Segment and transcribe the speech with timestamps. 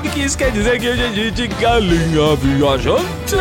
[0.00, 3.36] sabe que isso quer dizer que hoje é dia de galinha viajante.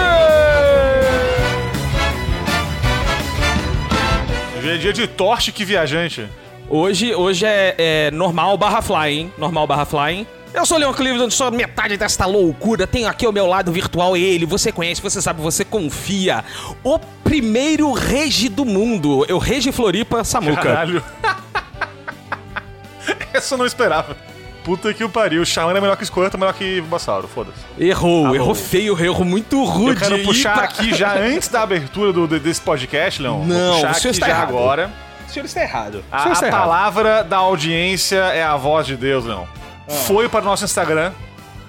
[4.57, 6.28] Hoje é dia de torte que viajante.
[6.68, 10.28] Hoje, hoje é, é normal barra flying, normal barra flying.
[10.54, 12.86] Eu sou o Leon Cleveland, sou metade desta loucura.
[12.86, 16.43] Tenho aqui ao meu lado virtual ele, você conhece, você sabe, você confia.
[16.84, 19.26] O primeiro rege do mundo.
[19.29, 20.62] Eu rege Floripa, Samuca.
[20.62, 21.01] Caralho.
[23.32, 24.29] Essa eu não esperava.
[24.69, 25.43] Puta que o pariu.
[25.43, 27.57] Shaman é melhor que Squirtle, melhor que Bulbasauro, foda-se.
[27.83, 30.04] Errou, Tá errou feio, errou muito rude.
[30.04, 33.45] Eu quero puxar pra- aqui já antes da abertura do, desse podcast, Leon.
[33.45, 34.50] Não, Vou puxar o senhor aqui está já errado.
[34.50, 34.92] agora.
[35.28, 36.03] O senhor está errado.
[36.11, 36.61] A, a está errado.
[36.61, 39.44] palavra da audiência é a voz de Deus, Leon.
[39.88, 39.92] Ah.
[39.92, 41.11] Foi para o nosso Instagram,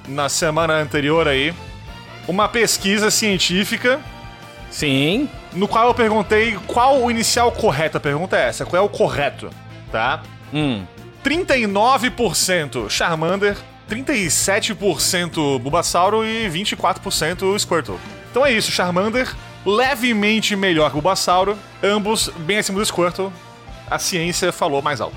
[0.07, 1.55] na semana anterior aí,
[2.29, 3.99] uma pesquisa científica
[4.71, 5.29] Sim.
[5.55, 7.97] no qual eu perguntei qual o inicial correto.
[7.97, 9.49] A pergunta é essa, qual é o correto,
[9.91, 10.21] tá?
[10.53, 10.85] Hum.
[11.25, 13.57] 39% Charmander,
[13.89, 17.99] 37% Bulbasauro e 24% Squirtle.
[18.31, 23.33] Então é isso, Charmander levemente melhor que o Bulbasauro, ambos bem acima do Squirtle.
[23.91, 25.17] A ciência falou mais alto.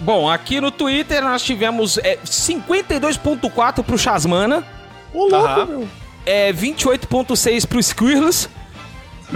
[0.00, 4.64] Bom, aqui no Twitter nós tivemos é, 52.4 pro Chasmana,
[5.12, 5.88] Ô, louco, meu.
[6.24, 8.48] é, 28.6 pro Squirrels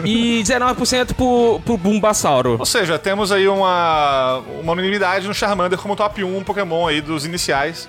[0.05, 2.57] e 19% pro, pro Bulbasauro.
[2.59, 7.25] Ou seja, temos aí uma, uma unanimidade no Charmander como top 1 Pokémon aí dos
[7.25, 7.89] iniciais.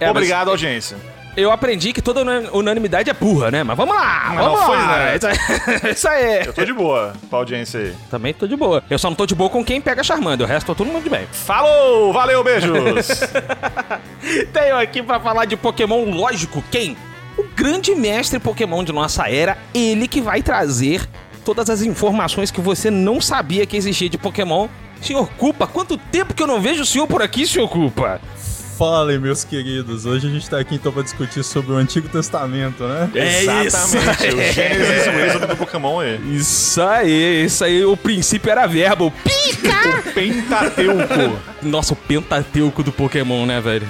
[0.00, 0.96] É, mas Obrigado, audiência.
[1.36, 3.64] Eu aprendi que toda una- unanimidade é burra, né?
[3.64, 4.86] Mas vamos lá, Mas vamos não foi, lá.
[4.98, 5.16] né?
[5.16, 6.46] Isso aí- Isso aí.
[6.46, 7.94] Eu tô de boa pra audiência aí.
[8.08, 8.84] Também tô de boa.
[8.88, 11.02] Eu só não tô de boa com quem pega Charmander, o resto tô todo mundo
[11.02, 11.26] de bem.
[11.32, 12.12] Falou!
[12.12, 13.08] Valeu, beijos!
[14.52, 16.96] Tenho aqui pra falar de Pokémon, lógico, quem?
[17.36, 21.02] O grande mestre Pokémon de nossa era, ele que vai trazer
[21.44, 24.68] todas as informações que você não sabia que existia de Pokémon.
[25.00, 28.20] Senhor Culpa, quanto tempo que eu não vejo o senhor por aqui, senhor Culpa?
[28.78, 30.04] Falem, meus queridos.
[30.04, 33.08] Hoje a gente tá aqui então pra discutir sobre o Antigo Testamento, né?
[33.14, 34.36] É Exatamente, isso.
[34.36, 36.20] o Gênesis e o Êxodo do Pokémon aí.
[36.34, 39.12] Isso aí, isso aí, o princípio era verbo.
[39.22, 40.02] Pica!
[40.12, 41.38] Pentateuco.
[41.62, 43.86] Nossa, o pentateuco do Pokémon, né, velho?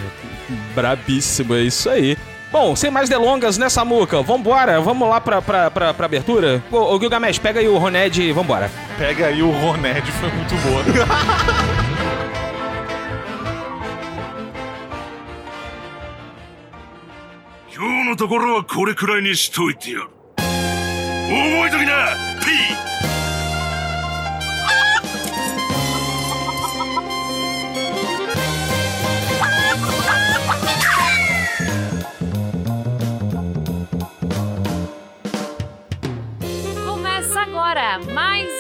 [0.75, 2.19] Brabíssimo, é isso aí.
[2.54, 4.22] Bom, sem mais delongas, né, Samuca?
[4.24, 6.64] Vambora, vamos lá pra, pra, pra, pra abertura?
[6.72, 8.72] Ô, ô Gilgamesh, pega aí o Roned e vambora.
[8.98, 10.84] Pega aí o Roned, foi muito boa.
[17.80, 22.83] 今日のところはこれくらいにしといてやる覚えときな P ！Começa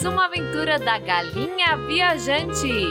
[0.04, 2.88] Uma aventura da Galinha Viajante.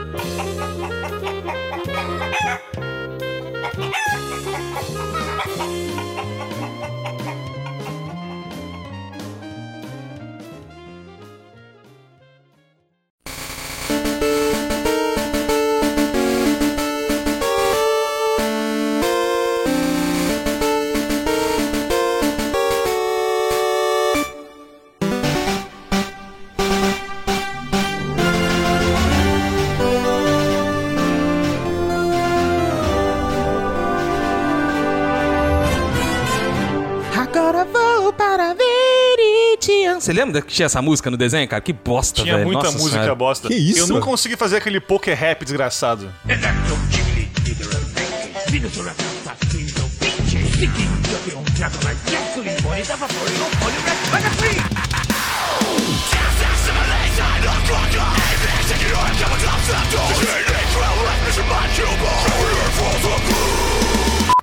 [40.04, 41.62] Você lembra que tinha essa música no desenho, cara?
[41.62, 42.46] Que bosta, Tinha velho.
[42.46, 43.16] muita Nossa música Senhora.
[43.16, 43.48] bosta.
[43.48, 43.80] Que isso?
[43.80, 46.14] Eu não consegui fazer aquele poker rap desgraçado.
[46.28, 46.78] Electro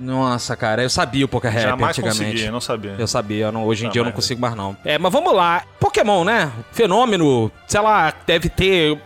[0.01, 2.25] Nossa, cara, eu sabia o Poker Rap Jamais antigamente.
[2.25, 2.97] consegui, eu não sabia.
[2.99, 4.75] Eu sabia, eu não- hoje em dia eu não consigo mais não.
[4.85, 5.63] É, mas vamos lá.
[5.79, 6.51] Pokémon, né?
[6.73, 8.99] Fenômeno, sei lá, deve ter,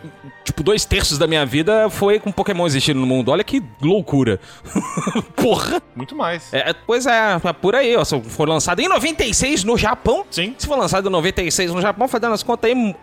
[0.45, 3.29] tipo, dois terços da minha vida foi com Pokémon existindo no mundo.
[3.29, 4.39] Olha que loucura.
[5.35, 5.81] Porra.
[5.95, 6.53] Muito mais.
[6.53, 8.03] É, pois é, é por aí, ó.
[8.05, 10.25] Foi lançado em 96 no Japão.
[10.31, 10.55] Sim.
[10.57, 12.95] Se for lançado em 96 no Japão, fazendo as contas aí,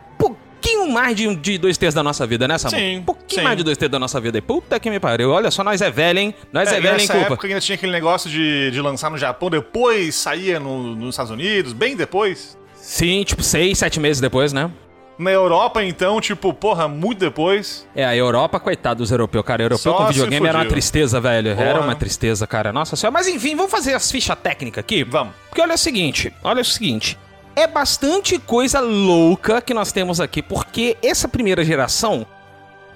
[0.63, 2.77] pouquinho mais de, de dois terços da nossa vida, né, Samu?
[2.77, 3.45] Sim, Um pouquinho sim.
[3.45, 4.43] mais de dois terços da nossa vida aí.
[4.43, 5.31] Puta que me pariu.
[5.31, 6.35] Olha só, nós é velho, hein?
[6.53, 7.27] Nós é, É, e velho, hein, culpa.
[7.27, 11.31] época ainda tinha aquele negócio de, de lançar no Japão, depois saía no- nos Estados
[11.33, 12.57] Unidos, bem depois.
[12.75, 14.71] Sim, tipo, seis, sete meses depois, né?
[15.19, 17.87] Na Europa, então, tipo, porra, muito depois.
[17.95, 19.63] É, a Europa, coitado dos europeus, cara.
[19.63, 21.51] Europeu Só com videogame era uma tristeza, velho.
[21.51, 21.87] Era Porra.
[21.87, 22.73] uma tristeza, cara.
[22.73, 23.13] Nossa senhora.
[23.13, 25.05] Mas enfim, vamos fazer as fichas técnicas aqui?
[25.05, 25.35] Vamos.
[25.49, 27.17] Porque olha o seguinte, olha o seguinte.
[27.55, 32.27] É bastante coisa louca que nós temos aqui, porque essa primeira geração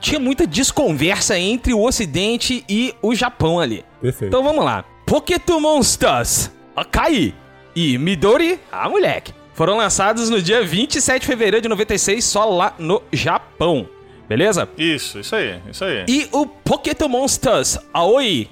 [0.01, 3.85] tinha muita desconversa entre o Ocidente e o Japão ali.
[4.01, 4.31] Perfeito.
[4.31, 4.85] Então vamos lá.
[5.05, 7.35] Pokémon Monsters, Akai
[7.75, 12.75] e Midori, a moleque, foram lançados no dia 27 de fevereiro de 96, só lá
[12.79, 13.89] no Japão.
[14.29, 14.69] Beleza?
[14.77, 16.05] Isso, isso aí, isso aí.
[16.09, 18.49] E o Pokémon Monsters Aoi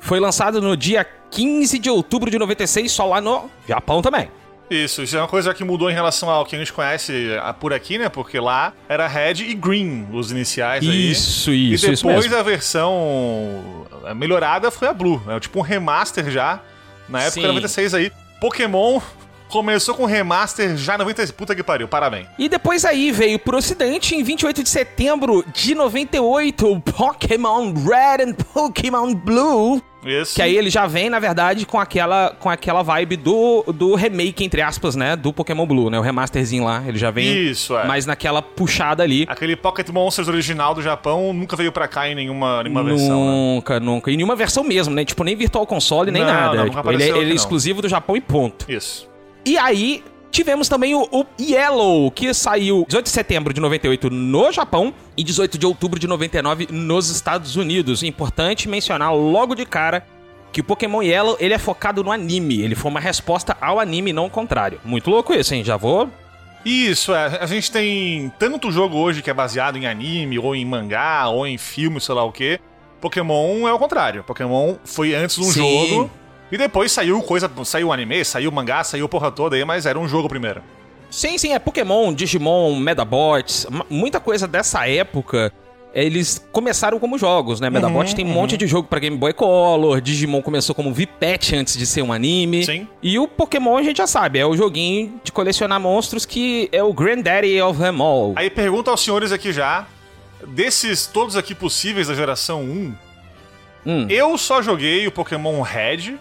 [0.00, 4.28] foi lançado no dia 15 de outubro de 96, só lá no Japão também.
[4.70, 7.52] Isso, isso é uma coisa que mudou em relação ao que a gente conhece ah,
[7.52, 8.08] por aqui, né?
[8.08, 11.10] Porque lá era Red e Green os iniciais aí.
[11.10, 12.36] Isso, isso, e isso depois mesmo.
[12.36, 15.22] a versão melhorada foi a Blue.
[15.28, 16.60] É tipo um remaster já,
[17.08, 17.46] na época Sim.
[17.46, 18.12] 96 aí.
[18.40, 19.00] Pokémon
[19.54, 21.30] começou com remaster já em 96.
[21.30, 22.26] Puta que pariu, parabéns.
[22.36, 28.24] E depois aí veio pro ocidente em 28 de setembro de 98, o Pokémon Red
[28.24, 29.80] and Pokémon Blue.
[30.04, 30.34] Isso.
[30.34, 34.44] Que aí ele já vem, na verdade, com aquela, com aquela vibe do, do remake,
[34.44, 35.14] entre aspas, né?
[35.14, 35.98] Do Pokémon Blue, né?
[36.00, 36.82] O remasterzinho lá.
[36.86, 37.86] Ele já vem Isso, é.
[37.86, 39.24] mais naquela puxada ali.
[39.28, 43.30] Aquele Pocket Monsters original do Japão nunca veio pra cá em nenhuma, nenhuma versão, né?
[43.30, 44.10] Nunca, nunca.
[44.10, 45.04] E nenhuma versão mesmo, né?
[45.04, 46.56] Tipo, nem Virtual Console, nem Não, nada.
[46.56, 48.66] não, nunca Tipo, ele é, ele é exclusivo do Japão e ponto.
[48.68, 49.13] Isso.
[49.44, 54.50] E aí, tivemos também o, o Yellow, que saiu 18 de setembro de 98 no
[54.50, 58.02] Japão e 18 de outubro de 99 nos Estados Unidos.
[58.02, 60.04] Importante mencionar logo de cara
[60.52, 62.62] que o Pokémon Yellow, ele é focado no anime.
[62.62, 64.80] Ele foi uma resposta ao anime, não o contrário.
[64.84, 65.64] Muito louco isso, hein?
[65.64, 66.08] Já vou...
[66.64, 67.38] Isso, é.
[67.42, 71.46] A gente tem tanto jogo hoje que é baseado em anime, ou em mangá, ou
[71.46, 72.58] em filme, sei lá o quê.
[73.02, 74.24] Pokémon é o contrário.
[74.24, 75.88] Pokémon foi antes um Sim.
[75.88, 76.10] jogo.
[76.54, 77.50] E depois saiu coisa.
[77.64, 80.62] Saiu anime, saiu mangá, saiu porra toda aí, mas era um jogo primeiro.
[81.10, 85.52] Sim, sim, é Pokémon, Digimon, Medabots, muita coisa dessa época.
[85.92, 87.68] Eles começaram como jogos, né?
[87.70, 91.76] Medabot tem um monte de jogo pra Game Boy Color, Digimon começou como VPet antes
[91.76, 92.64] de ser um anime.
[92.64, 92.86] Sim.
[93.02, 96.82] E o Pokémon a gente já sabe, é o joguinho de colecionar monstros que é
[96.84, 98.32] o Granddaddy of them all.
[98.36, 99.88] Aí pergunta aos senhores aqui já.
[100.46, 102.94] Desses todos aqui possíveis da geração 1,
[103.86, 106.16] Hum, eu só joguei o Pokémon Red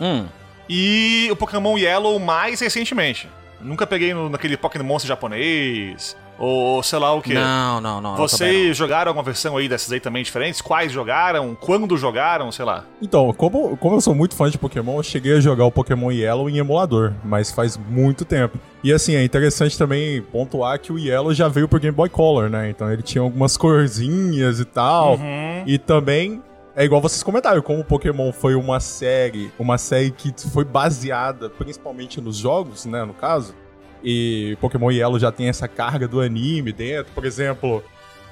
[0.00, 0.26] hum.
[0.68, 3.28] e o Pokémon Yellow mais recentemente.
[3.60, 7.34] Nunca peguei no, naquele Pokémon Monster japonês, ou sei lá o que.
[7.34, 8.10] Não, não, não.
[8.12, 10.62] não, Vocês jogaram alguma versão aí dessas aí também diferentes?
[10.62, 11.54] Quais jogaram?
[11.54, 12.50] Quando jogaram?
[12.50, 12.86] Sei lá.
[13.02, 16.10] Então, como, como eu sou muito fã de Pokémon, eu cheguei a jogar o Pokémon
[16.10, 18.58] Yellow em emulador, mas faz muito tempo.
[18.82, 22.48] E assim, é interessante também pontuar que o Yellow já veio por Game Boy Color,
[22.48, 22.70] né?
[22.70, 25.16] Então ele tinha algumas corzinhas e tal.
[25.16, 25.64] Uhum.
[25.66, 26.42] E também
[26.76, 31.50] é igual vocês comentaram, como o Pokémon foi uma série, uma série que foi baseada
[31.50, 33.54] principalmente nos jogos, né, no caso.
[34.02, 37.12] E Pokémon Yellow já tem essa carga do anime dentro.
[37.12, 37.82] Por exemplo,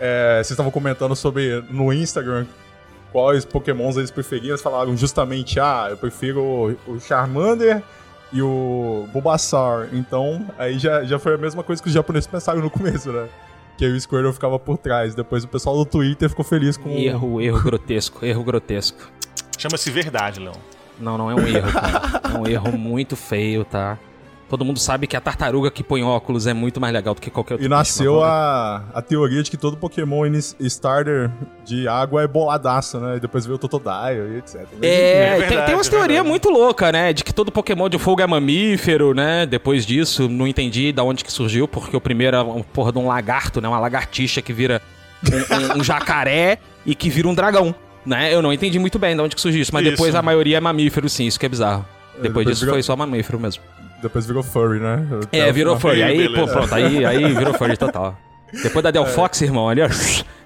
[0.01, 2.47] é, vocês estavam comentando sobre no Instagram
[3.13, 4.51] quais Pokémons eles preferiam.
[4.51, 7.83] Eles falaram justamente, ah, eu prefiro o, Charmander
[8.33, 9.89] e o Bulbasaur.
[9.93, 13.29] Então, aí já, já foi a mesma coisa que os japoneses pensaram no começo, né?
[13.79, 15.15] Que aí o Squirtle ficava por trás.
[15.15, 16.91] Depois o pessoal do Twitter ficou feliz com...
[16.91, 19.11] Erro, erro grotesco, erro grotesco.
[19.57, 20.57] Chama-se Verdade, Leão.
[20.99, 22.21] Não, não é um erro, cara.
[22.25, 23.97] É um erro muito feio, tá?
[24.49, 27.29] Todo mundo sabe que a tartaruga que põe óculos é muito mais legal do que
[27.31, 30.25] qualquer outro E nasceu a, a teoria de que todo Pokémon
[30.61, 31.31] starter
[31.67, 33.17] de água é boladaço, né?
[33.17, 34.57] E depois veio o Totodile e etc.
[34.81, 37.13] É, É tem- verdade, tem, umas é teorias muito loucas, né?
[37.13, 39.45] De que todo Pokémon de fogo é mamífero, né?
[39.45, 42.99] Depois disso, não entendi da onde que surgiu, porque o primeiro é um porra de
[42.99, 43.69] um lagarto, né?
[43.69, 44.81] Uma lagartixa que vira
[45.31, 47.75] um, um- um jacaré e que vira um dragão,
[48.07, 48.33] né?
[48.35, 49.91] Eu não entendi muito bem de onde que surgiu isso, mas Isso.
[49.93, 51.85] depois a maioria é mamífero, sim, isso que é bizarro.
[52.15, 53.63] Depois depois disso virou- foi só mamífero mesmo.
[54.03, 55.07] Depois virou furry, né?
[55.25, 56.03] Até É, virou furry.
[56.03, 58.17] Aí, Aí, pô, pronto, aí, aí virou furry total.
[58.63, 59.89] Depois da Del Fox, irmão, ali, ó,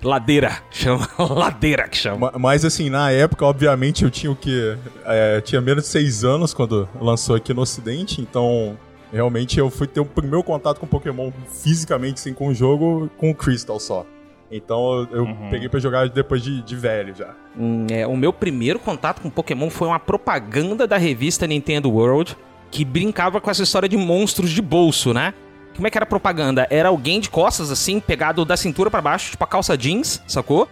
[0.02, 0.59] ladeira.
[0.71, 2.32] Chama ladeira que chama.
[2.32, 4.76] Ma- Mas assim, na época, obviamente, eu tinha o quê?
[5.04, 8.76] É, tinha menos de seis anos quando lançou aqui no ocidente, então
[9.12, 11.30] realmente eu fui ter o primeiro contato com Pokémon
[11.62, 14.04] fisicamente, assim, com o jogo, com o Crystal só.
[14.50, 15.49] Então eu, Uhum.
[15.50, 17.35] peguei pra jogar depois de, de velho já.
[17.56, 22.37] Hum, é, o meu primeiro contato com Pokémon foi uma propaganda da revista Nintendo World
[22.73, 25.35] que brincava com essa história de monstros de bolso, né?
[25.76, 26.67] Como é que era a propaganda?
[26.71, 30.69] Era alguém de costas, assim, pegado da cintura pra baixo, tipo a calça jeans, sacou?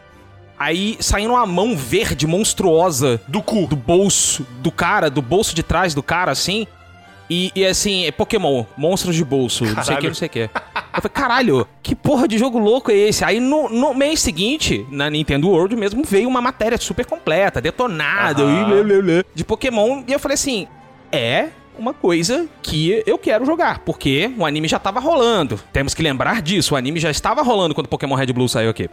[0.59, 3.66] Aí saindo uma mão verde monstruosa Do cu.
[3.66, 6.66] do bolso do cara, do bolso de trás do cara, assim.
[7.30, 10.09] E, e, assim, é Pokémon, monstros de bolso, não sei o que, Caralho.
[10.09, 10.40] não sei o que.
[10.40, 10.50] Eu
[11.02, 13.25] falei, caralho, que porra de jogo louco é esse?
[13.25, 18.42] Aí no, no mês seguinte, na Nintendo World mesmo, veio uma matéria super completa, detonada,
[18.45, 20.02] blá, blá, de Pokémon.
[20.09, 20.66] E eu falei assim,
[21.12, 25.58] é uma coisa que eu quero jogar, porque o anime já tava rolando.
[25.72, 28.88] Temos que lembrar disso, o anime já estava rolando quando Pokémon Red Blue saiu aqui.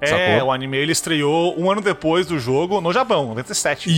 [0.00, 0.48] É, Sacou?
[0.48, 3.88] o anime ele estreou um ano depois do jogo no Japão, 97.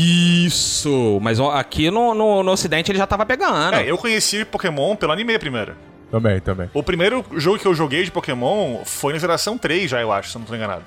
[0.47, 1.19] Isso!
[1.21, 3.75] Mas aqui no, no, no ocidente ele já tava pegando.
[3.75, 5.75] É, eu conheci Pokémon pelo anime primeiro.
[6.11, 6.71] Também, também.
[6.73, 10.31] O primeiro jogo que eu joguei de Pokémon foi na geração 3 já, eu acho,
[10.31, 10.83] se eu não tô enganado.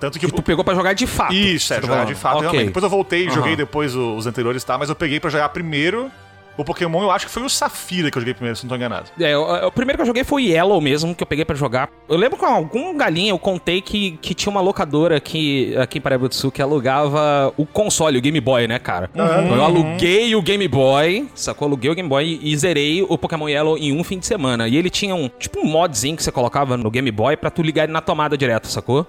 [0.00, 1.32] Tanto que Que tu pegou pra jogar de fato.
[1.32, 2.08] Isso, é, tá jogar falando.
[2.08, 2.42] de fato, Ok.
[2.42, 2.66] realmente.
[2.66, 4.76] Depois eu voltei e joguei depois os anteriores, tá?
[4.76, 6.10] Mas eu peguei pra jogar primeiro
[6.56, 8.76] o Pokémon, eu acho que foi o Safira que eu joguei primeiro, se não tô
[8.76, 9.10] enganado.
[9.18, 11.88] É, o, o primeiro que eu joguei foi Yellow mesmo, que eu peguei pra jogar.
[12.08, 16.00] Eu lembro com algum galinha eu contei que, que tinha uma locadora aqui, aqui em
[16.00, 19.10] Paraíba do Sul que alugava o console, o Game Boy, né, cara?
[19.12, 21.66] Então eu aluguei o Game Boy, sacou?
[21.66, 24.68] Aluguei o Game Boy e zerei o Pokémon Yellow em um fim de semana.
[24.68, 27.62] E ele tinha um, tipo um modzinho que você colocava no Game Boy pra tu
[27.62, 29.06] ligar ele na tomada direto, sacou?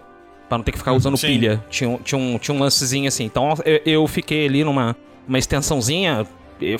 [0.47, 1.27] Pra não ter que ficar usando Sim.
[1.27, 1.63] pilha.
[1.69, 3.23] Tinha, um- tinha, um, tinha um lancezinho assim.
[3.25, 4.95] Então eu, eu fiquei ali numa
[5.27, 6.25] uma extensãozinha.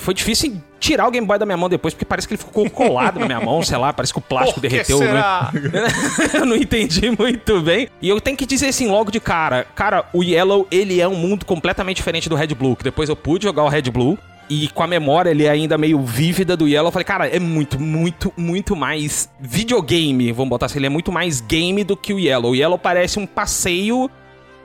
[0.00, 2.68] Foi difícil tirar o Game Boy da minha mão depois, porque parece que ele ficou
[2.70, 5.06] colado na minha mão, sei lá, parece que o plástico Por derreteu, né?
[5.06, 5.52] será?
[6.34, 7.88] eu não entendi muito bem.
[8.00, 11.14] E eu tenho que dizer assim, logo de cara, cara, o Yellow, ele é um
[11.14, 14.18] mundo completamente diferente do Red Blue, que depois eu pude jogar o Red Blue.
[14.48, 17.40] E com a memória ele é ainda meio vívida do Yellow, eu falei, cara, é
[17.40, 22.14] muito, muito, muito mais videogame, vamos botar assim, ele é muito mais game do que
[22.14, 22.52] o Yellow.
[22.52, 24.08] O Yellow parece um passeio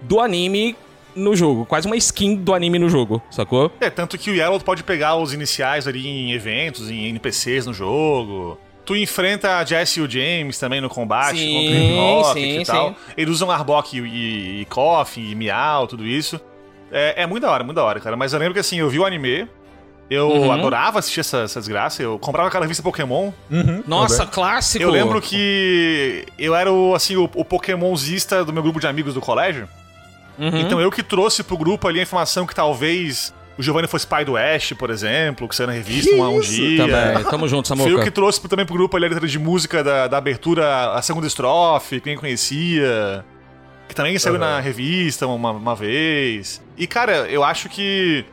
[0.04, 0.76] do anime
[1.16, 3.72] no jogo, quase uma skin do anime no jogo, sacou?
[3.80, 7.74] É, tanto que o Yellow pode pegar os iniciais ali em eventos, em NPCs no
[7.74, 8.58] jogo.
[8.86, 12.60] Tu enfrenta a Jess e o James também no combate Sim, contra o Rocket sim,
[12.62, 12.90] e tal.
[12.90, 12.96] sim.
[13.16, 16.40] Eles usam Arbok e, e, e Coffin e Miau, tudo isso.
[16.92, 18.18] É, é muito da hora, muito da hora, cara.
[18.18, 19.48] Mas eu lembro que assim, eu vi o anime,
[20.10, 20.52] eu Uhum.
[20.52, 23.32] adorava assistir essa, essa desgraça, eu comprava aquela revista Pokémon.
[23.50, 24.34] Uhum, Nossa, também.
[24.34, 24.84] clássico!
[24.84, 29.14] Eu lembro que eu era o, assim, o, o Pokémonzista do meu grupo de amigos
[29.14, 29.70] do colégio.
[30.42, 30.60] Uhum.
[30.62, 34.26] Então eu que trouxe pro grupo ali a informação que talvez o Giovanni fosse pai
[34.26, 36.52] do Ash, por exemplo, que saiu na revista Que um, isso?
[36.52, 36.78] dia.
[36.88, 38.04] Também, tamo junto, Fui eu Samuca.
[38.04, 41.28] que trouxe também pro grupo ali a letra de música da, da abertura, a segunda
[41.28, 43.24] estrofe, quem conhecia.
[43.88, 44.40] Que também saiu Uhum.
[44.40, 46.62] na revista uma, uma vez.
[46.78, 48.26] E, cara, eu acho que.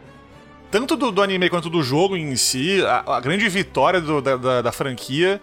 [0.71, 4.37] Tanto do, do anime quanto do jogo em si, a, a grande vitória do- da,
[4.37, 5.41] da, da franquia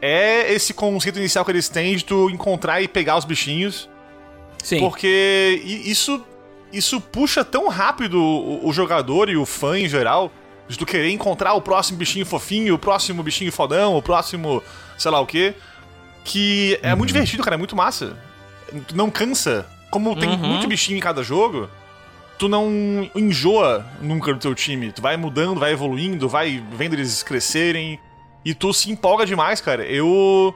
[0.00, 3.88] é esse conceito inicial que eles têm de tu encontrar e pegar os bichinhos.
[4.62, 4.78] Sim.
[4.80, 6.22] Porque isso,
[6.72, 10.30] isso puxa tão rápido o, o jogador e o fã em geral,
[10.68, 14.62] de tu querer encontrar o próximo bichinho fofinho, o próximo bichinho fodão, o próximo
[14.96, 15.54] sei lá o quê,
[16.24, 18.16] que é muito divertido, cara, é muito massa.
[18.86, 19.66] Tu não cansa.
[19.90, 20.36] Como tem Uhum.
[20.38, 21.68] muito bichinho em cada jogo,
[22.38, 22.70] tu não
[23.14, 24.90] enjoa nunca do teu time.
[24.92, 27.98] Tu vai mudando, vai evoluindo, vai vendo eles crescerem.
[28.44, 29.84] E tu se empolga demais, cara.
[29.84, 30.54] Eu.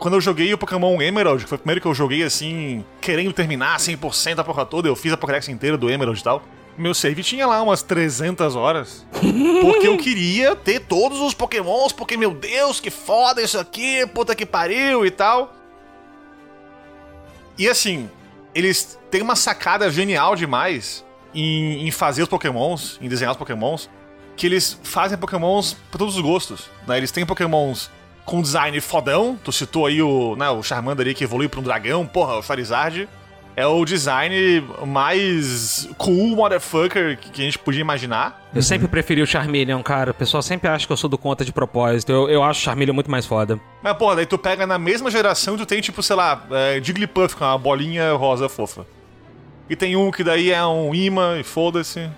[0.00, 3.34] Quando eu joguei o Pokémon Emerald, que foi o primeiro que eu joguei assim, querendo
[3.34, 6.42] terminar 100% a porra toda, eu fiz a Pokédex inteira do Emerald e tal.
[6.78, 9.06] Meu save tinha lá umas 300 horas.
[9.60, 14.34] Porque eu queria ter todos os Pokémons, porque, meu Deus, que foda isso aqui, puta
[14.34, 15.52] que pariu e tal.
[17.58, 18.08] E assim,
[18.54, 21.04] eles têm uma sacada genial demais
[21.34, 23.90] em, em fazer os Pokémons, em desenhar os Pokémons,
[24.34, 26.70] que eles fazem Pokémons pra todos os gostos.
[26.86, 26.96] Né?
[26.96, 27.90] Eles têm Pokémons
[28.24, 31.62] com design fodão, tu citou aí o, né, o Charmander aí que evoluiu pra um
[31.62, 33.08] dragão, porra, o Charizard.
[33.56, 38.48] É o design mais cool motherfucker que a gente podia imaginar.
[38.54, 40.12] Eu sempre preferi o Charmeleon, cara.
[40.12, 42.10] O pessoal sempre acha que eu sou do conta de propósito.
[42.10, 43.60] Eu, eu acho o Charmeleon muito mais foda.
[43.82, 46.80] Mas, porra, daí tu pega na mesma geração e tu tem, tipo, sei lá, é,
[46.82, 48.86] Jigglypuff com uma bolinha rosa fofa.
[49.68, 52.08] E tem um que daí é um imã e foda-se.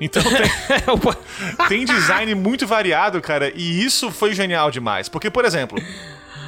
[0.00, 5.08] Então tem, tem design muito variado, cara, e isso foi genial demais.
[5.08, 5.78] Porque, por exemplo,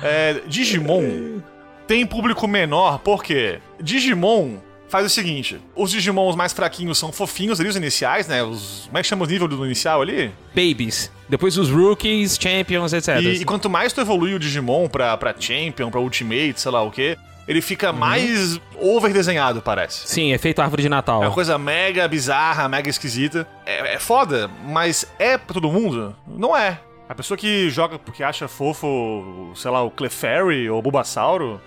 [0.02, 1.40] é, Digimon
[1.86, 7.68] tem público menor, porque Digimon faz o seguinte: os Digimons mais fraquinhos são fofinhos ali,
[7.68, 8.42] os iniciais, né?
[8.42, 8.84] Os.
[8.86, 10.30] Como é que chama o nível do inicial ali?
[10.54, 11.10] Babies.
[11.28, 13.20] Depois os Rookies, Champions, etc.
[13.22, 16.82] E, e quanto mais tu evolui o Digimon pra, pra Champion, pra Ultimate, sei lá
[16.82, 17.16] o quê,
[17.48, 17.98] ele fica Uhum.
[17.98, 20.06] mais over-desenhado, parece.
[20.08, 21.22] Sim, efeito árvore de Natal.
[21.22, 23.46] É uma coisa mega bizarra, mega esquisita.
[23.66, 26.14] É, é foda, mas é pra todo mundo?
[26.26, 26.78] Não é.
[27.08, 31.60] A pessoa que joga porque acha fofo, sei lá, o Clefairy ou o Bulbasauro,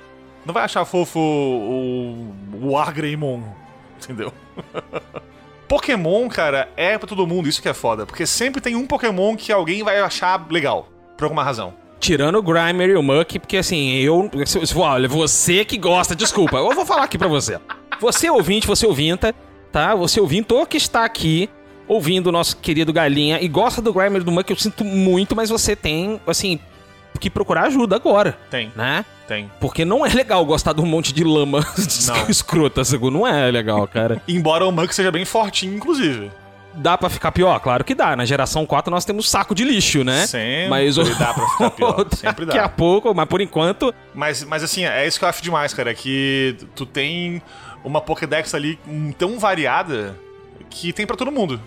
[0.46, 3.42] não vai achar fofo o, o Argreymon,
[4.02, 4.34] entendeu?
[5.68, 8.06] Pokémon, cara, é pra todo mundo, isso que é foda.
[8.06, 11.74] Porque sempre tem um Pokémon que alguém vai achar legal, por alguma razão.
[12.00, 14.30] Tirando o Grimer e o Muck, porque assim, eu.
[14.76, 17.60] Olha, você que gosta, desculpa, eu vou falar aqui pra você.
[18.00, 19.34] Você ouvinte, você ouvinta,
[19.72, 19.96] tá?
[19.96, 21.50] Você ouvinto que está aqui
[21.88, 25.36] ouvindo o nosso querido Galinha e gosta do Grimer e do Muck, eu sinto muito,
[25.36, 26.60] mas você tem, assim,
[27.20, 29.06] que procurar ajuda agora, Tem, né?
[29.28, 29.50] tem.
[29.60, 31.66] Porque não é legal gostar de um monte de lama
[32.30, 33.20] escrota, segundo.
[33.20, 34.22] Não é legal, cara.
[34.28, 36.30] Embora o Munk seja bem fortinho, inclusive.
[36.78, 37.60] Dá pra ficar pior?
[37.60, 38.16] Claro que dá.
[38.16, 40.28] Na geração 4 nós temos saco de lixo, né?
[40.28, 41.04] Sempre mas o...
[41.18, 42.70] dá pra ficar pior, sempre Daqui a dá.
[42.70, 46.58] pouco, mas por enquanto, Mas, mas assim, é isso que eu acho demais, cara, que
[46.76, 47.42] tu tem
[47.84, 50.16] uma Pokédex ali hum, tão variada
[50.70, 51.60] que tem pra todo mundo.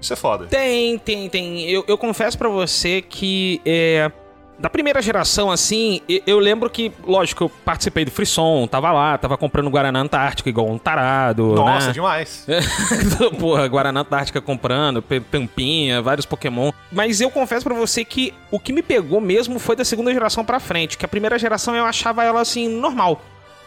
[0.00, 0.46] Isso é foda.
[0.46, 1.68] Tem, tem, tem.
[1.70, 4.10] Eu, eu confesso pra você que é,
[4.56, 9.36] Da primeira geração, assim, eu lembro que, lógico, eu participei do Frisson, tava lá, tava
[9.36, 11.92] comprando Guaraná Antártica igual um tarado, Nossa, né?
[11.92, 12.46] demais.
[13.38, 16.70] Porra, Guaraná Antártica comprando, Tampinha, vários Pokémon.
[16.92, 20.44] Mas eu confesso pra você que o que me pegou mesmo foi da segunda geração
[20.44, 23.20] pra frente, que a primeira geração eu achava ela assim, normal.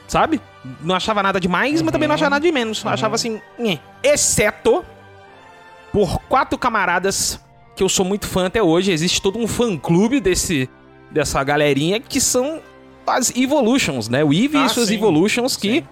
[0.08, 0.40] Sabe?
[0.82, 2.86] Não achava nada demais, mas também não achava nada de menos.
[2.86, 3.80] Achava assim, nhé.
[4.02, 4.86] exceto
[5.92, 7.42] por quatro camaradas
[7.78, 8.92] que eu sou muito fã até hoje.
[8.92, 10.70] Existe todo um fã-clube desse
[11.10, 12.60] dessa galerinha que são
[13.06, 14.24] as Evolutions, né?
[14.24, 14.96] O Eevee Ah, e suas sim.
[14.96, 15.88] Evolutions que Sim.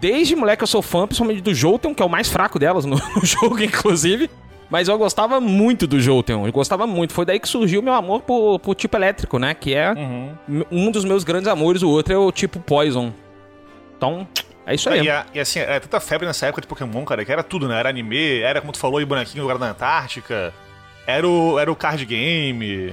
[0.00, 2.96] Desde moleque eu sou fã, principalmente do Jolteon, que é o mais fraco delas no,
[3.16, 4.28] no jogo, inclusive.
[4.68, 7.12] Mas eu gostava muito do Jolteon, eu gostava muito.
[7.12, 9.54] Foi daí que surgiu o meu amor por, por tipo elétrico, né?
[9.54, 10.64] Que é Uhum.
[10.72, 13.12] um dos meus grandes amores, o outro é o tipo Poison.
[13.96, 14.26] Então,
[14.66, 15.02] é isso aí.
[15.02, 17.68] E, a- e assim, era tanta febre nessa época de Pokémon, cara, que era tudo,
[17.68, 17.78] né?
[17.78, 20.52] Era anime, era, como tu falou, aí, bonequinho do lugar da Antártica,
[21.06, 22.92] era o, era o card game.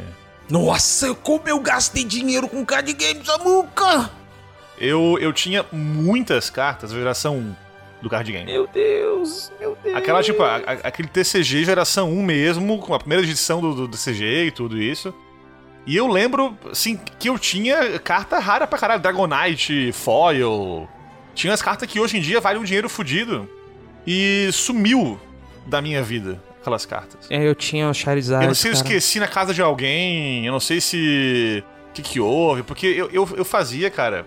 [0.49, 4.09] Nossa, como eu gastei dinheiro com card game, Samuca!
[4.77, 7.55] Eu, eu tinha muitas cartas geração 1
[8.01, 8.45] do card game.
[8.51, 9.95] Meu Deus, meu Deus.
[9.95, 13.87] Aquela, tipo, a- a- aquele TCG geração 1 mesmo, com a primeira edição do, do
[13.89, 15.13] TCG e tudo isso.
[15.85, 19.01] E eu lembro, assim, que eu tinha carta rara pra caralho.
[19.01, 20.87] Dragonite, Foil.
[21.35, 23.49] Tinha as cartas que hoje em dia valem um dinheiro fudido.
[24.07, 25.19] E sumiu
[25.65, 27.27] da minha vida, aquelas cartas.
[27.29, 28.43] É, eu tinha o Charizard.
[28.43, 28.95] eu não sei se eu cara.
[28.97, 31.63] esqueci na casa de alguém, eu não sei se.
[31.89, 34.25] O que, que houve, porque eu, eu, eu fazia, cara.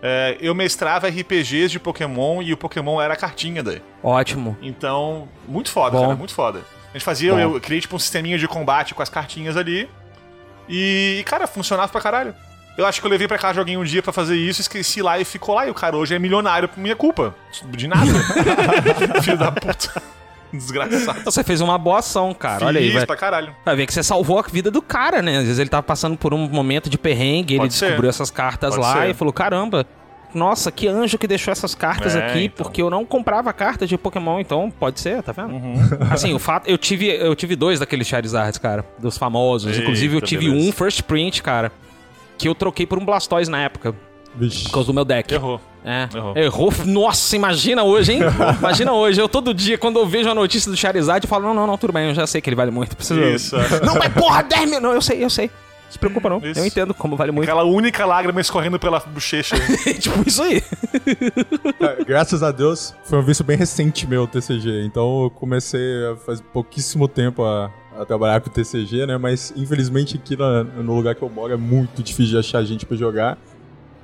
[0.00, 3.82] é, eu mestrava RPGs de Pokémon e o Pokémon era a cartinha daí.
[4.02, 4.56] Ótimo.
[4.62, 6.04] Então, muito foda, Bom.
[6.04, 6.60] cara, muito foda.
[6.90, 7.38] A gente fazia, Bom.
[7.40, 9.88] eu, eu criei tipo um sisteminha de combate com as cartinhas ali.
[10.68, 12.34] E, cara, funcionava pra caralho.
[12.78, 15.02] Eu acho que eu levei pra casa de alguém um dia pra fazer isso, esqueci
[15.02, 15.66] lá e ficou lá.
[15.66, 17.34] E o cara hoje é milionário por minha culpa.
[17.68, 18.06] De nada.
[19.22, 20.02] Filho da puta.
[20.58, 21.20] Desgraçado.
[21.24, 22.66] Você fez uma boa ação, cara.
[22.66, 23.06] Olha aí, Fiz vai.
[23.06, 23.54] pra caralho.
[23.64, 25.38] Vai ver que você salvou a vida do cara, né?
[25.38, 27.86] Às vezes ele tava passando por um momento de perrengue, ele Pode ser.
[27.86, 29.10] descobriu essas cartas Pode lá ser.
[29.10, 29.86] e falou: caramba,
[30.34, 32.64] nossa, que anjo que deixou essas cartas É, aqui, então.
[32.64, 35.52] porque eu não comprava cartas de Pokémon, então pode ser, tá vendo?
[35.54, 35.74] Uhum.
[36.10, 36.68] Assim, o fato.
[36.68, 39.70] Eu tive, eu tive dois daqueles Charizards, cara, dos famosos.
[39.70, 40.68] Eita, Inclusive, eu tive beleza.
[40.68, 41.70] um First Print, cara,
[42.38, 43.94] que eu troquei por um Blastoise na época,
[44.34, 44.64] Vixe.
[44.64, 45.32] por causa do meu deck.
[45.34, 45.60] Errou.
[45.84, 46.08] É.
[46.14, 46.36] Errou.
[46.36, 46.72] Errou.
[46.86, 48.20] Nossa, imagina hoje, hein?
[48.58, 49.20] imagina hoje.
[49.20, 51.76] Eu todo dia, quando eu vejo a notícia do Charizard, eu falo: não, não, não,
[51.78, 52.96] tudo bem, eu já sei que ele vale muito.
[52.96, 53.20] Preciso...
[53.20, 53.56] Isso.
[53.56, 53.80] é.
[53.84, 54.80] Não, mas porra, 10 mil.
[54.80, 55.46] Não, eu sei, eu sei.
[55.46, 56.38] Não se preocupa, não.
[56.38, 56.58] Isso.
[56.58, 57.44] Eu entendo como vale muito.
[57.46, 59.56] Aquela única lágrima escorrendo pela bochecha.
[60.00, 60.62] tipo, isso aí.
[61.80, 64.84] É, Graças a Deus, foi um vício bem recente meu, o TCG.
[64.86, 69.18] Então eu comecei a faz pouquíssimo tempo a, a trabalhar com o TCG, né?
[69.18, 72.86] Mas infelizmente aqui na- no lugar que eu moro é muito difícil de achar gente
[72.86, 73.36] pra jogar.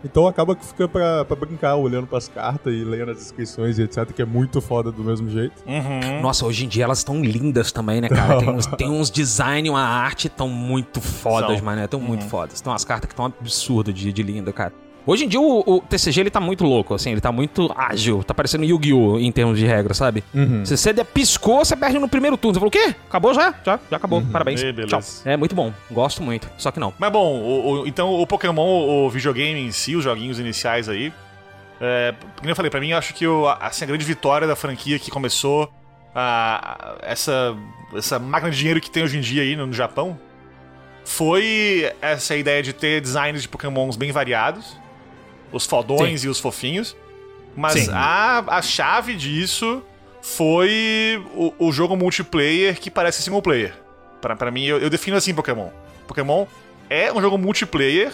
[0.05, 3.83] Então acaba que fica pra, pra brincar, olhando pras cartas e lendo as descrições e
[3.83, 5.63] etc, que é muito foda do mesmo jeito.
[5.67, 6.21] Uhum.
[6.21, 8.39] Nossa, hoje em dia elas estão lindas também, né, cara?
[8.39, 11.65] Tem uns, tem uns design, uma arte tão muito fodas, São.
[11.65, 11.89] mano.
[11.89, 12.61] Tão muito fodas.
[12.61, 14.73] Tem umas cartas que estão absurdas de, de linda, cara.
[15.11, 18.23] Hoje em dia o, o TCG ele tá muito louco, assim, ele tá muito ágil.
[18.23, 19.19] Tá parecendo Yu-Gi-Oh!
[19.19, 20.23] em termos de regra, sabe?
[20.65, 22.53] Se você der piscou, você perde no primeiro turno.
[22.55, 22.95] Você falou, o quê?
[23.09, 23.55] Acabou já?
[23.65, 24.21] Já, já acabou.
[24.31, 24.61] Parabéns.
[24.61, 24.99] Ih, beleza.
[25.01, 25.33] Tchau.
[25.33, 25.73] É muito bom.
[25.91, 26.47] Gosto muito.
[26.59, 26.93] Só que não.
[26.99, 31.11] Mas bom, o- o- então o Pokémon, o videogame em si, os joguinhos iniciais aí.
[31.81, 34.55] É, como eu falei, pra mim, eu acho que o, assim, a grande vitória da
[34.57, 35.73] franquia que começou
[36.15, 37.57] a, a- essa,
[37.97, 40.19] essa máquina de dinheiro que tem hoje em dia aí no, no Japão
[41.05, 44.77] foi essa ideia de ter designs de Pokémons bem variados,
[45.53, 46.97] os fodões e os fofinhos.
[47.57, 47.91] Mas Sim.
[47.93, 49.83] a, a chave disso
[50.23, 53.75] foi o, o jogo multiplayer que parece single player.
[54.21, 55.69] Pra, pra mim, eu, eu defino assim Pokémon.
[56.07, 56.47] Pokémon
[56.89, 58.13] é um jogo multiplayer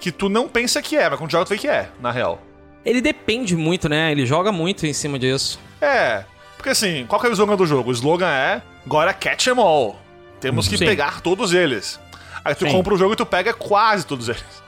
[0.00, 2.40] que tu não pensa que é, mas quando joga tu vê que é, na real.
[2.84, 4.10] Ele depende muito, né?
[4.10, 5.60] Ele joga muito em cima disso.
[5.80, 6.24] É,
[6.56, 7.90] porque assim, qual que é o slogan do jogo?
[7.90, 9.96] O slogan é Agora catch 'em all.
[10.40, 10.86] Temos que Sim.
[10.86, 12.00] pegar todos eles.
[12.44, 12.72] Aí tu Sim.
[12.72, 14.62] compra o jogo e tu pega quase todos eles.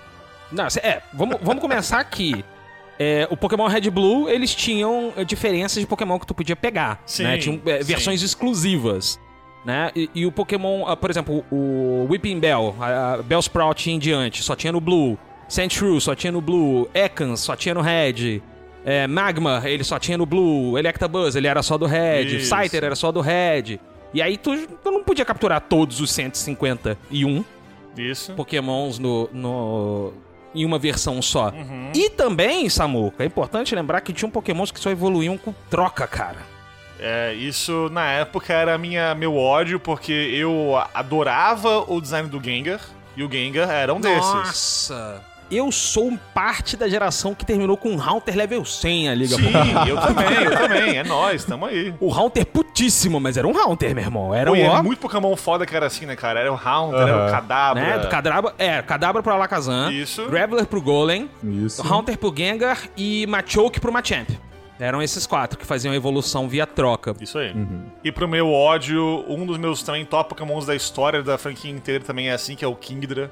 [0.52, 2.44] Não, é, vamos, vamos começar aqui.
[2.98, 7.02] É, o Pokémon Red Blue, eles tinham é, diferenças de Pokémon que tu podia pegar.
[7.06, 7.38] Sim, né?
[7.38, 9.18] Tinham é, versões exclusivas.
[9.64, 9.90] Né?
[9.94, 14.42] E, e o Pokémon, ah, por exemplo, o Whipping Bell, a, a Bellsprout em diante,
[14.42, 15.18] só tinha no Blue.
[15.48, 16.88] Sandshrew só tinha no Blue.
[16.94, 18.42] Ekans só tinha no Red.
[18.84, 20.76] É, Magma, ele só tinha no Blue.
[20.78, 22.36] Electabuzz, ele era só do Red.
[22.36, 22.46] Isso.
[22.54, 23.78] Scyther era só do Red.
[24.14, 27.44] E aí tu, tu não podia capturar todos os 151
[27.96, 28.34] Isso.
[28.34, 30.12] pokémons no, no-
[30.54, 31.50] em uma versão só.
[31.50, 31.92] Uhum.
[31.94, 36.52] E também, Samuca, é importante lembrar que tinham pokémons que só evoluíam com troca, cara.
[37.00, 42.80] É, isso na época era minha, meu ódio, porque eu adorava o design do Gengar,
[43.16, 44.32] e o Gengar era um desses.
[44.32, 45.31] Nossa!
[45.50, 49.52] Eu sou parte da geração que terminou com um Haunter level 100 a Liga Sim,
[49.87, 50.96] eu também, eu também.
[50.98, 51.94] É nóis, tamo aí.
[52.00, 54.35] O Haunter putíssimo, mas era um Haunter, meu irmão.
[54.35, 56.40] Era Pô, um e é muito Pokémon foda que era assim, né, cara?
[56.40, 57.31] Era o Hound, era o Aham.
[57.31, 57.83] Kadabra.
[57.83, 57.98] né?
[57.98, 59.90] Do Cadabra, é, Cadabra pro Alakazam.
[59.92, 60.26] Isso.
[60.28, 61.28] Graveler pro Golem.
[61.42, 61.87] Isso.
[61.87, 64.31] Haunter pro Gengar e Machoke pro Machamp.
[64.81, 67.14] Eram esses quatro que faziam a evolução via troca.
[67.20, 67.55] Isso aí.
[68.02, 72.02] E pro meu ódio, um dos meus também top Pokémons da história da franquia inteira
[72.02, 73.31] também é assim, que é o Kingdra.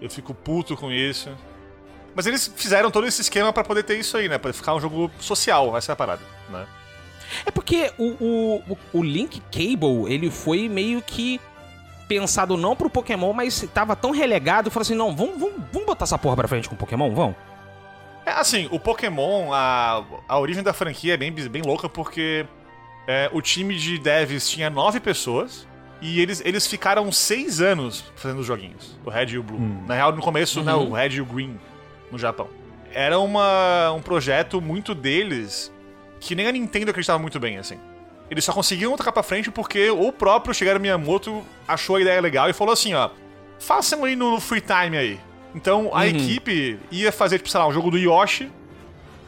[0.00, 1.30] Eu fico puto com isso.
[2.14, 4.38] Mas eles fizeram todo esse esquema pra poder ter isso aí, né?
[4.38, 6.66] Pra ficar um jogo social, essa é a parada, né?
[7.46, 11.40] É porque o, o, o- o Link Cable, ele foi meio que
[12.08, 16.04] pensado não pro Pokémon, mas tava tão relegado, falou assim, não, vamos, vamos, vamos botar
[16.06, 17.36] essa porra pra frente com o Pokémon, vamos?
[18.26, 22.44] É assim, o Pokémon, a, a origem da franquia é bem, bem louca porque
[23.06, 25.68] é, o time de devs tinha nove pessoas
[26.00, 29.60] e eles, eles ficaram seis anos fazendo os joguinhos, o Red e o Blue.
[29.86, 31.58] Na real, no começo, né, o Red e o Green
[32.10, 32.48] no Japão.
[32.92, 35.72] Era uma, um projeto muito deles
[36.18, 37.78] que nem a Nintendo acreditava muito bem, assim.
[38.30, 42.48] Eles só conseguiram tocar pra frente porque o próprio Shigeru Miyamoto achou a ideia legal
[42.48, 43.10] e falou assim, ó,
[43.58, 45.20] façam aí no free time aí.
[45.54, 48.50] Então a equipe ia fazer, tipo, sei lá, um jogo do Yoshi.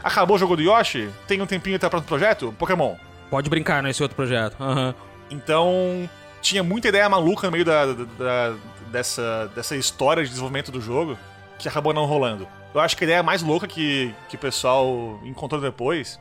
[0.03, 2.97] Acabou o jogo do Yoshi, tem um tempinho até o próximo projeto, Pokémon.
[3.31, 4.57] Pode brincar nesse outro projeto.
[4.61, 4.95] Aham.
[5.31, 6.09] Então
[6.43, 8.55] tinha muita ideia maluca no meio da, da-
[8.91, 11.17] dessa, dessa história de desenvolvimento do jogo
[11.59, 12.47] que acabou não rolando.
[12.75, 16.21] Eu acho que a ideia mais louca que, que o pessoal encontrou depois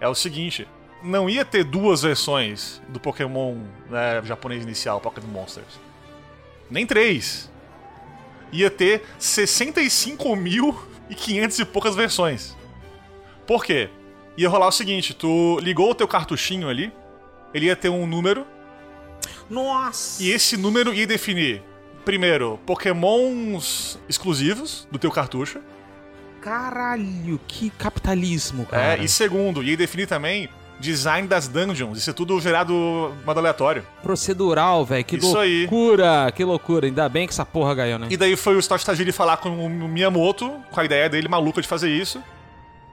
[0.00, 0.68] é o seguinte:
[1.02, 3.56] não ia ter duas versões do Pokémon
[3.90, 5.80] né, japonês inicial, Pokémon Monsters.
[6.70, 7.50] Nem três.
[8.52, 12.54] Ia ter 65.500 e poucas versões.
[13.46, 13.88] Por quê?
[14.36, 16.92] Ia rolar o seguinte: tu ligou o teu cartuchinho ali,
[17.54, 18.46] ele ia ter um número
[19.52, 20.22] Nossa!
[20.22, 21.62] e esse número ia definir,
[22.04, 25.60] primeiro, pokémons exclusivos do teu cartucho.
[26.40, 28.98] Caralho, que capitalismo, cara.
[28.98, 30.48] É, e segundo, ia definir também
[30.80, 31.98] design das dungeons.
[31.98, 33.86] Isso é tudo gerado modo aleatório.
[34.02, 35.60] Procedural, velho, que Isso aí.
[35.60, 36.86] loucura, que loucura.
[36.86, 38.08] Ainda bem que essa porra ganhou, né?
[38.10, 41.62] E daí foi o Scott Tajiri falar com o Miyamoto, com a ideia dele maluca
[41.62, 42.20] de fazer isso.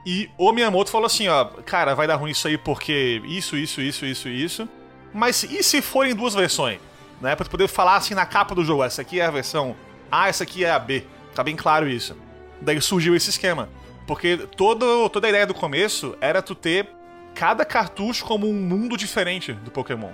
[0.06, 3.80] E o Miyamoto falou assim, ó, cara, vai dar ruim isso aí porque isso, isso,
[3.80, 4.68] isso, isso, isso.
[5.12, 6.78] Mas e se forem duas versões?
[7.20, 9.76] Né, pra tu poder falar assim na capa do jogo, essa aqui é a versão
[10.10, 11.04] A, essa aqui é a B.
[11.34, 12.16] Tá bem claro isso.
[12.60, 13.68] Daí surgiu esse esquema.
[14.06, 16.88] Porque todo, toda a ideia do começo era tu ter
[17.34, 20.10] cada cartucho como um mundo diferente do Pokémon.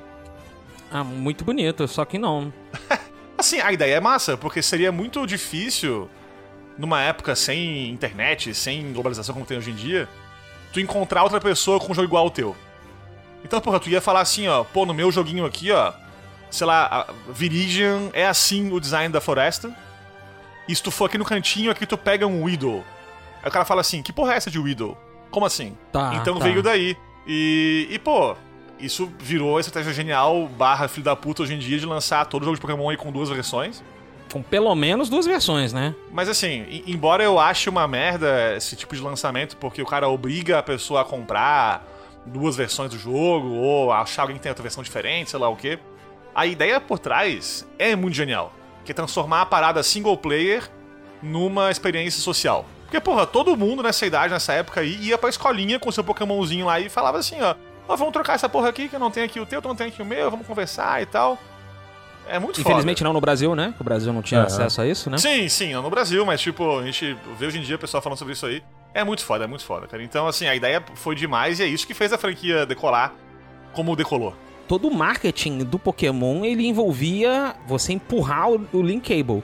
[0.91, 2.53] Ah, muito bonito, só que não.
[3.39, 6.09] Assim, a ideia é massa, porque seria muito difícil,
[6.79, 10.09] numa época sem internet, sem globalização como tem hoje em dia,
[10.73, 12.57] tu encontrar outra pessoa com um jogo igual ao teu.
[13.47, 15.93] Então, porra, tu ia falar assim, ó, pô, no meu joguinho aqui, ó,
[16.51, 19.73] sei lá, Viridian é assim o design da floresta.
[20.69, 22.83] E se tu for aqui no cantinho, aqui tu pega um Weedle.
[23.41, 24.97] Aí o cara fala assim, que porra é essa de Weedle?
[25.31, 25.77] Como assim?
[25.93, 26.45] Tá, então tá.
[26.45, 26.97] veio daí.
[27.25, 28.35] E, e, pô,
[28.81, 32.45] isso virou a estratégia genial, barra filho da puta hoje em dia, de lançar todo
[32.45, 33.81] jogo de Pokémon aí com duas versões.
[34.33, 35.95] Com pelo menos duas versões, né?
[36.11, 40.59] Mas assim, embora eu ache uma merda esse tipo de lançamento, porque o cara obriga
[40.59, 41.87] a pessoa a comprar
[42.27, 45.57] duas versões do jogo, ou achar alguém que tem outra versão diferente, sei lá o
[45.57, 45.79] quê.
[46.35, 48.53] A ideia por trás é muito genial.
[48.85, 50.69] Que é transformar a parada single player
[51.23, 52.65] numa experiência social.
[52.83, 56.67] Porque, porra, todo mundo nessa idade, nessa época aí, ia pra escolinha com seu Pokémonzinho
[56.67, 57.55] lá e falava assim, ó.
[57.89, 59.77] Ó, vamos trocar essa porra aqui, que eu não tenho aqui o teu, tu não
[59.77, 61.39] tem aqui o meu, vamos conversar e tal.
[62.29, 62.69] É muito foda.
[62.69, 63.73] Infelizmente não no Brasil, né?
[63.75, 65.19] Que o Brasil não tinha acesso a isso, né?
[65.19, 68.03] Sim, sim, não no Brasil, mas tipo, a gente vê hoje em dia o pessoal
[68.03, 68.63] falando sobre isso aí.
[68.97, 70.03] É muito foda, é muito foda, cara.
[70.03, 73.13] Então, assim, a ideia foi demais e é isso que fez a franquia decolar
[73.75, 74.35] como decolou.
[74.67, 79.43] Todo o marketing do Pokémon, ele envolvia você empurrar o, Link Cable.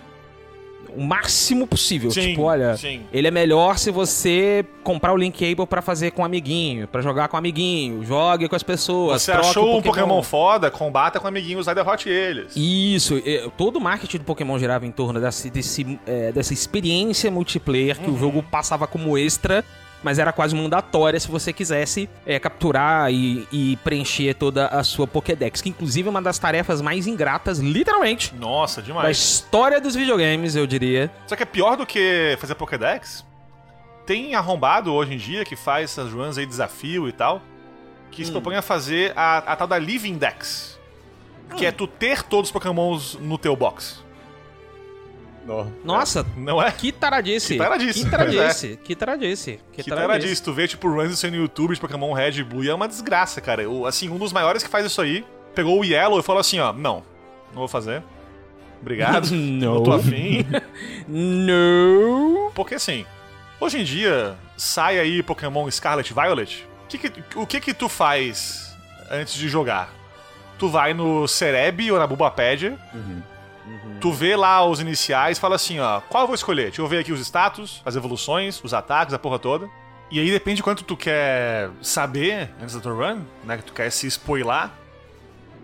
[0.96, 2.10] O máximo possível.
[2.10, 3.02] Sim, tipo, olha, sim.
[3.12, 7.00] ele é melhor se você comprar o Link Cable pra fazer com um amiguinho, pra
[7.00, 9.22] jogar com um amiguinho, jogue com as pessoas.
[9.22, 12.52] Você achou um Pokémon foda, combata com amiguinhos e derrote eles.
[12.56, 13.22] Isso,
[13.56, 18.10] todo o marketing do Pokémon girava em torno desse, desse, é, dessa experiência multiplayer que
[18.10, 19.64] o jogo passava como extra,
[20.02, 25.06] mas era quase mandatória se você quisesse é, capturar e, e preencher toda a sua
[25.06, 29.16] Pokédex, que inclusive é uma das tarefas mais ingratas, literalmente, Nossa, da demais.
[29.16, 31.10] história dos videogames, eu diria.
[31.26, 33.24] Só que é pior do que fazer Pokédex.
[34.06, 37.40] Tem arrombado hoje em dia que faz essas runs aí, desafio e tal,
[38.10, 38.34] que se Hum.
[38.34, 40.78] propõe a fazer a, a tal da Living Dex.
[41.56, 44.00] Que é tu ter todos os Pokémons no teu box.
[45.84, 46.70] Nossa, Não é?
[46.70, 47.54] que taradice.
[47.54, 48.78] Que taradice, Que taradice.
[48.84, 49.60] Que taradice.
[49.72, 52.68] Que era disso, tu vê, tipo, runs no YouTube de Pokémon Red e Blue e
[52.70, 53.68] é uma desgraça, cara.
[53.68, 55.24] O, assim, um dos maiores que faz isso aí
[55.54, 57.02] pegou o Yellow e falou assim, ó, não,
[57.50, 58.02] não vou fazer.
[58.80, 59.30] Obrigado.
[59.34, 59.74] Não.
[59.76, 60.44] Não tô afim.
[61.06, 62.50] Não.
[62.54, 63.06] Porque assim,
[63.60, 66.66] hoje em dia, sai aí Pokémon Scarlet Violet.
[66.84, 68.76] O que que, o que que tu faz
[69.10, 69.92] antes de jogar?
[70.58, 72.76] Tu vai no Cereb ou na Bulbapedia,
[74.02, 76.64] tu vê lá os iniciais, fala assim, ó, qual eu vou escolher?
[76.64, 79.70] Deixa eu ver aqui os status, as evoluções, os ataques, a porra toda.
[80.10, 83.72] E aí depende de quanto tu quer saber antes da tua run, né, que tu
[83.72, 84.70] quer se spoiler,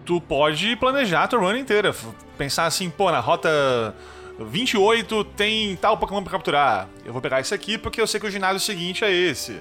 [0.06, 1.92] tu pode planejar a tua run inteira.
[2.38, 3.92] Pensar assim, pô, na rota
[4.38, 6.88] 28 tem tal Pokémon pra capturar.
[7.04, 9.60] Eu vou pegar esse aqui porque eu sei que o ginásio seguinte é esse.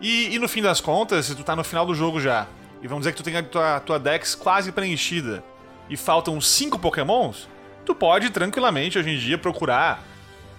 [0.00, 2.46] E, e no fim das contas, se tu tá no final do jogo já,
[2.82, 5.44] e vamos dizer que tu tem a tua, tua Dex quase preenchida,
[5.90, 7.51] e faltam 5 Pokémons,
[7.84, 10.02] tu pode tranquilamente hoje em dia procurar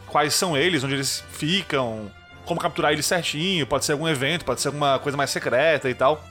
[0.08, 2.12] quais são eles, onde eles ficam,
[2.46, 5.94] como capturar eles certinho, pode ser algum evento, pode ser alguma coisa mais secreta e
[5.94, 6.24] tal.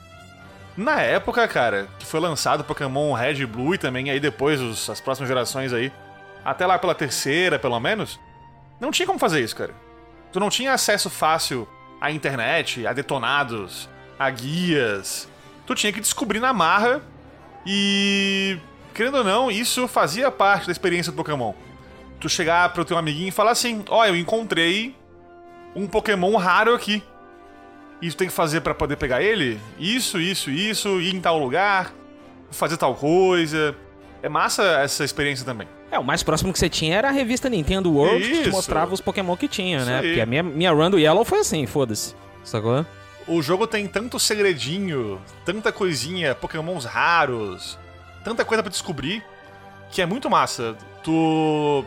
[0.76, 4.88] Na época, cara, que foi lançado Pokémon Red e Blue e também aí depois os-
[4.88, 5.92] as próximas gerações aí,
[6.44, 8.18] até lá pela terceira, pelo menos,
[8.80, 9.74] não tinha como fazer isso, cara.
[10.32, 11.68] Tu não tinha acesso fácil
[12.00, 15.28] à internet, a detonados, a guias.
[15.66, 17.02] Tu tinha que descobrir na marra
[17.66, 18.58] e,
[18.92, 21.52] querendo ou não, isso fazia parte da experiência do Pokémon.
[22.20, 24.94] Tu chegar pro teu amiguinho e falar assim: Ó, eu encontrei
[25.74, 27.02] um Pokémon raro aqui.
[28.00, 29.60] E tu tem que fazer pra poder pegar ele?
[29.78, 31.92] Isso, isso, isso, ir em tal lugar,
[32.50, 33.76] fazer tal coisa.
[34.22, 35.68] É massa essa experiência também.
[35.90, 38.50] É, o mais próximo que você tinha era a revista Nintendo World, que te Isso.
[38.50, 39.98] mostrava os Pokémon que tinha, Isso né?
[39.98, 40.06] aí.
[40.06, 42.14] Porque a minha, minha run do Yellow foi assim, foda-se.
[42.42, 42.86] Sacou?
[43.26, 47.78] O jogo tem tanto segredinho, tanta coisinha, pokémons raros,
[48.24, 49.24] tanta coisa pra descobrir,
[49.90, 50.76] que é muito massa.
[51.02, 51.84] Tu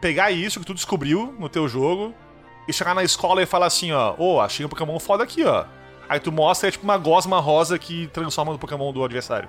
[0.00, 2.14] pegar isso que tu descobriu no teu jogo
[2.68, 5.64] e chegar na escola e falar assim, ó, ô, achei um pokémon foda aqui, ó.
[6.08, 9.48] Aí tu mostra, é tipo uma gosma rosa que transforma no pokémon do adversário.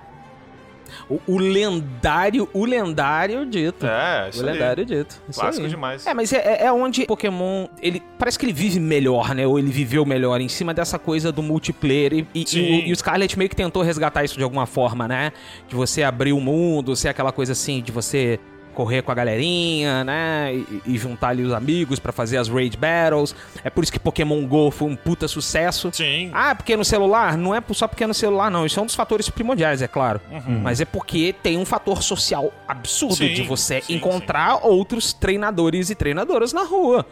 [1.10, 3.86] O, o lendário, o lendário dito.
[3.86, 4.54] É, isso o aí.
[4.54, 5.22] lendário dito.
[5.30, 5.70] Isso Clássico aí.
[5.70, 6.06] demais.
[6.08, 9.46] É, mas é, é- é onde Pokémon, ele parece que ele vive melhor, né?
[9.48, 12.14] Ou ele viveu melhor em cima dessa coisa do multiplayer.
[12.14, 15.08] E, e- e o, e o Scarlet meio que tentou resgatar isso de alguma forma,
[15.08, 15.32] né?
[15.68, 18.40] De você abrir o mundo, ser aquela coisa assim, de você
[18.78, 20.54] correr com a galerinha, né?
[20.54, 23.34] E, e juntar ali os amigos pra fazer as raid battles.
[23.64, 25.90] É por isso que Pokémon GO foi um puta sucesso.
[25.92, 26.30] Sim.
[26.32, 27.36] Ah, porque no celular?
[27.36, 28.68] Não é só porque é no celular, não.
[28.68, 30.22] Isso é um dos fatores primordiais, é claro.
[30.62, 35.90] Mas é porque tem um fator social absurdo Sim, de você sim, encontrar outros treinadores
[35.90, 37.04] e treinadoras na rua.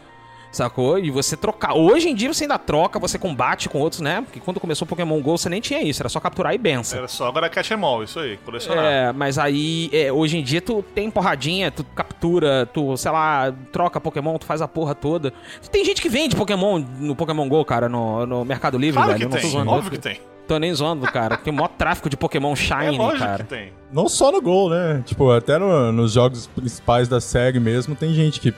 [0.52, 0.98] Sacou?
[0.98, 1.74] E você trocar.
[1.74, 4.22] Hoje em dia você ainda troca, você combate com outros, né?
[4.22, 6.98] Porque quando começou o Pokémon GO você nem tinha isso, era só capturar e benção.
[6.98, 8.84] Era só agora catch 'em all, isso aí, colecionar.
[8.84, 13.52] É, mas aí, é, hoje em dia, tu tem porradinha, tu captura, tu, sei lá,
[13.72, 15.32] troca Pokémon, tu faz a porra toda.
[15.70, 19.28] Tem gente que vende Pokémon no Pokémon GO, cara, no, no Mercado Livre, Claro velho.
[19.30, 19.70] que tem, zoando.
[19.70, 20.20] óbvio que tem.
[20.48, 21.36] Tô nem zoando, cara.
[21.36, 23.38] Tem o maior tráfico de Pokémon É Shine, lógico cara.
[23.42, 23.72] que tem.
[23.92, 25.02] Não só no Gol, né?
[25.04, 28.54] Tipo, até no- nos jogos principais da série mesmo, tem gente que,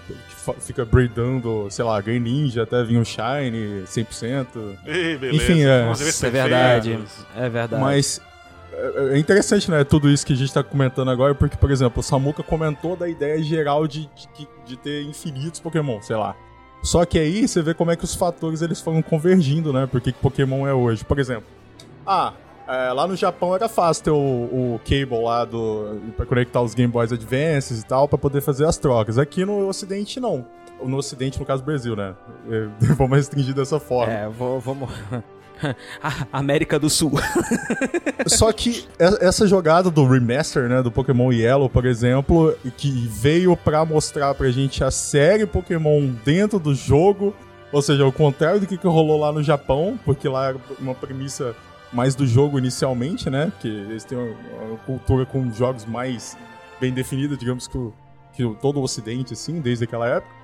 [0.55, 4.47] fica breedando, sei lá, Greninja até vir um Shine 100%.
[4.87, 5.45] Ei, beleza.
[5.45, 5.91] Enfim, é.
[6.27, 6.99] É verdade.
[7.37, 7.83] É verdade.
[7.83, 8.21] Mas
[8.73, 9.83] é é interessante, né?
[9.85, 13.09] Tudo isso que a gente tá comentando agora, porque, por exemplo, o Samuka comentou da
[13.09, 16.37] ideia geral de, de, de ter infinitos Pokémon, sei lá.
[16.83, 19.89] Só que aí você vê como é que os fatores eles foram convergindo, né?
[19.91, 21.05] Porque que Pokémon é hoje.
[21.05, 21.47] Por exemplo,
[22.07, 22.33] ah,
[22.69, 26.75] é, lá no Japão era fácil ter o, o cable lá do, pra conectar os
[26.75, 29.17] Game Boys Advances e tal, pra poder fazer as trocas.
[29.17, 30.45] Aqui no Ocidente, não.
[30.85, 32.15] No Ocidente, no caso Brasil, né?
[32.51, 34.13] É, Vamos restringir dessa forma.
[34.13, 34.91] É, vou, vamos.
[36.33, 37.13] América do Sul.
[38.27, 43.85] Só que essa jogada do remaster, né, do Pokémon Yellow, por exemplo, que veio pra
[43.85, 47.35] mostrar pra gente a série Pokémon dentro do jogo,
[47.73, 50.95] ou seja, o contrário do que, que rolou lá no Japão, porque lá era uma
[50.95, 51.55] premissa
[51.93, 54.35] mais do jogo inicialmente, né, porque eles têm uma,
[54.69, 56.37] uma cultura com jogos mais
[56.81, 57.93] bem definida, digamos que, o-
[58.35, 60.39] que todo o ocidente, assim, desde aquela época.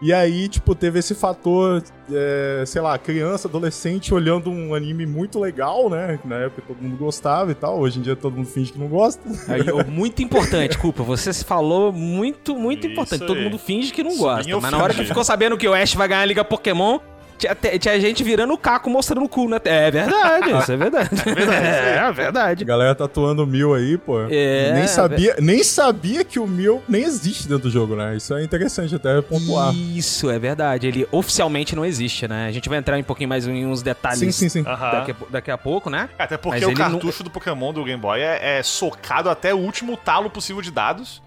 [0.00, 5.40] E aí, tipo, teve esse fator, é, sei lá, criança, adolescente olhando um anime muito
[5.40, 6.20] legal, né?
[6.24, 7.80] Na época todo mundo gostava e tal.
[7.80, 9.20] Hoje em dia todo mundo finge que não gosta.
[9.48, 11.02] Aí, muito importante, culpa.
[11.02, 13.26] Você se falou muito, muito Isso importante.
[13.26, 13.42] Todo aí.
[13.44, 14.48] mundo finge que não gosta.
[14.60, 17.00] Mas na hora que ficou sabendo que o Ash vai ganhar a Liga Pokémon,
[17.38, 19.58] tinha, tinha gente virando o caco mostrando o cu, né?
[19.64, 21.10] É verdade, isso é verdade.
[21.48, 22.64] É, é A verdade.
[22.64, 24.20] galera tatuando o Mil aí, pô.
[24.30, 28.16] É, nem, sabia, nem sabia que o Mil nem existe dentro do jogo, né?
[28.16, 29.72] Isso é interessante até pontuar.
[29.74, 30.86] Isso, é verdade.
[30.86, 32.46] Ele oficialmente não existe, né?
[32.48, 34.62] A gente vai entrar um pouquinho mais em uns detalhes Sim, sim, sim.
[34.62, 36.08] Daqui, a, daqui a pouco, né?
[36.18, 39.30] Até porque Mas o ele não- cartucho do Pokémon do Game Boy é, é socado
[39.30, 41.22] até o último talo possível de dados.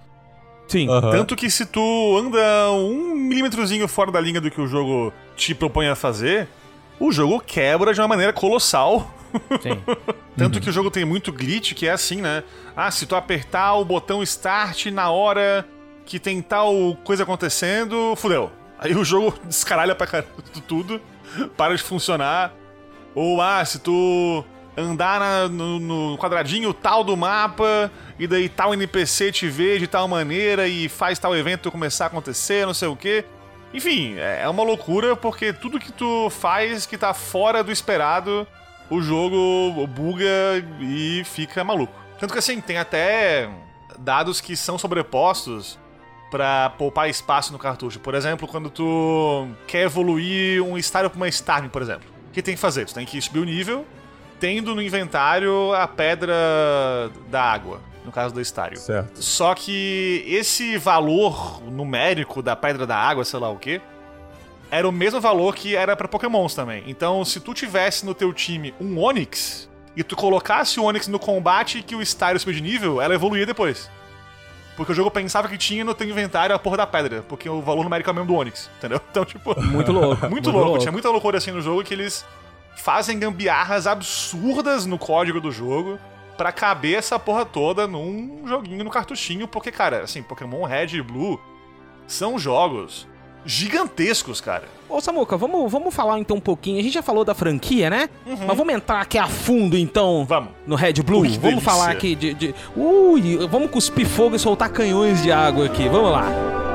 [0.72, 0.88] Sim.
[0.88, 1.12] Aham.
[1.12, 5.54] Tanto que se tu anda um milímetrozinho fora da linha do que o jogo te
[5.54, 6.48] propõe a fazer,
[6.98, 9.14] o jogo quebra de uma maneira colossal.
[9.62, 9.82] Sim.
[10.38, 12.42] Tanto que o jogo tem muito glitch, que é assim, né?
[12.74, 15.68] Ah, se tu apertar o botão start na hora
[16.06, 18.50] que tem tal coisa acontecendo, fudeu.
[18.80, 20.30] Aí o jogo descaralha pra caralho
[20.66, 21.02] tudo,
[21.58, 22.54] para de funcionar.
[23.14, 24.46] Ou, ah, se tu
[24.82, 29.88] andar na- no, no quadradinho tal do mapa, e daí tal NPC te vê de
[29.88, 33.26] tal maneira e faz tal evento começar a acontecer, não sei o quê.
[33.74, 38.46] Enfim, é uma loucura porque tudo que tu faz que tá fora do esperado,
[38.90, 40.28] o jogo buga
[40.82, 41.94] e fica maluco.
[42.20, 43.50] Tanto que assim, tem até
[43.98, 45.80] dados que são sobrepostos
[46.30, 48.00] pra poupar espaço no cartucho.
[48.00, 52.10] Por exemplo, quando tu quer evoluir um estádio pra uma Starmie, por exemplo.
[52.30, 52.86] O que tem que fazer?
[52.86, 53.86] Tu tem que subir o nível,
[54.42, 56.34] tendo no inventário a pedra
[57.30, 58.80] da água, no caso do estádio.
[58.80, 59.22] Certo.
[59.24, 63.80] Só que esse valor numérico da pedra da água, sei lá o quê,
[64.72, 66.84] era o mesmo valor que era pra Pokémons também.
[66.88, 71.20] Então, se tu tivesse no teu time um Onix e tu colocasse o Onix no
[71.20, 73.92] combate que o Staryu subir de nível, ela evoluía depois.
[74.76, 77.62] Porque o jogo pensava que tinha no teu inventário a porra da pedra, porque o
[77.62, 79.00] valor numérico é o mesmo do Onix, entendeu?
[79.12, 80.26] Então, tipo, Muito louco.
[80.32, 80.80] muito louco.
[80.80, 82.26] Tinha muita loucura assim no jogo que eles
[82.76, 86.00] fazem gambiarras absurdas no código do jogo
[86.38, 91.02] pra caber essa porra toda num joguinho no cartuchinho, porque, cara, assim, Pokémon Red e
[91.02, 91.40] Blue
[92.08, 93.08] são jogos
[93.46, 94.64] gigantescos, cara.
[94.90, 96.80] Ô, Samuca, vamos, vamos falar então um pouquinho.
[96.80, 98.10] A gente já falou da franquia, né?
[98.26, 100.52] Mas vamos entrar aqui a fundo, então, Vamos.
[100.68, 101.22] no Red Blue.
[101.22, 101.62] Ui, vamos delícia.
[101.62, 105.88] falar aqui de, de- Ui, vamos cuspir fogo e soltar canhões de água aqui.
[105.90, 106.71] Vamos lá.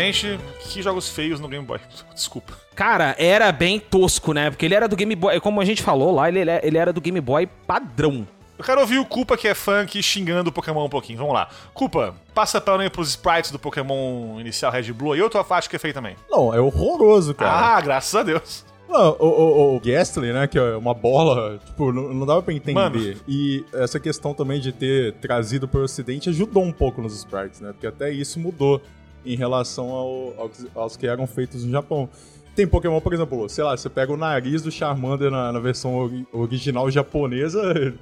[0.00, 1.78] Primeiramente, que jogos feios no Game Boy.
[2.14, 2.54] Desculpa.
[2.74, 4.50] Cara, era bem tosco, né?
[4.50, 5.38] Porque ele era do Game Boy.
[5.40, 8.26] Como a gente falou lá, ele, ele era do Game Boy padrão.
[8.58, 11.18] Eu quero ouvir o Culpa, que é fã, aqui xingando o Pokémon um pouquinho.
[11.18, 11.48] Vamos lá.
[11.72, 15.16] Culpa, passa pano aí pros sprites do Pokémon inicial Red Blue.
[15.16, 16.16] E tô acho que é feio também.
[16.30, 17.76] Não, é horroroso, cara.
[17.76, 18.64] Ah, graças a Deus.
[18.88, 22.52] Não, o, o, o Gastly, né, que é uma bola, tipo, não, não dava pra
[22.52, 22.74] entender.
[22.74, 22.98] Mano.
[23.26, 27.72] E essa questão também de ter trazido pro ocidente ajudou um pouco nos sprites, né?
[27.72, 28.82] Porque até isso mudou
[29.24, 30.50] em relação ao- ao
[30.82, 32.08] aos que eram feitos no Japão.
[32.54, 35.94] Tem Pokémon, por exemplo, sei lá, você pega o nariz do Charmander na, na versão
[35.94, 37.60] ori- original japonesa,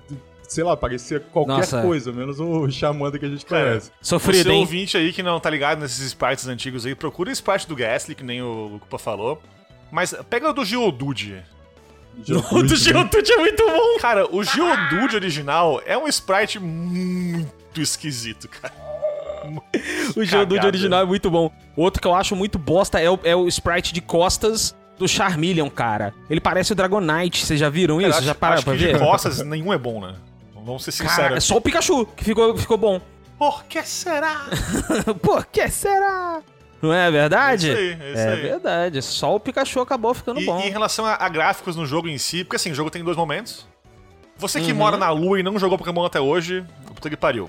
[0.48, 1.83] sei lá, parecia qualquer Nossa.
[1.83, 3.90] coisa, menos o Charmander que a gente Cara, conhece.
[4.00, 4.61] Sofrido, Você hein?
[4.61, 8.14] ouvinte aí que não tá ligado nesses sprites antigos aí, procura o sprite do Ghastly,
[8.14, 9.40] que nem o Culpa falou.
[9.92, 11.42] Mas pega o do Geodude.
[12.50, 13.98] O do Geodude é muito bom.
[14.00, 18.74] Cara, o Geodude original é um sprite muito esquisito, cara.
[20.17, 21.51] O Geodude original é muito bom.
[21.77, 25.69] Outro que eu acho muito bosta é o, é o sprite de costas do Charmeleon,
[25.71, 26.13] cara.
[26.29, 28.19] Ele parece o Dragonite, vocês já viram Cara, isso?
[28.19, 28.95] acho, já pararam pra ver?
[28.95, 30.15] de costas nenhum é bom, né?
[30.65, 31.45] Vamos ser Cara, é sinceros.
[31.45, 33.01] só o Pikachu que ficou, ficou bom.
[33.39, 34.47] Por que será?
[35.23, 36.41] Por que será?
[36.83, 37.71] Não é verdade?
[37.71, 38.41] É isso aí, é isso é aí.
[38.43, 39.03] verdade.
[39.03, 40.61] Só o Pikachu acabou ficando E, bom.
[40.61, 43.03] e em relação a, a gráficos no jogo em si, porque assim, o jogo tem
[43.05, 43.67] dois momentos.
[44.37, 44.67] Você Uhum.
[44.67, 47.49] que mora na lua e não jogou Pokémon até hoje, puta que pariu.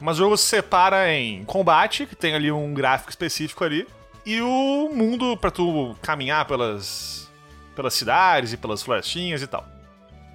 [0.00, 3.86] Mas o jogo se separa em combate, que tem ali um gráfico específico ali,
[4.24, 7.28] e o mundo pra tu caminhar pelas,
[7.74, 9.66] pelas cidades e pelas florestinhas e tal.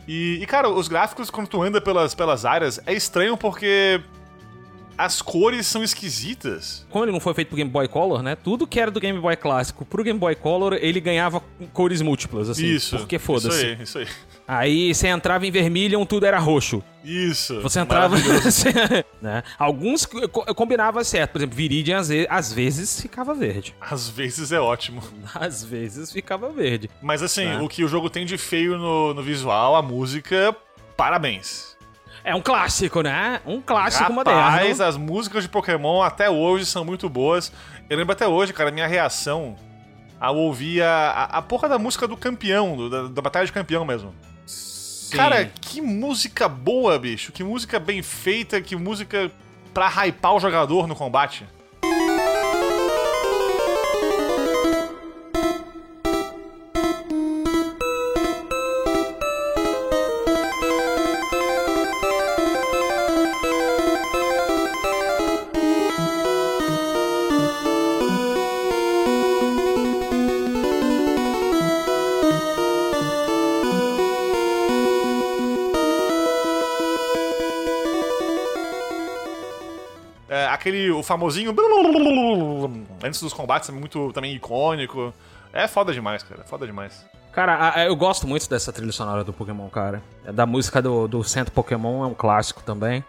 [0.08, 4.02] E, e, cara, os gráficos quando tu anda pelas, pelas áreas é estranho porque
[4.97, 6.86] as cores são esquisitas.
[6.89, 8.36] Como ele não foi feito pro Game Boy Color, né?
[8.36, 12.49] Tudo que era do Game Boy clássico pro Game Boy Color, ele ganhava cores múltiplas,
[12.49, 12.65] assim.
[12.65, 12.97] isso.
[12.97, 13.65] Porque Isso foda-se.
[13.65, 14.08] aí, isso aí.
[14.47, 16.84] Aí você entrava em Vermilion, tudo era roxo.
[17.03, 17.62] Isso.
[17.62, 18.15] Você entrava.
[19.21, 19.41] Né?
[19.58, 21.32] Alguns co- co- combinava certo.
[21.32, 23.73] Por exemplo, Viridian às ve- às vezes ficava verde.
[23.79, 25.01] Às vezes é ótimo.
[25.34, 26.89] Às vezes ficava verde.
[27.01, 27.62] Mas assim, Tá.
[27.63, 30.53] o que o jogo tem de feio no, no visual, a música,
[30.97, 31.73] parabéns.
[32.23, 33.39] É um clássico, né?
[33.45, 34.15] Um clássico Rapaz,
[34.60, 34.84] moderno.
[34.86, 37.51] as músicas de Pokémon até hoje são muito boas.
[37.89, 39.56] Eu lembro até hoje, cara, minha reação
[40.19, 43.51] ao ouvir a, a, a porra da música do campeão, do- da, da Batalha de
[43.51, 44.13] Campeão mesmo.
[45.17, 47.32] Cara, que música boa, bicho.
[47.32, 49.32] Que música bem feita, que música
[49.74, 51.45] pra hypar o jogador no combate.
[81.04, 81.54] O famosinho
[83.04, 85.14] antes dos combates é muito também icônico.
[85.51, 86.41] É foda demais, cara.
[86.41, 87.06] É foda demais.
[87.34, 90.01] Cara, eu gosto muito dessa trilha sonora do Pokémon, cara.
[90.26, 93.04] É Da música do, do Centro Pokémon é um clássico também.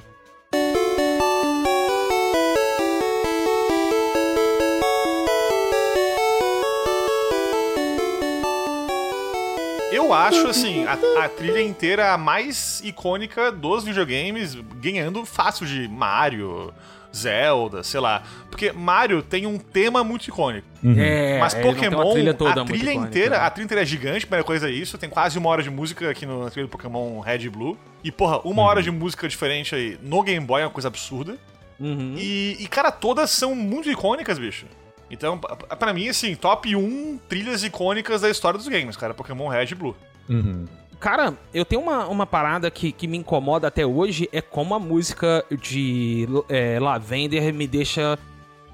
[9.92, 15.86] Eu acho, assim, a, a trilha inteira a mais icônica dos videogames, ganhando fácil de
[15.86, 16.74] Mario,
[17.14, 18.22] Zelda, sei lá.
[18.50, 20.66] Porque Mario tem um tema muito icônico.
[20.96, 23.44] É, Mas Pokémon, trilha a toda trilha, muito icônica, inteira, né?
[23.44, 24.98] a trilha inteira é gigante, primeira coisa é isso.
[24.98, 27.78] Tem quase uma hora de música aqui no, na trilha do Pokémon Red e Blue.
[28.02, 31.36] E, porra, uma hora de música diferente aí no Game Boy é uma coisa absurda.
[31.80, 32.14] Uhum.
[32.18, 34.66] E, e, cara, todas são muito icônicas, bicho.
[35.10, 39.12] Então, pa- pa- pra mim, assim, top 1 trilhas icônicas da história dos games, cara.
[39.14, 39.96] Pokémon Red e Blue.
[40.28, 40.64] Uhum.
[41.04, 44.78] Cara, eu tenho uma, uma parada que, que me incomoda até hoje, é como a
[44.78, 48.18] música de é, Lavender me deixa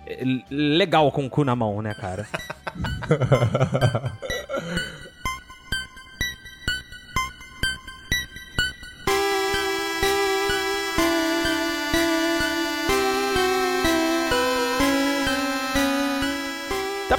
[0.06, 2.28] é, legal com o cu na mão, né, cara?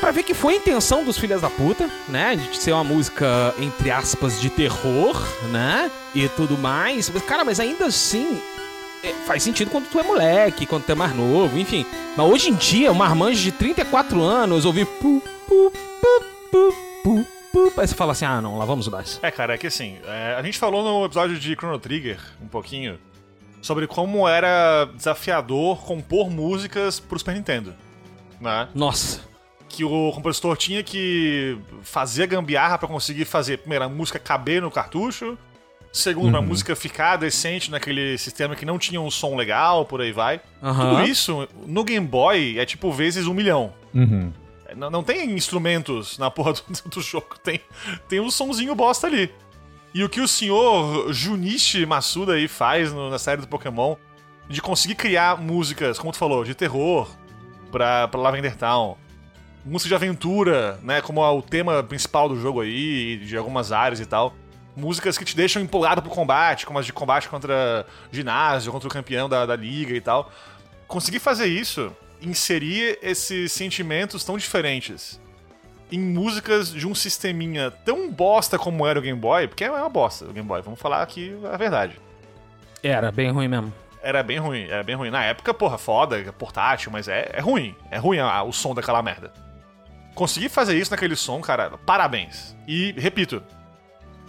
[0.02, 2.36] pra ver que foi a intenção dos filhos da puta, né?
[2.36, 5.16] De ser uma música, entre aspas, de terror,
[5.52, 5.90] né?
[6.14, 7.10] E tudo mais.
[7.10, 8.42] Mas, cara, mas ainda assim.
[9.04, 11.86] é, faz sentido quando tu é moleque, quando tu é mais novo, enfim.
[12.18, 14.86] Mas hoje em dia, um marmanjo de 34 anos ouvir.
[14.86, 19.20] Pu, pu, pu, pu, pu, pu, aí você fala assim: ah, não, lá vamos nós.
[19.22, 22.48] É, cara, é que assim, é, a gente falou no episódio de Chrono Trigger um
[22.48, 23.00] pouquinho
[23.62, 27.76] sobre como era desafiador compor músicas pro Super Nintendo,
[28.40, 28.68] né?
[28.74, 29.31] Nossa.
[29.72, 34.70] Que o compositor tinha que fazer gambiarra pra conseguir fazer, primeiro, a música caber no
[34.70, 35.38] cartucho,
[35.94, 40.12] segundo, a música ficar decente naquele sistema que não tinha um som legal, por aí
[40.12, 40.42] vai.
[40.62, 40.96] Aham.
[40.98, 43.74] Tudo isso no Game Boy é tipo vezes um milhão.
[43.94, 44.32] Uhum.
[44.76, 46.54] Não, não tem instrumentos na porra
[46.84, 47.60] do, do jogo, tem,
[48.10, 49.34] tem um sonzinho bosta ali.
[49.94, 53.96] E o que o senhor Junichi Masuda aí faz no- na série do Pokémon,
[54.50, 57.10] de conseguir criar músicas, como tu falou, de terror
[57.72, 58.96] pra, pra Lavender Town,
[59.66, 64.00] música de aventura, né, como é o tema principal do jogo aí, de algumas áreas
[64.00, 64.34] e tal.
[64.76, 68.92] Músicas que te deixam empolgado pro combate, como as de combate contra ginásio, contra o
[68.92, 70.32] campeão da, da liga e tal.
[70.88, 71.92] Conseguir fazer isso,
[72.22, 75.20] inserir esses sentimentos tão diferentes
[75.92, 79.90] em músicas de um sisteminha tão bosta como era o Game Boy, porque é uma
[79.90, 82.00] bosta o Game Boy, vamos falar aqui a verdade.
[82.82, 83.74] Era bem ruim mesmo.
[84.02, 85.12] Era bem ruim, era bem ruim.
[85.12, 87.76] Na época, porra, foda, portátil, mas é, é ruim.
[87.92, 89.32] É ruim a- o som daquela merda.
[90.14, 92.56] Conseguir fazer isso naquele som, cara, parabéns.
[92.68, 93.42] E, repito,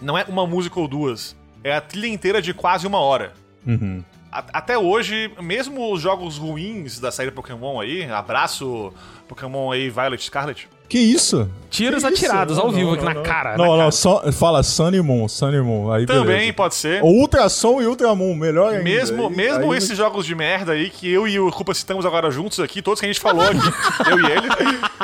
[0.01, 3.33] não é uma música ou duas, é a trilha inteira de quase uma hora.
[3.65, 4.03] Uhum.
[4.31, 8.91] Até hoje, mesmo os jogos ruins da série Pokémon aí, abraço
[9.27, 11.49] Pokémon aí Violet Scarlet, Que isso?
[11.71, 12.25] Tiros Que isso?
[12.25, 13.23] atirados ao Não, vivo não, aqui na não.
[13.23, 13.57] cara.
[13.57, 13.91] Não, na não, cara.
[13.91, 15.91] só, fala Sun Moon, Sun e Moon.
[15.91, 16.53] Aí também beleza.
[16.53, 17.03] pode ser.
[17.03, 18.83] Ou Ultrasom e Ultramon, melhor ainda.
[18.83, 22.05] Mesmo, Aí- mesmo aí- esses jogos de merda aí que eu e o Culpa citamos
[22.05, 23.57] agora juntos aqui, todos que a gente falou aqui,
[24.11, 24.47] eu e ele,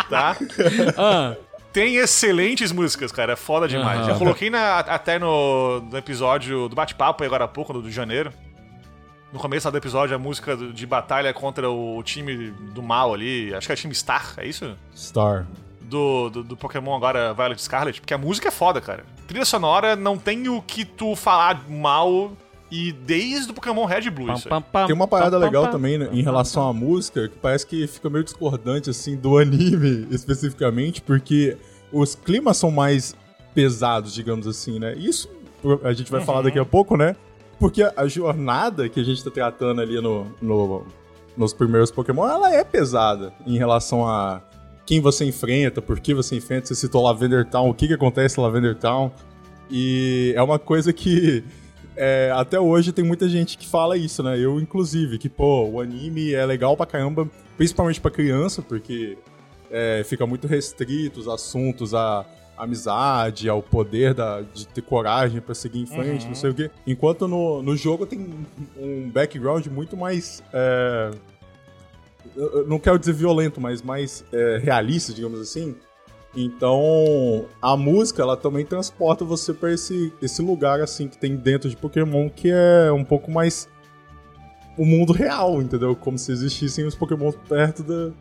[0.09, 0.37] tá?
[0.95, 1.35] Ah,
[1.73, 4.01] Tem excelentes músicas, cara, é foda demais.
[4.01, 4.09] Aham.
[4.09, 7.91] Já coloquei na- até no, no episódio do bate-papo aí agora há pouco, do de
[7.91, 8.31] janeiro.
[9.33, 13.13] No começo lá do episódio, a música do- de batalha contra o time do mal
[13.13, 14.75] ali, acho que é o time Star, é isso?
[14.95, 15.45] Star.
[15.89, 19.03] Do, do, do Pokémon agora, Violet Scarlet, porque a música é foda, cara.
[19.27, 22.31] Trilha sonora não tem o que tu falar mal
[22.71, 25.63] e desde o Pokémon Red e Blue pam, pam, pam, Tem uma parada pam, legal
[25.63, 25.71] pam.
[25.71, 30.07] também né, em relação à música, que parece que fica meio discordante, assim, do anime
[30.13, 31.57] especificamente, porque
[31.91, 33.15] os climas são mais
[33.55, 34.93] pesados, digamos assim, né?
[34.95, 35.27] Isso
[35.83, 37.15] a gente vai falar daqui a pouco, né?
[37.59, 40.85] Porque a jornada que a gente tá tratando ali no, no-
[41.35, 44.41] nos primeiros Pokémon, ela é pesada em relação a
[44.89, 46.65] quem você enfrenta, por que você enfrenta.
[46.65, 49.11] Você citou Lavender Town, o que, que acontece em Lavender Town.
[49.69, 51.43] E é uma coisa que
[51.95, 54.39] é, até hoje tem muita gente que fala isso, né?
[54.39, 59.15] Eu, inclusive, que, pô, o anime é legal pra caramba, principalmente pra criança, porque
[59.69, 62.25] é, fica muito restrito os assuntos à
[62.57, 66.71] amizade, ao poder da, de ter coragem pra seguir em frente, não sei o quê.
[66.87, 68.27] Enquanto no, no jogo tem
[68.75, 70.41] um background muito mais.
[70.51, 71.11] é,
[72.67, 75.75] não quero dizer violento, mas mais é, realista, digamos assim.
[76.35, 81.69] Então, a música, ela também transporta você pra esse, esse lugar, assim, que tem dentro
[81.69, 83.67] de Pokémon, que é um pouco mais
[84.77, 85.95] o mundo real, entendeu?
[85.95, 88.11] Como se existissem os Pokémon perto da,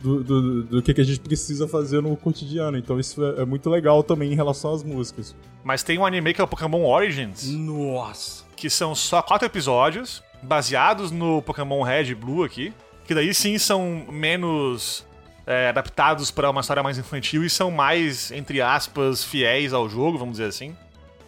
[0.00, 2.76] do, do, do que, que a gente precisa fazer no cotidiano.
[2.76, 5.34] Então, isso é, é muito legal também em relação às músicas.
[5.62, 8.44] Mas tem um anime que é o Pokémon Origins, Nossa.
[8.56, 12.72] que são só quatro episódios, baseados no Pokémon Red e Blue aqui.
[13.04, 15.06] Que daí sim são menos
[15.46, 20.18] é, adaptados para uma história mais infantil e são mais, entre aspas, fiéis ao jogo,
[20.18, 20.76] vamos dizer assim.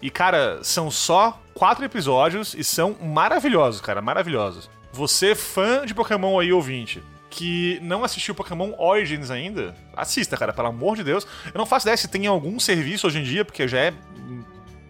[0.01, 4.69] E, cara, são só quatro episódios e são maravilhosos, cara, maravilhosos.
[4.93, 10.69] Você, fã de Pokémon aí, ouvinte, que não assistiu Pokémon Origins ainda, assista, cara, pelo
[10.69, 11.27] amor de Deus.
[11.53, 13.95] Eu não faço ideia se tem algum serviço hoje em dia, porque já é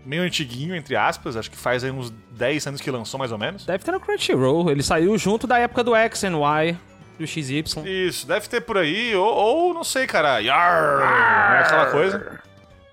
[0.07, 3.39] meio antiguinho, entre aspas, acho que faz aí uns 10 anos que lançou, mais ou
[3.39, 3.67] menos.
[3.67, 4.71] Deve ter no Crunchyroll.
[4.71, 6.79] Ele saiu junto da época do X and Y,
[7.19, 7.65] do XY.
[7.85, 12.41] Isso, deve ter por aí, ou, ou não sei, cara, Yarr, né, aquela coisa.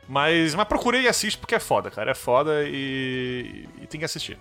[0.07, 4.05] Mas, mas procure e assiste porque é foda, cara, é foda e, e tem que
[4.05, 4.37] assistir.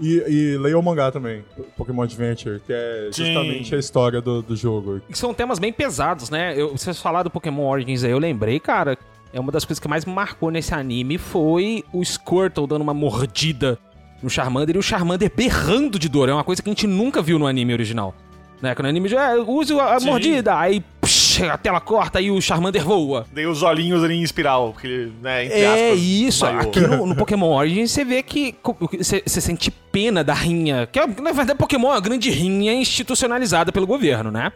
[0.00, 1.44] E, e leia o mangá também,
[1.76, 3.26] Pokémon Adventure, que é Sim.
[3.26, 5.00] justamente a história do, do jogo.
[5.08, 6.54] E são temas bem pesados, né?
[6.56, 8.98] Eu, vocês falaram do Pokémon Origins aí, eu lembrei, cara.
[9.34, 12.94] É uma das coisas que mais me marcou nesse anime foi o Squirtle dando uma
[12.94, 13.76] mordida
[14.22, 16.28] no Charmander e o Charmander berrando de dor.
[16.28, 18.14] É uma coisa que a gente nunca viu no anime original.
[18.62, 18.76] Né?
[18.76, 20.06] Quando o anime já é, use a Sim.
[20.06, 23.26] mordida, aí psh, a tela corta e o Charmander voa.
[23.32, 26.60] Dei os olhinhos ali em espiral, porque ele, né, entre É aspas, isso, maior.
[26.62, 28.54] aqui no, no Pokémon Origins você vê que
[28.96, 33.72] você sente pena da rinha, que é, na verdade Pokémon é uma grande rinha institucionalizada
[33.72, 34.52] pelo governo, né?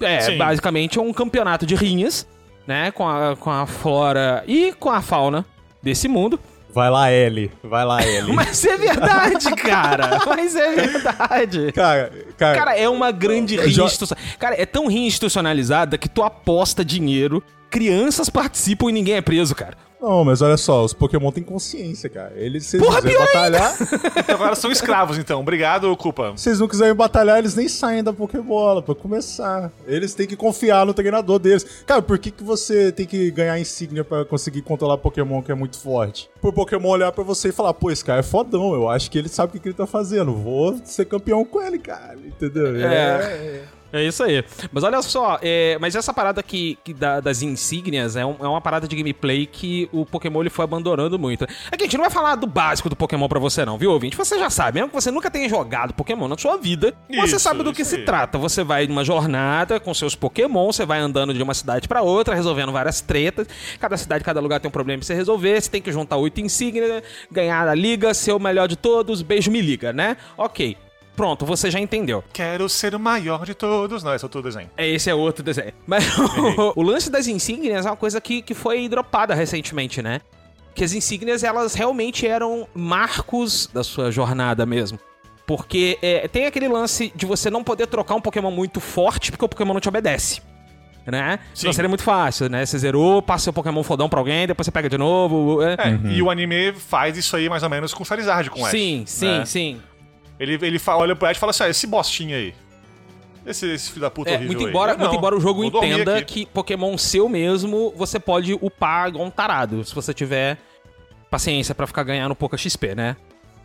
[0.00, 0.36] É, Sim.
[0.36, 2.26] basicamente é um campeonato de rinhas,
[2.70, 5.44] né, com a, com a flora e com a fauna
[5.82, 6.38] desse mundo.
[6.72, 7.50] Vai lá, L.
[7.64, 8.32] Vai lá, L.
[8.32, 10.20] Mas é verdade, cara.
[10.24, 11.72] Mas é verdade.
[11.72, 14.38] Cara, cara, Cara, é uma grande rinha institucionalizada.
[14.38, 19.52] Cara, é tão rinha institucionalizada que tu aposta dinheiro, crianças participam e ninguém é preso,
[19.52, 19.76] cara.
[20.00, 22.32] Não, mas olha só, os Pokémon têm consciência, cara.
[22.34, 23.76] Eles, se Porra, quiserem batalhar,
[24.16, 25.40] Então agora são escravos, então.
[25.40, 26.32] Obrigado, Culpa.
[26.36, 29.70] se eles não quiserem batalhar, eles nem saem da Pokébola pra começar.
[29.86, 31.82] Eles têm que confiar no treinador deles.
[31.86, 35.54] Cara, por que, que você tem que ganhar insígnia pra conseguir controlar Pokémon que é
[35.54, 36.30] muito forte?
[36.40, 39.18] Por Pokémon olhar pra você e falar, pô, esse cara é fodão, eu acho que
[39.18, 40.32] ele sabe o que, que ele tá fazendo.
[40.32, 42.16] Vou ser campeão com ele, cara.
[42.24, 42.74] Entendeu?
[42.76, 42.80] É.
[42.86, 44.44] É isso aí.
[44.72, 48.46] Mas olha só, é, mas essa parada que, que da- das insígnias é, um- é
[48.46, 51.44] uma parada de gameplay que o Pokémon ele foi abandonando muito.
[51.72, 53.90] É que a gente não vai falar do básico do Pokémon pra você não, viu,
[53.90, 54.16] ouvinte?
[54.16, 57.38] Você já sabe, mesmo que você nunca tenha jogado Pokémon na sua vida, você Isso,
[57.40, 58.04] sabe do que se aí.
[58.04, 58.38] trata.
[58.38, 62.34] Você vai numa jornada com seus Pokémon, você vai andando de uma cidade pra outra,
[62.34, 63.46] resolvendo várias tretas.
[63.80, 65.60] Cada cidade, cada lugar tem um problema pra você resolver.
[65.60, 69.50] Você tem que juntar oito insígnias, ganhar a liga, ser o melhor de todos, beijo
[69.50, 70.16] me liga, né?
[70.36, 70.76] Ok.
[71.16, 72.24] Pronto, você já entendeu.
[72.32, 74.02] Quero ser o maior de todos.
[74.02, 74.70] Não, esse é outro desenho.
[74.76, 75.72] É, esse é outro desenho.
[75.86, 80.20] Mas o, o lance das insígnias é uma coisa que, que foi dropada recentemente, né?
[80.74, 84.98] Que as insígnias, elas realmente eram marcos da sua jornada mesmo.
[85.46, 89.44] Porque é, tem aquele lance de você não poder trocar um Pokémon muito forte porque
[89.44, 90.40] o Pokémon não te obedece.
[91.06, 91.40] Né?
[91.54, 91.72] Sim.
[91.72, 92.64] seria muito fácil, né?
[92.64, 95.60] Você zerou, passa seu Pokémon fodão pra alguém, depois você pega de novo.
[95.60, 95.72] é.
[95.72, 98.64] É, e o anime faz isso aí mais ou menos com o Charizard, com o
[98.64, 98.70] Ash.
[98.70, 99.44] Sim, sim, né?
[99.44, 99.80] sim.
[100.40, 102.54] Ele, ele fa- olha pro Ash e fala assim, ah, esse bostinha aí.
[103.46, 104.70] Esse, esse filho da puta É, horrível muito aí.
[104.70, 109.08] embora, Eu muito não, embora o jogo entenda que Pokémon seu mesmo, você pode upar
[109.08, 110.58] igual um tarado, se você tiver
[111.30, 113.16] paciência pra ficar ganhando pouca XP, né?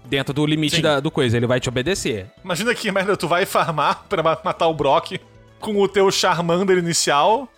[0.05, 2.27] Dentro do limite da, do coisa, ele vai te obedecer.
[2.43, 5.17] Imagina que merda, tu vai farmar pra ma- matar o Brock
[5.59, 7.49] com o teu Charmander inicial.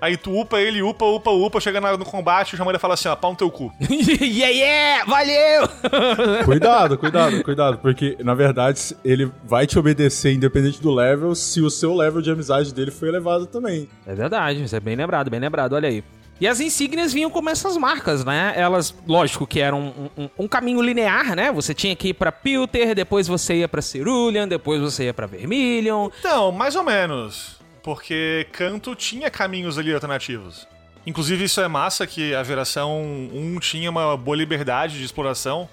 [0.00, 3.08] Aí tu upa ele, upa, upa, upa, chega na- no combate, o Charmander fala assim,
[3.08, 3.72] ó, pau no teu cu.
[4.20, 5.04] yeah, yeah!
[5.06, 5.68] Valeu!
[6.44, 11.70] Cuidado, cuidado, cuidado, porque na verdade ele vai te obedecer independente do level se o
[11.70, 13.88] seu level de amizade dele foi elevado também.
[14.06, 16.04] É verdade, isso é bem lembrado, bem lembrado, olha aí.
[16.38, 18.52] E as insígnias vinham como essas marcas, né?
[18.54, 19.80] Elas, lógico que eram
[20.16, 21.50] um, um- um caminho linear, né?
[21.50, 25.26] Você tinha que ir pra Pilter, depois você ia pra Cerulean, depois você ia pra
[25.26, 26.10] Vermilion.
[26.20, 27.55] Então, mais ou menos.
[27.86, 30.66] Porque Canto tinha caminhos ali alternativos.
[31.06, 35.68] Inclusive, isso é massa que a geração 1 tinha uma boa liberdade de exploração.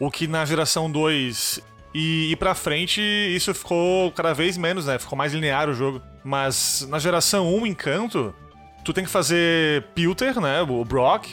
[0.00, 1.60] O que na geração 2
[1.94, 4.98] e, e pra frente, isso ficou cada vez menos, né?
[4.98, 6.00] Ficou mais linear o jogo.
[6.24, 8.34] Mas na geração 1 em Canto,
[8.82, 10.62] tu tem que fazer Pilter, né?
[10.62, 11.26] O Brock.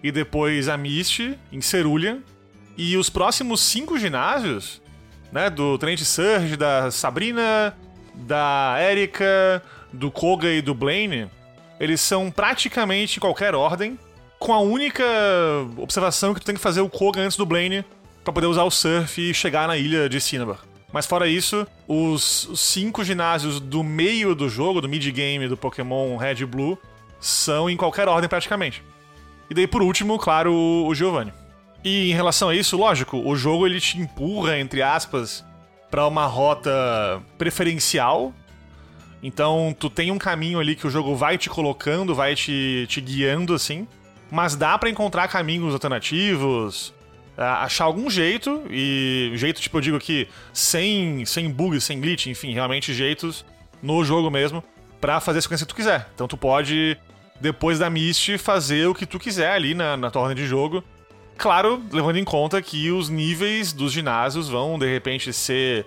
[0.00, 2.20] E depois a Misty em Cerulean.
[2.76, 4.80] E os próximos cinco ginásios,
[5.32, 5.50] né?
[5.50, 7.76] Do Trent Surge, da Sabrina,
[8.14, 11.28] da Erika, do Koga e do Blaine,
[11.78, 13.98] eles são praticamente em qualquer ordem,
[14.38, 15.04] com a única
[15.76, 17.84] observação que tu tem que fazer o Koga antes do Blaine
[18.24, 20.58] pra poder usar o Surf e chegar na ilha de Cinnabar.
[20.92, 26.36] Mas fora isso, os cinco ginásios do meio do jogo, do mid-game do Pokémon Red
[26.40, 26.78] e Blue,
[27.20, 28.82] são em qualquer ordem praticamente.
[29.48, 31.32] E daí, por último, claro, o Giovanni.
[31.84, 35.44] E em relação a isso, lógico, o jogo ele te empurra, entre aspas,
[35.90, 36.70] pra uma rota
[37.36, 38.32] preferencial.
[39.22, 43.00] Então, tu tem um caminho ali que o jogo vai te colocando, vai te, te
[43.00, 43.86] guiando, assim.
[44.30, 46.94] Mas dá pra encontrar caminhos alternativos,
[47.36, 52.52] achar algum jeito, e jeito, tipo, eu digo aqui, sem, sem bugs, sem glitch, enfim,
[52.52, 53.44] realmente jeitos
[53.82, 54.62] no jogo mesmo,
[55.00, 56.08] pra fazer a sequência que tu quiser.
[56.14, 56.96] Então tu pode,
[57.40, 60.84] depois da Mist, fazer o que tu quiser ali na, na tua ordem de jogo.
[61.40, 65.86] Claro, levando em conta que os níveis dos ginásios vão, de repente, ser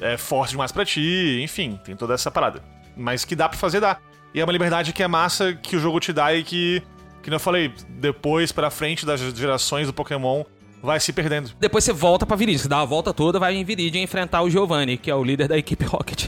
[0.00, 2.60] é, fortes demais pra ti, enfim, tem toda essa parada.
[2.96, 3.98] Mas que dá pra fazer, dá.
[4.34, 6.82] E é uma liberdade que é massa que o jogo te dá e que,
[7.22, 10.42] que eu falei, depois pra frente das gerações do Pokémon
[10.82, 11.52] vai se perdendo.
[11.60, 12.62] Depois você volta pra Viridian.
[12.62, 15.46] Você dá a volta toda, vai em Viridian enfrentar o Giovanni, que é o líder
[15.46, 16.26] da equipe Rocket.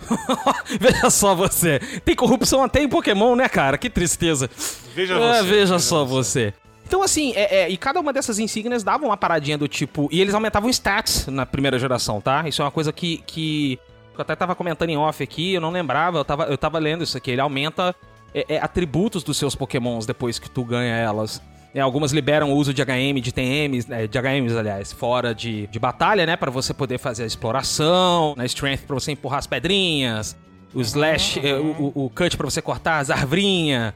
[0.80, 1.78] veja só você.
[2.04, 3.78] Tem corrupção até em Pokémon, né, cara?
[3.78, 4.50] Que tristeza.
[4.96, 5.48] Veja É, você.
[5.48, 6.52] veja só você.
[6.90, 10.08] Então, assim, é, é, e cada uma dessas insígnias dava uma paradinha do tipo.
[10.10, 12.48] E eles aumentavam stats na primeira geração, tá?
[12.48, 13.18] Isso é uma coisa que.
[13.28, 13.78] que
[14.18, 17.04] eu até tava comentando em off aqui, eu não lembrava, eu tava, eu tava lendo
[17.04, 17.30] isso aqui.
[17.30, 17.94] Ele aumenta
[18.34, 21.40] é, é, atributos dos seus Pokémons depois que tu ganha elas.
[21.72, 25.68] É, algumas liberam o uso de HM, de TMs, né, de HMs, aliás, fora de,
[25.68, 26.34] de batalha, né?
[26.36, 30.36] Pra você poder fazer a exploração, na Strength pra você empurrar as pedrinhas,
[30.74, 33.94] o Slash, é, o, o- o Cut pra você cortar as arvrinhas.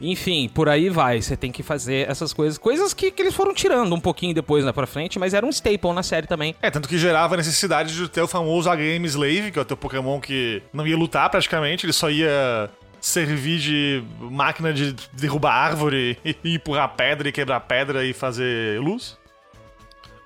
[0.00, 1.20] Enfim, por aí vai.
[1.20, 2.58] Você tem que fazer essas coisas.
[2.58, 5.50] Coisas que, que eles foram tirando um pouquinho depois lá pra frente, mas era um
[5.50, 6.54] staple na série também.
[6.60, 9.64] É, tanto que gerava a necessidade de ter o famoso HM Slave, que é o
[9.64, 12.70] teu Pokémon que não ia lutar praticamente, ele só ia
[13.00, 19.16] servir de máquina de derrubar árvore e empurrar pedra e quebrar pedra e fazer luz.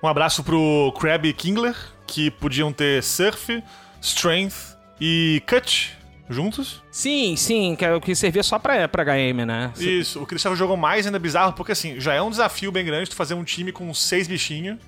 [0.03, 3.63] Um abraço pro Crab e Kingler, que podiam ter Surf,
[4.01, 6.00] Strength e Cut
[6.31, 6.83] juntos.
[6.91, 9.73] Sim, sim, que, é o que servia só pra, pra HM, né?
[9.77, 12.71] Isso, o que deixava o jogo mais ainda bizarro, porque assim, já é um desafio
[12.71, 14.79] bem grande tu fazer um time com seis bichinhos,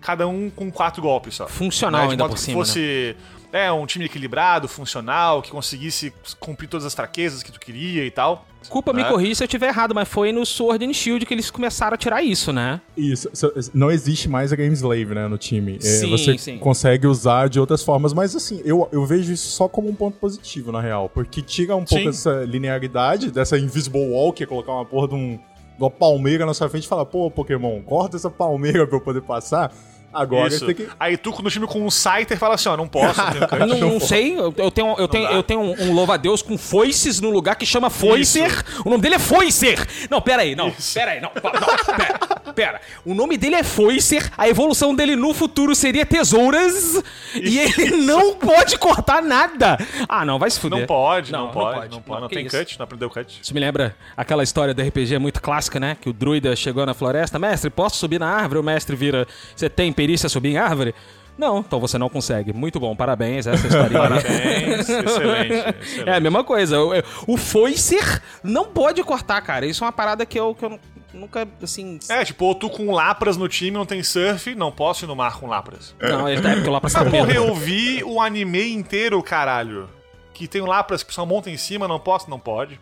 [0.00, 1.48] cada um com quatro golpes só.
[1.48, 3.14] Funcional Né, de ainda por cima, né?
[3.50, 8.04] Fosse é, um time equilibrado, funcional, que conseguisse cumprir todas as fraquezas que tu queria
[8.04, 8.46] e tal.
[8.68, 9.08] Culpa me né?
[9.08, 11.96] corrija se eu estiver errado, mas foi no Sword and Shield que eles começaram a
[11.96, 12.80] tirar isso, né?
[12.96, 15.76] Isso, so- não existe mais a Game Slave, né, no time.
[15.76, 16.58] É, Sim, você sim.
[16.58, 20.18] consegue usar de outras formas, mas assim, eu, eu vejo isso só como um ponto
[20.18, 21.08] positivo, na real.
[21.08, 22.08] Porque tira um pouco Sim.
[22.08, 26.44] essa linearidade, dessa invisible wall, que é colocar uma porra de, um, de uma palmeira
[26.44, 29.72] na sua frente e falar, pô, Pokémon, corta essa palmeira pra eu poder passar.
[30.12, 30.60] Agora Isso.
[30.60, 30.92] você tem que.
[30.98, 33.58] Aí tu no time com um Scyther fala assim, ó, não posso, cut.
[33.66, 37.30] não, não sei, eu, tenho, eu tenho, eu tenho um, um louva-a-Deus com foices no
[37.30, 38.64] lugar que chama Foicer.
[38.84, 39.86] O nome dele é Foicer.
[40.10, 40.94] Não, pera aí, não, Isso.
[40.94, 42.80] pera aí, não, não, pera, pera.
[43.04, 47.02] O nome dele é Foicer, a evolução dele no futuro seria Tesouras
[47.34, 49.78] e ele não pode cortar nada.
[50.08, 50.80] Ah, não, vai se fuder.
[50.80, 51.90] Não pode, não, Não, não pode, pode.
[51.94, 52.56] não pode, não tem isso?
[52.56, 53.40] cut, não aprendeu cut.
[53.42, 55.96] Isso me lembra aquela história do RPG muito clássica, né?
[56.00, 58.60] Que o druida chegou na floresta, mestre, posso subir na árvore?
[58.60, 60.94] O mestre vira, você tem perícia subir em árvore?
[61.36, 62.52] Não, então você não consegue.
[62.52, 64.02] Muito bom, parabéns, essa historinha.
[64.02, 64.08] aí.
[64.08, 65.52] Parabéns, excelente,
[65.82, 66.08] excelente.
[66.08, 66.80] É a mesma coisa.
[66.80, 66.92] O,
[67.28, 69.64] o foicer não pode cortar, cara.
[69.66, 70.80] Isso é uma parada que eu, que eu
[71.14, 72.00] nunca, assim...
[72.08, 75.14] É, tipo, ou tu com Lapras no time não tem surf, não posso ir no
[75.14, 75.94] mar com Lapras.
[76.00, 79.88] Não, ele tá é porque lá pra Essa porra, eu vi o anime inteiro, caralho.
[80.34, 82.28] Que tem o Lapras que só monta em cima, não posso?
[82.30, 82.80] Não pode.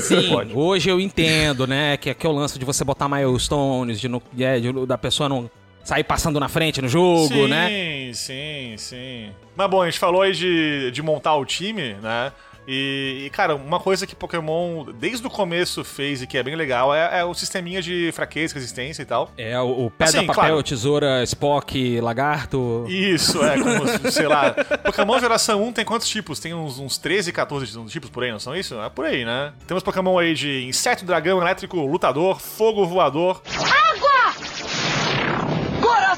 [0.00, 0.52] Sim, Pode.
[0.54, 1.96] hoje eu entendo, né?
[1.98, 5.28] Que, que é o lance de você botar milestones, de, não- é, de- da pessoa
[5.28, 5.50] não
[5.90, 8.12] sair passando na frente no jogo, sim, né?
[8.14, 9.30] sim, sim.
[9.56, 12.30] Mas bom, a gente falou aí de, de montar o time, né?
[12.68, 16.54] E, e, cara, uma coisa que Pokémon desde o começo fez e que é bem
[16.54, 19.32] legal é, é o sisteminha de fraqueza, resistência e tal.
[19.36, 20.62] É, o, o pedra, Assim, papel, claro.
[20.62, 22.84] tesoura, Spock, lagarto.
[22.86, 24.54] Isso, é, como, sei lá.
[24.84, 26.38] Pokémon geração 1 tem quantos tipos?
[26.38, 28.80] Tem uns, uns 13, 14 tipos por aí, não são isso?
[28.80, 29.52] É por aí, né?
[29.66, 33.42] Temos Pokémon aí de inseto, dragão, elétrico, lutador, fogo, voador.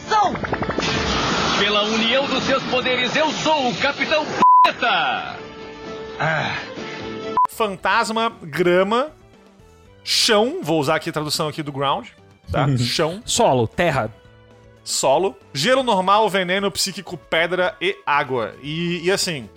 [0.09, 0.33] Coração!
[1.59, 4.25] Pela união dos seus poderes, eu sou o Capitão
[4.65, 5.37] Planeta!
[7.49, 9.11] fantasma, grama,
[10.03, 12.09] chão, vou usar aqui a tradução aqui do ground,
[12.51, 12.67] tá?
[12.79, 14.11] chão, Solo, terra.
[14.83, 18.55] solo, gelo normal, veneno, psíquico, pedra e água.
[18.63, 19.49] E, e assim,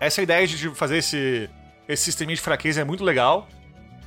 [0.00, 1.48] essa ideia de fazer esse,
[1.88, 3.46] esse sisteminha de fraqueza é muito legal.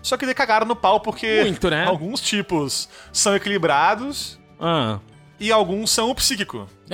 [0.02, 1.86] Só que daí cagaram no pau porque Muito, né?
[1.86, 5.00] alguns tipos são equilibrados Ah,
[5.48, 6.68] e alguns são o psíquico.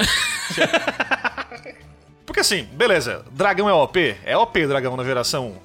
[2.25, 4.15] Porque assim, beleza, dragão é OP?
[4.23, 5.55] É OP dragão na geração 1.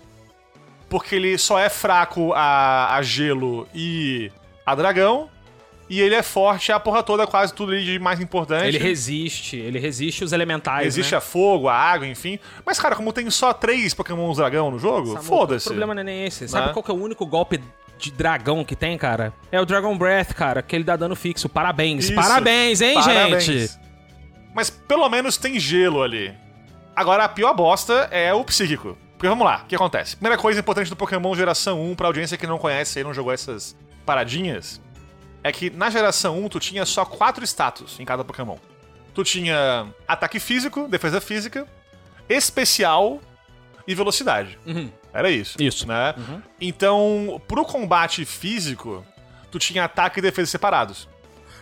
[0.89, 4.30] Porque ele só é fraco a, a gelo e
[4.64, 5.28] a dragão.
[5.91, 8.68] E ele é forte a porra toda, quase tudo ali de mais importante.
[8.68, 11.18] ele resiste, ele resiste os elementais, Existe né?
[11.18, 12.39] a fogo, a água, enfim.
[12.64, 15.66] Mas, cara, como tem só três Pokémons dragão no jogo, foda-se.
[15.66, 16.49] O problema não é nem esse.
[16.49, 16.72] Sabe Né?
[16.72, 17.61] qual que é o único golpe
[17.99, 19.32] de dragão que tem, cara?
[19.51, 21.49] É o Dragon Breath, cara, que ele dá dano fixo.
[21.49, 22.05] Parabéns.
[22.05, 22.14] Isso.
[22.14, 23.45] Parabéns, hein, Parabéns.
[23.45, 23.78] gente?
[24.55, 26.34] Mas pelo menos tem gelo ali.
[26.95, 28.97] Agora, a pior bosta é o psíquico.
[29.16, 30.16] Porque vamos lá, o que acontece?
[30.16, 33.32] Primeira coisa importante do Pokémon geração 1 pra audiência que não conhece e não jogou
[33.32, 34.80] essas paradinhas.
[35.42, 38.57] é que na geração 1 tu tinha só quatro status em cada Pokémon.
[39.14, 41.66] Tu tinha ataque físico, defesa física,
[42.28, 43.20] especial
[43.86, 44.59] e velocidade.
[45.15, 45.62] Era isso.
[45.62, 45.87] Isso.
[45.87, 46.15] Né?
[46.61, 49.07] Então, pro combate físico,
[49.51, 51.09] tu tinha ataque e defesa separados.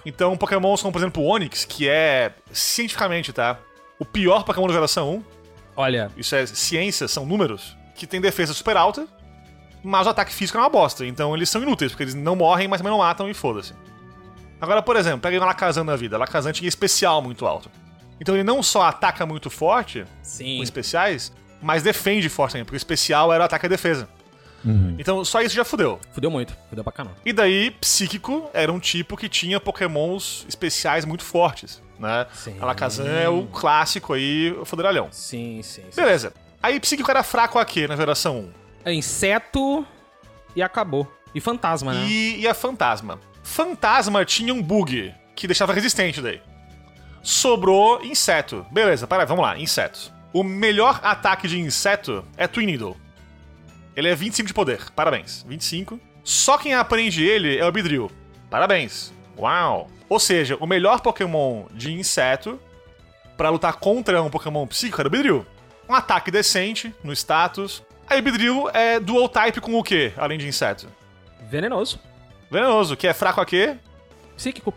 [0.05, 3.59] Então, Pokémons como, por exemplo, o Onix, que é, cientificamente, tá?
[3.99, 5.43] O pior Pokémon da geração 1,
[5.77, 9.07] Olha, isso é ciência, são números, que tem defesa super alta,
[9.83, 11.05] mas o ataque físico é uma bosta.
[11.07, 13.73] Então eles são inúteis, porque eles não morrem, mas também não matam e foda-se.
[14.61, 16.17] Agora, por exemplo, pega uma Lacazan na vida.
[16.17, 17.71] A Lacazan tinha especial muito alto.
[18.21, 20.59] Então ele não só ataca muito forte, sim.
[20.59, 21.33] com especiais,
[21.63, 24.09] mas defende forte também, porque o especial era o ataque e a defesa.
[24.99, 25.99] Então só isso já fudeu.
[26.13, 27.17] Fudeu muito, fudeu pra caramba.
[27.25, 32.27] E daí, Psíquico era um tipo que tinha pokémons especiais muito fortes, né?
[32.33, 32.57] Sim.
[32.61, 35.09] A Lacazan é o clássico aí, o foderalhão.
[35.11, 35.83] Sim, sim.
[35.91, 36.01] sim.
[36.01, 36.33] Beleza.
[36.63, 38.53] Aí Psíquico era fraco a quê na geração 1?
[38.85, 39.85] É inseto
[40.55, 41.13] e acabou.
[41.35, 42.07] E fantasma, né?
[42.07, 43.19] E, e a Fantasma.
[43.43, 46.41] Fantasma tinha um bug que deixava resistente daí.
[47.23, 48.67] Sobrou inseto.
[48.71, 50.12] Beleza, peraí, vamos lá, insetos.
[50.33, 52.97] O melhor ataque de inseto é Twin Needle.
[53.95, 55.45] Ele é 25 de poder, parabéns.
[55.47, 56.01] 25.
[56.25, 58.11] Só quem aprende ele é o Bidril.
[58.49, 59.13] Parabéns.
[59.37, 59.91] Uau.
[60.09, 62.61] Ou seja, o melhor Pokémon de inseto
[63.37, 65.47] pra lutar contra um Pokémon psíquico era o Bidril.
[65.89, 67.83] Um ataque decente no status.
[68.07, 70.87] Aí o Bidril é dual type com o quê, além de inseto?
[71.51, 72.01] Venenoso.
[72.51, 73.77] Venenoso, que é fraco a quê?
[74.37, 74.73] Psíquico.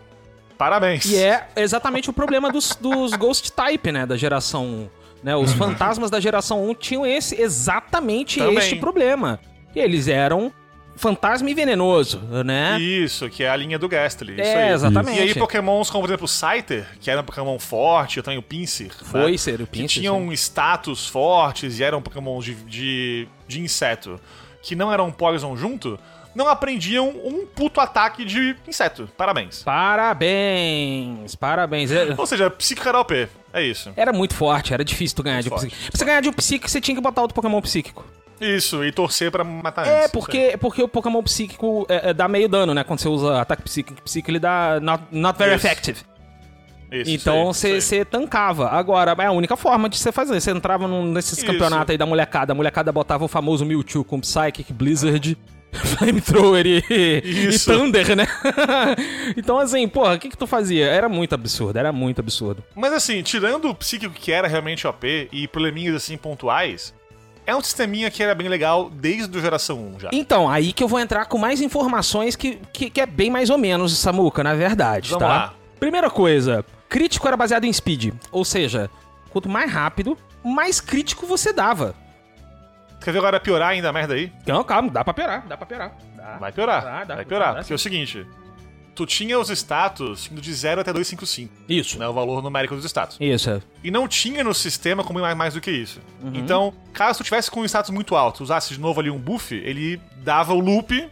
[0.57, 1.05] Parabéns.
[1.05, 4.05] E é exatamente o problema dos, dos Ghost Type, né?
[4.05, 4.89] Da geração 1.
[5.25, 5.35] Né?
[5.35, 8.59] Os fantasmas da geração 1 tinham esse exatamente Também.
[8.59, 9.39] este problema.
[9.75, 10.53] Eles eram
[10.95, 12.79] fantasma e venenoso, né?
[12.79, 14.33] Isso, que é a linha do Gastly.
[14.33, 14.71] isso É, aí.
[14.71, 15.17] exatamente.
[15.17, 18.39] E aí, pokémons como, por exemplo, o Scyther, que era um pokémon forte, eu tenho
[18.39, 18.91] o Pinsir.
[19.03, 19.37] Foi né?
[19.37, 24.21] ser o Que Pinsir, tinham status fortes e eram pokémons de, de, de inseto
[24.61, 25.99] que não eram Poison junto,
[26.35, 29.09] não aprendiam um puto ataque de inseto.
[29.17, 29.63] Parabéns.
[29.63, 31.91] Parabéns, parabéns.
[31.91, 33.27] É- Ou seja, Psíquico era OP.
[33.53, 33.91] É isso.
[33.95, 35.89] Era muito forte, era difícil tu ganhar de um Muito psíquico.
[35.91, 38.05] Pra você ganhar de um psíquico, você tinha que botar outro Pokémon psíquico.
[38.39, 40.11] Isso, e torcer pra matar É, antes.
[40.11, 42.83] porque, porque o Pokémon psíquico é, é, dá meio dano, né?
[42.83, 45.65] Quando você usa ataque psíquico, psíquico ele dá not, not very Isso.
[45.65, 45.99] effective.
[46.91, 48.69] Isso, Então você tancava.
[48.69, 50.39] Agora, é a única forma de você fazer.
[50.39, 52.51] Você entrava num, nesses campeonatos aí da molecada.
[52.51, 55.37] A molecada botava o famoso Mewtwo com Psychic, Blizzard,
[55.97, 57.59] Flamethrower e, e.
[57.59, 58.27] Thunder, né?
[59.35, 60.87] então, assim, porra, o que que tu fazia?
[60.87, 62.63] Era muito absurdo, era muito absurdo.
[62.75, 66.93] Mas assim, tirando o psíquico que era realmente OP e probleminhas assim pontuais,
[67.45, 70.09] é um sisteminha que era bem legal desde a geração 1 já.
[70.11, 73.49] Então, aí que eu vou entrar com mais informações que, que, que é bem mais
[73.49, 75.27] ou menos, Samuca, na verdade, Vamos tá?
[75.27, 75.53] lá.
[75.79, 78.13] Primeira coisa, crítico era baseado em speed.
[78.31, 78.89] Ou seja,
[79.29, 81.95] quanto mais rápido, mais crítico você dava.
[83.05, 84.31] Quer ver agora piorar ainda a merda aí?
[84.47, 85.95] Não, calma, dá pra piorar, dá pra piorar.
[86.17, 86.37] Dá.
[86.39, 86.83] Vai piorar.
[86.83, 87.53] Dá, dá, vai piorar.
[87.53, 88.25] dá porque é o seguinte:
[88.95, 91.99] tu tinha os status indo de 0 até 255, Isso.
[91.99, 92.07] né?
[92.07, 93.17] O valor numérico dos status.
[93.21, 93.47] Isso.
[93.51, 93.61] é.
[93.83, 96.01] E não tinha no sistema como mais, mais do que isso.
[96.33, 99.53] Então, caso tu tivesse com um status muito alto, usasse de novo ali um buff,
[99.53, 101.07] ele dava o loop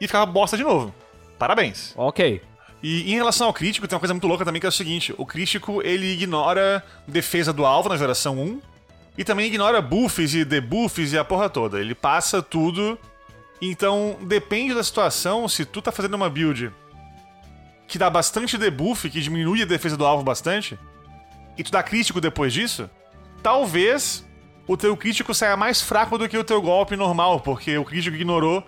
[0.00, 0.92] e ficava bosta de novo.
[1.38, 1.94] Parabéns.
[1.96, 2.42] Ok.
[2.82, 5.14] E em relação ao crítico, tem uma coisa muito louca também que é o seguinte:
[5.16, 8.60] o crítico ele ignora defesa do alvo na geração 1
[9.18, 11.80] e também ignora buffs e debuffs e a porra toda.
[11.80, 12.96] Ele passa tudo.
[13.60, 16.72] Então, depende da situação, se tu tá fazendo uma build
[17.88, 20.78] que dá bastante debuff, que diminui a defesa do alvo bastante,
[21.56, 22.88] e tu dá crítico depois disso,
[23.42, 24.24] talvez
[24.68, 28.14] o teu crítico saia mais fraco do que o teu golpe normal, porque o crítico
[28.14, 28.64] ignorou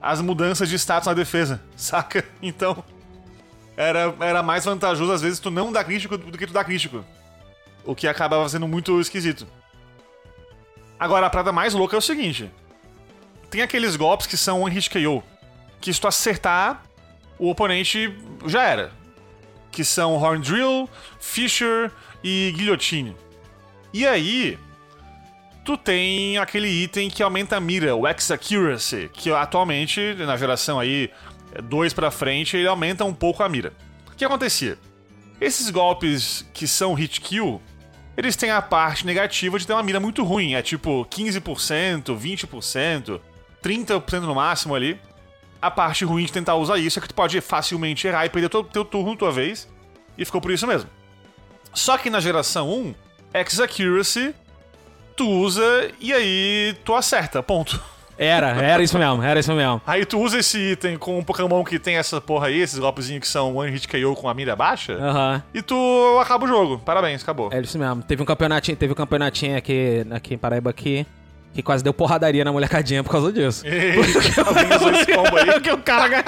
[0.00, 2.24] as mudanças de status na defesa, saca?
[2.42, 2.82] Então,
[3.76, 7.04] era, era mais vantajoso às vezes tu não dar crítico do que tu dar crítico.
[7.84, 9.46] O que acabava sendo muito esquisito.
[11.02, 12.48] Agora, a parada mais louca é o seguinte:
[13.50, 15.20] tem aqueles golpes que são one hit KO,
[15.80, 16.84] que se tu acertar,
[17.40, 18.92] o oponente já era.
[19.72, 20.88] Que são Horn Drill,
[21.18, 21.90] Fisher
[22.22, 23.16] e Guillotine.
[23.92, 24.56] E aí,
[25.64, 31.10] tu tem aquele item que aumenta a mira, o X-Accuracy, que atualmente, na geração aí
[31.64, 33.72] 2 pra frente, ele aumenta um pouco a mira.
[34.06, 34.78] O que acontecia?
[35.40, 37.60] Esses golpes que são hit kill,
[38.16, 43.20] eles têm a parte negativa de ter uma mira muito ruim, é tipo 15%, 20%,
[43.62, 45.00] 30% no máximo ali.
[45.60, 48.48] A parte ruim de tentar usar isso é que tu pode facilmente errar e perder
[48.48, 49.68] teu, teu turno tua vez,
[50.18, 50.90] e ficou por isso mesmo.
[51.72, 52.94] Só que na geração 1,
[53.32, 54.34] X-Accuracy,
[55.16, 57.80] tu usa e aí tu acerta, ponto.
[58.18, 59.80] Era, era isso mesmo, era isso mesmo.
[59.86, 63.20] Aí tu usa esse item com um Pokémon que tem essa porra aí, esses golpezinhos
[63.20, 65.42] que são One Hit KO com a mira baixa, Aham.
[65.52, 66.78] e tu acaba o jogo.
[66.78, 67.50] Parabéns, acabou.
[67.52, 68.02] É isso mesmo.
[68.02, 71.06] Teve um campeonatinho, teve um campeonatinho aqui, aqui em Paraíba aqui,
[71.54, 73.64] que quase deu porradaria na molecadinha por causa disso.
[74.46, 75.46] Alguém usou esse combo aí.
[75.52, 76.22] Porque o cara.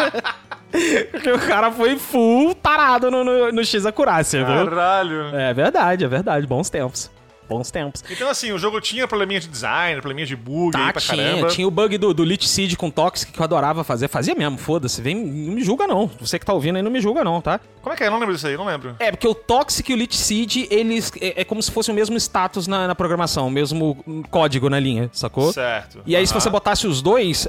[1.13, 4.65] Porque o cara foi full tarado no, no, no X Acurácia, viu?
[4.67, 5.35] Caralho.
[5.37, 6.47] É verdade, é verdade.
[6.47, 7.11] Bons tempos.
[7.49, 8.03] Bons tempos.
[8.11, 11.17] Então, assim, o jogo tinha probleminha de design, probleminha de bug aí Tá, pra tinha.
[11.17, 11.49] caramba.
[11.49, 14.09] Tinha o bug do, do Lich Seed com Toxic que eu adorava fazer.
[14.09, 15.03] Fazia mesmo, foda-se.
[15.03, 16.11] Vem, não me julga não.
[16.21, 17.61] Você que tá ouvindo aí não me julga não, tá?
[17.83, 18.07] Como é que é?
[18.07, 18.97] Eu não lembro disso aí, não lembro.
[18.99, 21.13] É, porque o Toxic e o Lich Seed, eles...
[21.21, 23.47] É, é como se fosse o mesmo status na, na programação.
[23.49, 25.53] O mesmo código na linha, sacou?
[25.53, 26.01] Certo.
[26.07, 26.41] E aí, se Aham.
[26.41, 27.47] você botasse os dois,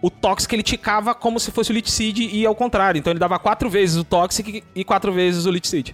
[0.00, 2.98] o Toxic ele ticava como se fosse o Lich Seed e ao contrário.
[2.98, 5.90] Então ele dava quatro vezes o Toxic e quatro vezes o Lich Seed.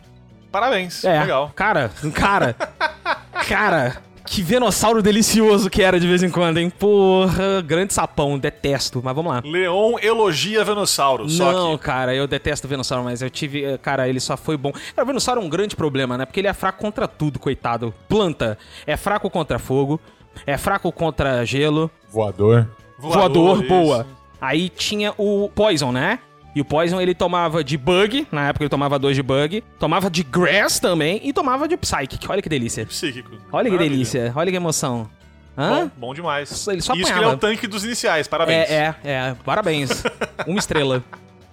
[0.50, 1.04] Parabéns.
[1.04, 1.52] É, Legal.
[1.54, 2.56] cara, cara,
[3.48, 6.70] cara, que venossauro delicioso que era de vez em quando, hein?
[6.70, 9.42] Porra, grande sapão, detesto, mas vamos lá.
[9.44, 11.84] Leon elogia Venossauro, só Não, que...
[11.84, 13.78] cara, eu detesto o Venossauro, mas eu tive.
[13.78, 14.72] Cara, ele só foi bom.
[14.72, 16.24] Cara, o Venossauro é um grande problema, né?
[16.26, 17.92] Porque ele é fraco contra tudo, coitado.
[18.08, 20.00] Planta é fraco contra fogo,
[20.46, 22.68] é fraco contra gelo, Voador.
[22.98, 23.68] voador, isso.
[23.68, 24.06] boa.
[24.40, 26.18] Aí tinha o Poison, né?
[26.54, 30.10] E o Poison ele tomava de bug, na época ele tomava dois de bug, tomava
[30.10, 32.28] de grass também e tomava de psychic.
[32.28, 32.84] Olha que delícia.
[32.86, 33.30] Psíquico.
[33.52, 33.78] Olha que Maravilha.
[33.78, 35.08] delícia, olha que emoção.
[35.56, 35.84] Hã?
[35.96, 36.50] Bom, bom demais.
[36.68, 38.68] Ele só Isso que ele é o tanque dos iniciais, parabéns.
[38.68, 39.36] É, é, é.
[39.44, 40.02] Parabéns.
[40.46, 41.04] Uma estrela.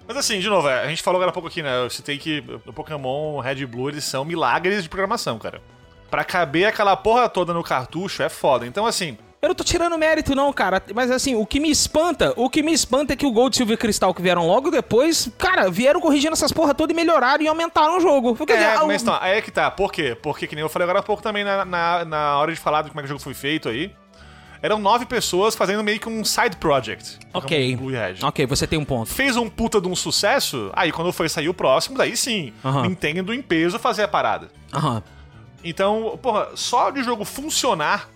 [0.07, 1.83] Mas assim, de novo, é, a gente falou agora há pouco aqui, né?
[1.83, 5.61] Eu citei que o Pokémon Red e Blue, eles são milagres de programação, cara.
[6.09, 8.65] Pra caber aquela porra toda no cartucho é foda.
[8.65, 10.81] Então, assim, Eu não tô tirando mérito, não, cara.
[10.95, 13.77] Mas assim, o que me espanta, o que me espanta é que o Gold, Silver
[13.77, 17.97] Cristal que vieram logo depois, cara, vieram corrigindo essas porra toda e melhoraram e aumentaram
[17.97, 18.35] o jogo.
[18.45, 19.69] Quer dizer, é, ah, mas o- então, aí é que tá.
[19.69, 20.17] Por quê?
[20.21, 22.81] Porque, que nem eu falei agora há pouco também na, na, na hora de falar
[22.81, 23.93] de como é que o jogo foi feito aí,
[24.59, 27.19] eram nove pessoas fazendo meio que um side project.
[27.31, 27.75] Ok.
[27.75, 28.15] Blue Red.
[28.23, 29.07] Ok, você tem um ponto.
[29.07, 32.87] Fez um puta de um sucesso, aí quando foi sair o próximo, daí sim, Aham.
[32.87, 34.47] Nintendo em peso fazer a parada.
[34.73, 35.03] Aham.
[35.63, 38.09] Então, porra, só de o jogo funcionar,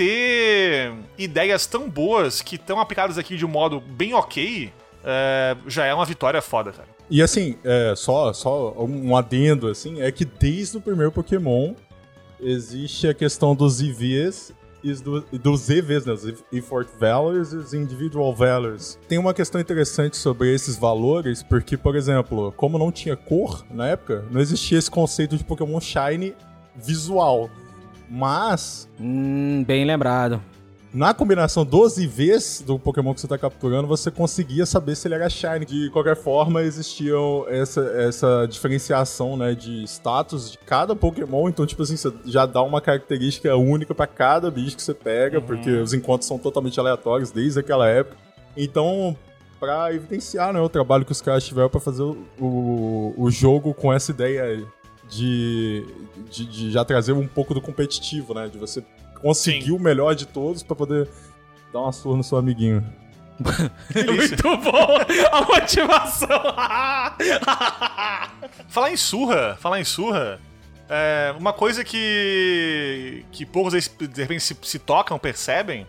[0.00, 4.72] ter ideias tão boas que estão aplicadas aqui de um modo bem ok,
[5.04, 6.88] é, já é uma vitória foda, cara.
[7.10, 11.74] E assim, é, só, só um adendo, assim, é que desde o primeiro Pokémon
[12.40, 16.12] existe a questão dos IVs e do- dos EVs, né?
[16.14, 18.98] Os Effort Valors e os Individual Valors.
[19.06, 23.88] Tem uma questão interessante sobre esses valores, porque, por exemplo, como não tinha cor na
[23.88, 26.34] época, não existia esse conceito de Pokémon Shine
[26.74, 27.50] visual.
[28.10, 30.42] Mas Hum, bem lembrado.
[30.92, 35.14] na combinação dos IVs do Pokémon que você tá capturando, você conseguia saber se ele
[35.14, 35.64] era Shiny.
[35.64, 37.14] De qualquer forma, existia
[37.48, 41.48] essa, essa diferenciação, né, de status de cada Pokémon.
[41.48, 45.40] Então, tipo assim, você já dá uma característica única pra cada bicho que você pega,
[45.40, 48.16] porque os encontros são totalmente aleatórios desde aquela época.
[48.56, 49.16] Então,
[49.60, 53.72] pra evidenciar, né, o trabalho que os caras tiveram pra fazer o, o, o jogo
[53.72, 54.60] com essa ideia
[55.10, 55.84] de,
[56.30, 58.82] de, de já trazer um pouco do competitivo, né, de você
[59.20, 59.72] conseguir Sim.
[59.72, 61.08] o melhor de todos pra poder
[61.72, 62.84] dar uma surra no seu amiguinho.
[63.40, 64.96] Muito bom
[65.32, 66.28] a motivação.
[68.68, 70.38] Falar em surra, falar em surra,
[70.88, 75.86] é, uma coisa que que poucos aí, de repente se, se tocam, percebem,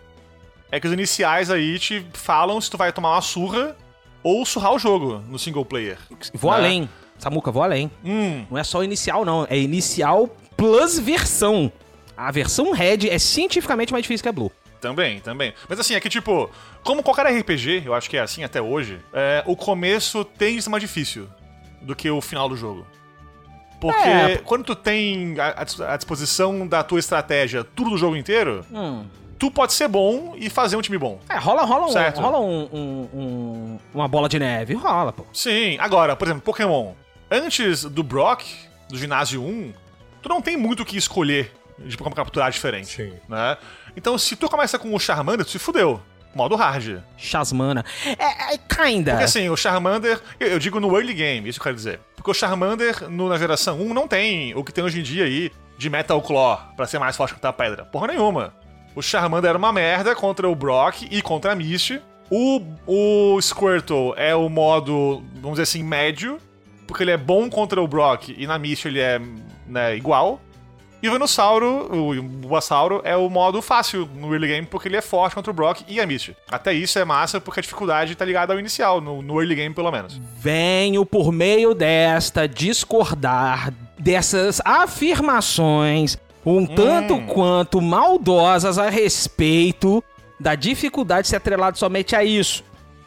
[0.70, 3.76] é que os iniciais aí te falam se tu vai tomar uma surra
[4.22, 5.98] ou surrar o jogo no single player.
[6.34, 6.56] vou Né?
[6.56, 6.88] além.
[7.22, 7.88] Samuca, vou além.
[8.04, 9.46] Hum, Não é só inicial, não.
[9.48, 11.70] É inicial plus versão.
[12.16, 14.50] A versão Red é cientificamente mais difícil que a Blue.
[14.80, 15.54] também, também.
[15.68, 16.50] Mas assim, é que tipo,
[16.82, 20.62] como qualquer RPG, eu acho que é assim até hoje, é, o começo tem de
[20.62, 21.28] ser mais difícil
[21.80, 22.84] do que o final do jogo.
[23.80, 24.36] Porque É.
[24.38, 28.64] quando tu tem à à dis- à disposição da tua estratégia tudo do jogo inteiro,
[28.72, 29.04] Hum.
[29.38, 31.20] tu pode ser bom e fazer um time bom.
[31.28, 32.20] É, rola, rola, um, Certo.
[32.20, 34.74] rola um, um- um- uma bola de neve.
[34.74, 35.24] Rola, pô.
[35.32, 36.92] Sim, agora, por exemplo, Pokémon.
[37.34, 38.42] Antes do Brock,
[38.90, 39.72] do ginásio 1,
[40.20, 42.88] tu não tem muito o que escolher de como capturar diferente.
[42.88, 43.12] Sim.
[43.28, 43.56] Né?
[43.96, 46.00] Então, se tu começa com o Charmander, tu se fudeu.
[46.34, 47.00] Modo hard.
[47.16, 47.84] Chasmana.
[48.18, 49.12] É, é kinda.
[49.12, 52.00] Porque assim, o Charmander, eu, eu digo no early game, isso que eu quero dizer.
[52.16, 55.24] Porque o Charmander, no- na geração 1, não tem o que tem hoje em dia
[55.24, 57.84] aí de Metal Claw pra ser mais forte que a pedra.
[57.84, 58.54] Porra nenhuma.
[58.94, 62.00] O Charmander era uma merda contra o Brock e contra a Misty.
[62.30, 66.38] O, o Squirtle é o modo, vamos dizer assim, médio,
[66.92, 69.18] porque ele é bom contra o Brock e na Misty ele é
[69.66, 70.38] né, igual.
[71.02, 75.00] E o Venossauro, o Bulbasauro, é o modo fácil no early game, porque ele é
[75.00, 76.36] forte contra o Brock e a Misty.
[76.50, 79.74] Até isso é massa, porque a dificuldade tá ligada ao inicial, no, no early game
[79.74, 80.20] pelo menos.
[80.38, 90.04] Venho por meio desta discordar dessas afirmações um tanto quanto maldosas a respeito
[90.38, 92.62] da dificuldade de ser atrelado somente a isso.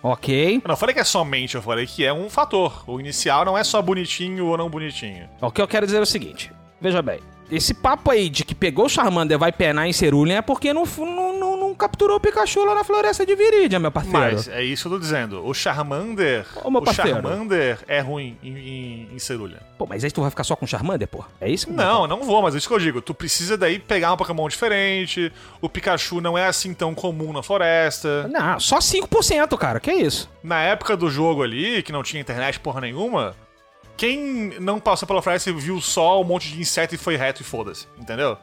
[0.07, 0.61] Ok?
[0.63, 2.83] Eu não falei que é somente, eu falei que é um fator.
[2.85, 5.27] O inicial não é só bonitinho ou não bonitinho.
[5.41, 7.19] O que eu quero dizer é o seguinte: veja bem.
[7.51, 10.71] Esse papo aí de que pegou o Charmander e vai penar em Cerulean é porque
[10.73, 14.17] não, não, não, não capturou o Pikachu lá na floresta de Viridian, meu parceiro.
[14.17, 15.45] Mas é isso que eu tô dizendo.
[15.45, 16.45] O Charmander.
[16.63, 17.09] Ô, meu o parceiro.
[17.11, 19.61] Charmander é ruim em, em, em Cerulha.
[19.77, 21.23] Pô, mas aí tu vai ficar só com o Charmander, pô?
[21.39, 21.71] É isso?
[21.71, 23.01] Não, não vou, mas é isso que eu digo.
[23.01, 25.31] Tu precisa daí pegar um Pokémon diferente.
[25.61, 28.27] O Pikachu não é assim tão comum na floresta.
[28.27, 29.79] Não, só 5%, cara.
[29.79, 30.29] Que isso?
[30.43, 33.35] Na época do jogo ali, que não tinha internet porra nenhuma,
[33.97, 37.41] quem não passou pela floresta e viu só um monte de inseto e foi reto
[37.41, 38.37] e foda-se, entendeu?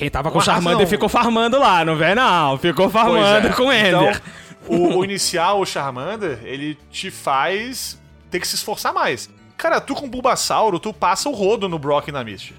[0.00, 2.56] Quem tava com o Charmander ficou farmando lá, não vem não.
[2.56, 3.52] Ficou farmando é.
[3.52, 3.88] com o Ender.
[3.88, 9.28] Então, o, o inicial, o Charmander, ele te faz ter que se esforçar mais.
[9.58, 12.54] Cara, tu com o Bulbasauro, tu passa o rodo no Brock e na Misty.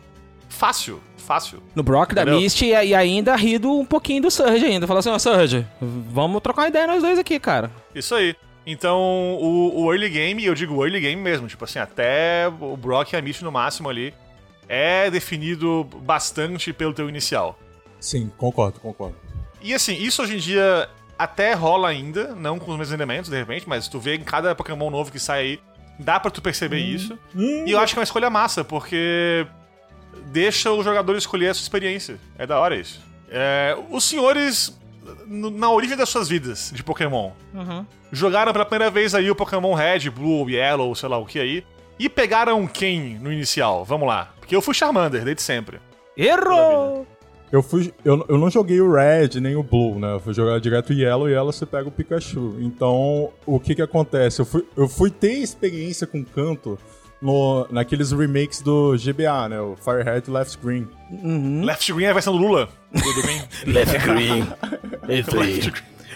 [0.50, 1.64] Fácil, fácil.
[1.74, 2.40] No Brock da Entendeu?
[2.40, 4.86] Misty e, e ainda rido um pouquinho do Surge ainda.
[4.86, 7.72] Falou assim, ó, Surge, vamos trocar uma ideia nós dois aqui, cara.
[7.96, 8.36] Isso aí.
[8.68, 9.00] Então,
[9.42, 13.16] o, o early game, eu digo early game mesmo, tipo assim, até o Brock e
[13.16, 14.14] a Misty no máximo ali,
[14.74, 17.60] é definido bastante pelo teu inicial.
[18.00, 19.18] Sim, concordo, concordo.
[19.62, 23.38] E assim, isso hoje em dia até rola ainda, não com os mesmos elementos, de
[23.38, 25.60] repente, mas tu vê em cada Pokémon novo que sai aí,
[26.00, 27.20] dá pra tu perceber isso.
[27.36, 29.46] E eu acho que é uma escolha massa, porque
[30.28, 32.18] deixa o jogador escolher a sua experiência.
[32.38, 33.02] É da hora isso.
[33.30, 34.80] É, os senhores,
[35.28, 37.32] na origem das suas vidas de Pokémon,
[38.10, 41.66] jogaram pela primeira vez aí o Pokémon Red, Blue, Yellow, sei lá o que aí,
[42.00, 43.86] e pegaram quem no inicial?
[43.86, 44.34] Vamos lá.
[44.52, 45.80] Porque eu fui Charmander, desde sempre.
[46.18, 47.08] Errou!
[47.50, 50.16] Eu, fui, eu, eu não joguei o Red nem o Blue, né?
[50.16, 52.58] Eu fui jogar direto o Yellow e Yellow você pega o Pikachu.
[52.60, 54.42] Então, o que que acontece?
[54.42, 56.78] Eu fui, eu fui ter experiência com canto
[57.22, 59.62] no, naqueles remakes do GBA, né?
[59.62, 60.86] O Firehead e Left Green.
[61.64, 62.68] Left Green é a versão do Lula.
[62.92, 64.48] Do, do Green.
[65.08, 65.72] Left Green.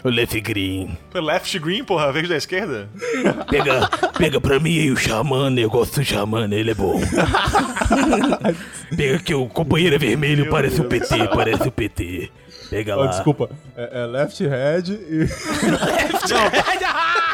[0.10, 0.98] Left, O Left Green.
[1.14, 2.90] Left Green, porra, vez da esquerda?
[3.50, 7.00] Pega, pega pra mim aí o Xamã, eu gosto do Xamã, ele é bom.
[8.96, 11.08] pega que o companheiro é vermelho, Meu parece o Deus.
[11.10, 12.30] PT, parece o PT.
[12.70, 13.08] Pega Oh, lá.
[13.08, 15.28] desculpa, é, é Left Head e.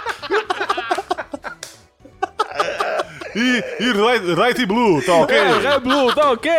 [3.36, 5.38] E, e right, right e Blue, tá ok?
[5.38, 6.52] É, Blue, tá ok?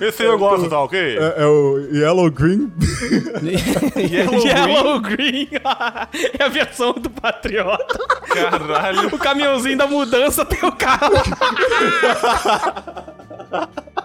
[0.00, 1.18] Esse aí eu gosto, tá ok?
[1.18, 2.72] É, é o Yellow Green.
[3.96, 5.48] Yellow Yellow Green.
[6.38, 7.98] é a versão do Patriota.
[8.26, 9.08] Caralho.
[9.08, 11.12] O caminhãozinho da mudança tem o carro.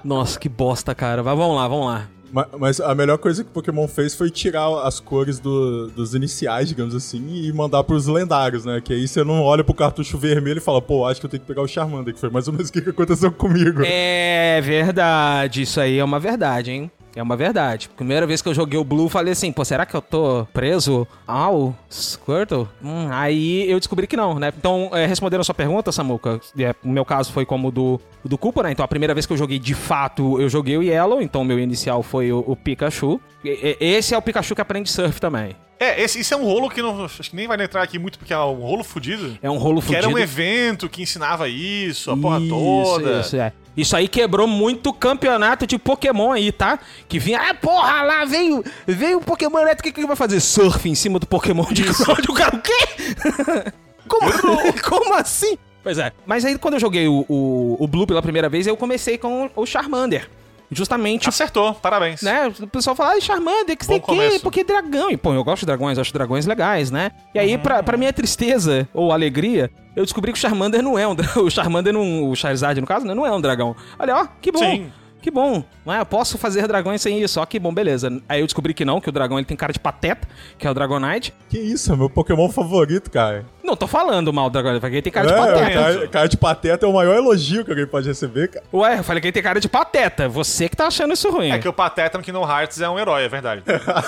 [0.03, 1.23] Nossa, que bosta, cara.
[1.23, 2.16] Vai, vamos lá, vamos lá.
[2.31, 6.13] Ma- Mas a melhor coisa que o Pokémon fez foi tirar as cores do- dos
[6.13, 8.81] iniciais, digamos assim, e mandar pros lendários, né?
[8.83, 11.41] Que aí você não olha pro cartucho vermelho e fala, pô, acho que eu tenho
[11.41, 13.81] que pegar o Charmander, que foi mais ou menos o que aconteceu comigo.
[13.85, 16.91] É verdade, isso aí é uma verdade, hein?
[17.17, 17.89] É uma verdade.
[17.89, 21.07] Primeira vez que eu joguei o Blue, falei assim, pô, será que eu tô preso
[21.25, 22.67] ao Squirtle?
[22.83, 24.53] Hum, aí eu descobri que não, né?
[24.55, 27.99] Então, é, respondendo a sua pergunta, Samuca, é, o meu caso foi como o do,
[28.23, 28.71] do Koopa, né?
[28.71, 31.57] Então, a primeira vez que eu joguei de fato, eu joguei o Yellow, então meu
[31.57, 33.19] inicial foi o, o Pikachu.
[33.43, 35.55] E- esse é o Pikachu que aprende surf também.
[35.79, 38.17] É, esse, isso é um rolo que não, acho que nem vai entrar aqui muito,
[38.19, 39.37] porque é um rolo fudido.
[39.41, 40.05] É um rolo Que fudido.
[40.05, 43.21] era um evento que ensinava isso, a porra toda.
[43.21, 43.53] Isso, é.
[43.77, 46.79] Isso aí quebrou muito campeonato de Pokémon aí, tá?
[47.07, 50.15] Que vinha, ah, porra, lá veio, veio o Pokémon elétrico, o que que ele vai
[50.15, 50.39] fazer?
[50.39, 52.31] Surf em cima do Pokémon de Cláudio.
[52.31, 52.73] O cara, o quê?
[54.07, 54.31] Como,
[54.83, 55.57] como assim?
[55.83, 56.11] Pois é.
[56.25, 59.49] Mas aí quando eu joguei o, o, o Blue pela primeira vez, eu comecei com
[59.55, 60.29] o Charmander.
[60.69, 62.21] Justamente Acertou, parabéns.
[62.21, 62.51] né?
[62.59, 65.09] O pessoal fala, ah, Charmander, que você tem porque dragão.
[65.09, 67.11] E, pô, eu gosto de dragões, acho dragões legais, né?
[67.33, 71.07] E aí, pra, pra minha tristeza ou alegria, eu descobri que o Charmander não é
[71.07, 71.43] um dragão.
[71.47, 73.13] O Charmander, não, o Charizard, no caso, né?
[73.13, 73.75] Não é um dragão.
[73.97, 74.59] Olha, ó, que bom.
[74.59, 74.91] Sim.
[75.21, 75.99] Que bom, não é?
[75.99, 78.21] Eu posso fazer dragões sem isso, ó, que bom, beleza.
[78.29, 80.71] Aí eu descobri que não, que o dragão ele tem cara de pateta, que é
[80.71, 81.33] o Dragonite.
[81.49, 83.45] Que isso, é meu Pokémon favorito, cara.
[83.63, 85.73] Não tô falando mal do Dragonite, porque ele tem cara de é, pateta.
[85.73, 88.65] cara, cara de pateta é o maior elogio que alguém pode receber, cara.
[88.73, 90.29] Ué, eu falei que ele tem cara de pateta.
[90.29, 91.51] Você que tá achando isso ruim.
[91.51, 93.63] É que o Pateta no Kingdom Hearts é um herói, é verdade.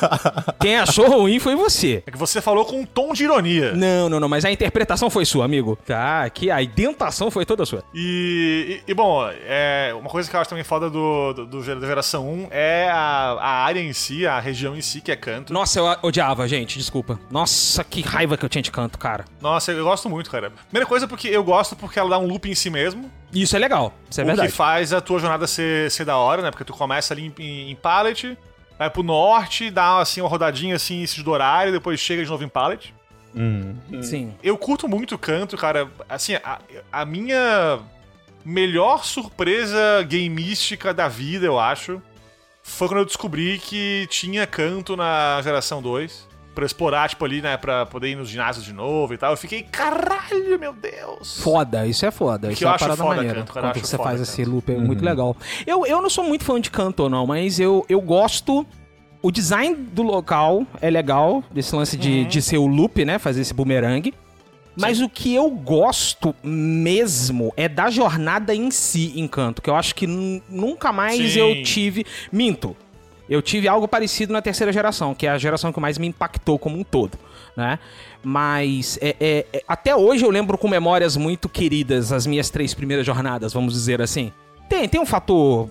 [0.59, 2.03] Quem achou ruim foi você.
[2.05, 3.73] É que você falou com um tom de ironia.
[3.73, 5.77] Não, não, não, mas a interpretação foi sua, amigo.
[5.85, 7.83] Tá, aqui a identação foi toda sua.
[7.93, 10.98] E, e- e, bom, é, uma coisa que eu acho também foda do,
[11.33, 15.01] do, do da geração 1 é a, a área em si, a região em si,
[15.01, 15.53] que é canto.
[15.53, 17.19] Nossa, eu odiava, gente, desculpa.
[17.29, 19.25] Nossa, que raiva que eu tinha de canto, cara.
[19.41, 20.51] Nossa, eu gosto muito, cara.
[20.51, 23.11] Primeira coisa porque eu gosto porque ela dá um loop em si mesmo.
[23.33, 24.49] Isso é legal, isso é o verdade.
[24.49, 26.51] que faz a tua jornada ser, ser da hora, né?
[26.51, 28.37] Porque tu começa ali em, em, em Pallet,
[28.77, 32.43] vai pro norte, dá assim uma rodadinha assim em sentido horário, depois chega de novo
[32.43, 32.93] em Pallet.
[34.01, 34.33] Sim.
[34.41, 35.87] Eu curto muito o canto, cara.
[36.07, 36.59] Assim, a,
[36.91, 37.79] a minha
[38.43, 42.01] melhor surpresa gameística da vida, eu acho,
[42.63, 46.29] foi quando eu descobri que tinha canto na geração 2.
[46.55, 47.55] Pra explorar, tipo, ali, né?
[47.55, 49.31] Pra poder ir nos ginásios de novo e tal.
[49.31, 51.41] Eu fiquei, caralho, meu Deus!
[51.41, 52.51] Foda, isso é foda.
[52.51, 53.39] Isso eu é uma acho parada foda, maneira.
[53.39, 54.21] canto, cara, você faz canto.
[54.23, 55.37] esse loop, é muito legal.
[55.65, 58.65] Eu, eu não sou muito fã de canto, não, mas eu, eu gosto
[59.21, 63.19] o design do local é legal, desse lance de, de ser o loop, né?
[63.19, 64.13] Fazer esse boomerang.
[64.79, 69.61] Mas o que eu gosto mesmo é da jornada em si, Encanto.
[69.61, 71.39] Que eu acho que nu- nunca mais Sim.
[71.39, 72.05] eu tive.
[72.31, 72.75] Minto.
[73.29, 76.57] Eu tive algo parecido na terceira geração, que é a geração que mais me impactou
[76.57, 77.15] como um todo,
[77.55, 77.77] né?
[78.23, 82.73] Mas é- é- é- até hoje eu lembro com memórias muito queridas as minhas três
[82.73, 84.31] primeiras jornadas, vamos dizer assim.
[84.67, 85.69] Tem, tem um fator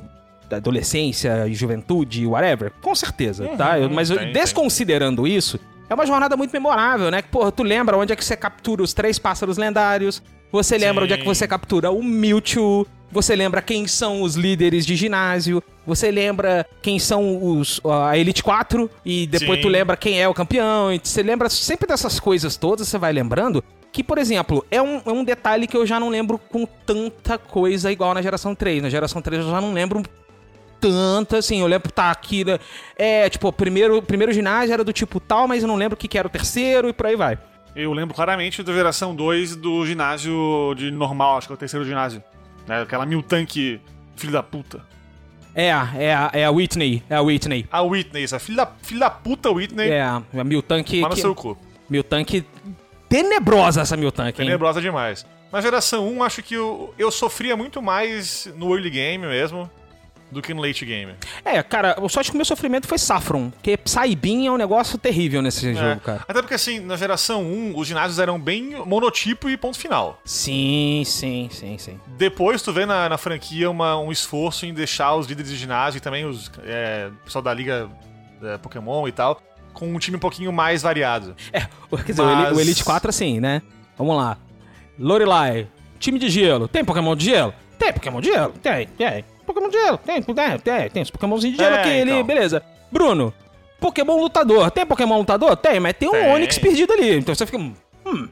[0.49, 3.79] da adolescência e juventude, whatever, com certeza, tá?
[3.79, 4.41] Eu- mas eu- tem, tem.
[4.41, 5.59] desconsiderando isso,
[5.89, 7.23] é uma jornada muito memorável, né?
[7.23, 10.23] Porra, tu lembra onde é que você captura os três pássaros lendários,
[10.53, 11.29] você lembra onde é que Sim.
[11.29, 16.99] você captura o Mewtwo, você lembra quem são os líderes de ginásio, você lembra quem
[16.99, 19.63] são os a Elite 4 e depois Sim.
[19.63, 23.13] tu lembra quem é o campeão, e você lembra sempre dessas coisas todas, você vai
[23.13, 26.67] lembrando que, por exemplo, é um, é um detalhe que eu já não lembro com
[26.67, 28.83] tanta coisa igual na geração 3.
[28.83, 30.03] Na geração 3 eu já não lembro
[30.81, 31.61] tanto assim.
[31.61, 32.59] Eu lembro, tá aqui, né?
[32.97, 35.99] É, tipo, o primeiro, primeiro ginásio era do tipo tal, mas eu não lembro o
[35.99, 37.39] que, que era o terceiro e por aí vai.
[37.77, 41.85] Eu lembro claramente da geração 2 do ginásio de normal, acho que é o terceiro
[41.85, 42.23] ginásio.
[42.67, 42.83] Né?
[42.83, 43.81] Aquela mil tanque
[44.17, 44.81] filho da puta.
[45.55, 47.67] É, é, a- é a Whitney, é a Whitney.
[47.71, 51.01] A Whitney, essa filho da, filho da puta Whitney, É, a Miltank.
[51.01, 51.57] lá no que- seu cu.
[51.89, 52.45] Miltank.
[53.09, 54.47] Tenebrosa essa Miltank, hein?
[54.47, 55.25] Tenebrosa demais.
[55.51, 59.71] Na geração 1, acho que eu, eu sofria muito mais no early game mesmo
[60.31, 61.15] do que no late game.
[61.45, 64.99] É, cara, o sorte que o meu sofrimento foi Saffron, porque Saibin é um negócio
[64.99, 65.75] terrível nesse É.
[65.75, 66.25] jogo, cara.
[66.29, 70.21] Até porque, assim, na geração 1, os ginásios eram bem monotipo e ponto final.
[70.25, 71.99] Sim, sim, sim, sim.
[72.19, 75.99] Depois tu vê na, na franquia uma- um esforço em deixar os líderes de ginásio
[75.99, 77.89] e também os é, pessoal da liga
[78.43, 79.41] é, Pokémon e tal,
[79.73, 81.35] com um time um pouquinho mais variado.
[81.53, 81.61] É,
[82.05, 83.63] quer dizer, Mas- o Elite 4 assim, né?
[83.97, 84.37] Vamos lá.
[84.99, 85.69] Lorelai,
[85.99, 86.69] time de gelo.
[86.69, 87.55] Tem Pokémon de gelo?
[87.79, 88.53] Tem Pokémon de gelo?
[88.63, 89.25] Tem, tem.
[89.49, 89.99] Pokémon de gelo?
[89.99, 90.91] Tem, tem, tem.
[90.91, 92.25] Tem os Pokémonzinhos de gelo É, aqui, ele, então.
[92.25, 92.63] beleza.
[92.91, 93.33] Bruno,
[93.81, 94.71] Pokémon lutador.
[94.71, 95.57] Tem Pokémon lutador?
[95.57, 96.33] Tem, mas tem um Tem.
[96.33, 97.17] Onix perdido ali.
[97.19, 98.29] Então você fica, hum,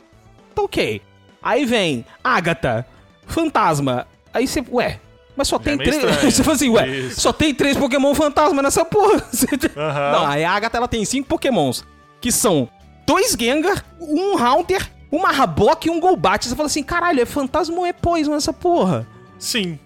[0.55, 1.01] tá ok.
[1.43, 2.87] Aí vem Agatha,
[3.27, 4.07] Fantasma.
[4.33, 5.01] Aí você, ué,
[5.37, 6.17] mas só tem é meio três.
[6.35, 7.21] você fala assim, ué, Isso.
[7.21, 9.23] só tem três Pokémon fantasma nessa porra.
[9.77, 10.13] Aham.
[10.13, 11.85] Não, aí a Agatha ela tem cinco Pokémons,
[12.21, 12.69] que são
[13.07, 16.47] dois Gengar, um Haunter, uma Rabok e um Golbat.
[16.47, 19.07] Você fala assim, caralho, é fantasma ou é Poison essa porra?
[19.39, 19.79] Sim.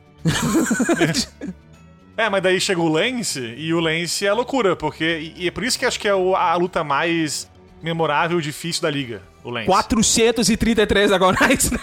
[2.16, 5.32] É, mas daí chega o Lance, e o Lance é loucura, porque.
[5.36, 7.48] E, é por isso que acho que é a luta mais
[7.82, 9.66] memorável e difícil da liga, o Lance.
[9.66, 11.78] 433 Agonites, né?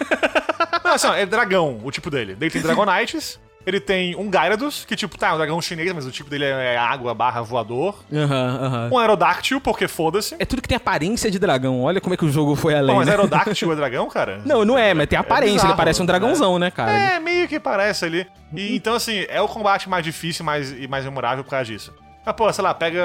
[0.83, 2.35] Não, assim, ó, é dragão, o tipo dele.
[2.35, 6.05] Daí tem Dragonites, ele tem um Gyarados, que tipo, tá, é um dragão chinês, mas
[6.05, 8.01] o tipo dele é água barra voador.
[8.11, 8.89] Aham, aham.
[8.93, 10.37] Um Aerodactyl, porque foda-se.
[10.39, 11.81] É tudo que tem aparência de dragão.
[11.81, 12.95] Olha como é que o jogo foi além.
[12.95, 13.11] Pô, mas né?
[13.11, 14.41] Aerodactyl é dragão, cara?
[14.47, 15.55] Não, não é, mas tem aparência.
[15.55, 16.91] bizarro, ele parece um dragãozão, né, cara?
[16.91, 18.25] É, meio que parece ali.
[18.55, 21.93] E, então, assim, é o combate mais difícil mais, e mais memorável por causa disso.
[22.25, 23.01] Mas, pô, sei lá, pega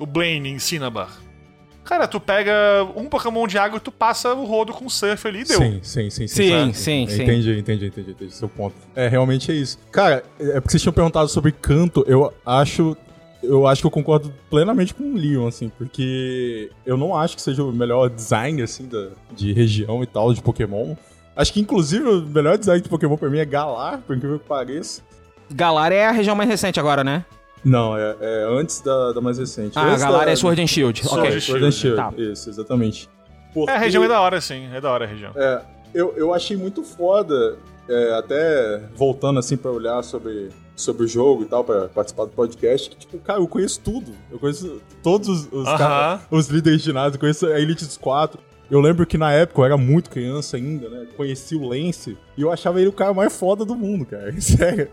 [0.00, 1.08] o Blaine em Cinnabar.
[1.88, 2.52] Cara, tu pega
[2.94, 5.58] um Pokémon de água e tu passa o rodo com surf ali e deu.
[5.58, 6.26] Sim, sim, sim.
[6.26, 6.74] Sim, sabe?
[6.74, 7.22] sim, sim.
[7.22, 8.34] Entendi, entendi, entendi, entendi.
[8.34, 8.74] Seu ponto.
[8.94, 9.78] É, realmente é isso.
[9.90, 12.94] Cara, é porque vocês tinham perguntado sobre canto, eu acho.
[13.42, 17.40] Eu acho que eu concordo plenamente com o Leon, assim, porque eu não acho que
[17.40, 20.94] seja o melhor design, assim, da, de região e tal, de Pokémon.
[21.34, 24.46] Acho que, inclusive, o melhor design de Pokémon pra mim é Galar, por incrível que
[24.46, 25.00] pareça.
[25.50, 27.24] Galar é a região mais recente agora, né?
[27.64, 29.78] Não, é, é antes da, da mais recente.
[29.78, 31.02] Ah, Antes Galar da- é Sword and Shield.
[31.06, 31.36] Sword ok.
[31.36, 32.12] and Sword and Shield, Tá.
[32.16, 33.08] isso, exatamente.
[33.66, 34.68] É, a região é da hora, sim.
[34.72, 35.32] É da hora a região.
[35.34, 35.62] É,
[35.94, 37.56] eu, eu achei muito foda,
[37.88, 42.30] é, até voltando assim pra olhar sobre, sobre o jogo e tal, pra participar do
[42.32, 44.12] podcast, que, tipo, cara, eu conheço tudo.
[44.30, 45.78] Eu conheço todos os, os, Aham.
[45.78, 48.38] cara- os líderes de ginásio, eu conheço a Elite dos Quatro.
[48.70, 51.06] Eu lembro que na época eu era muito criança ainda, né?
[51.16, 54.30] Conheci o Lance e eu achava ele o cara mais foda do mundo, cara.
[54.38, 54.88] Sério.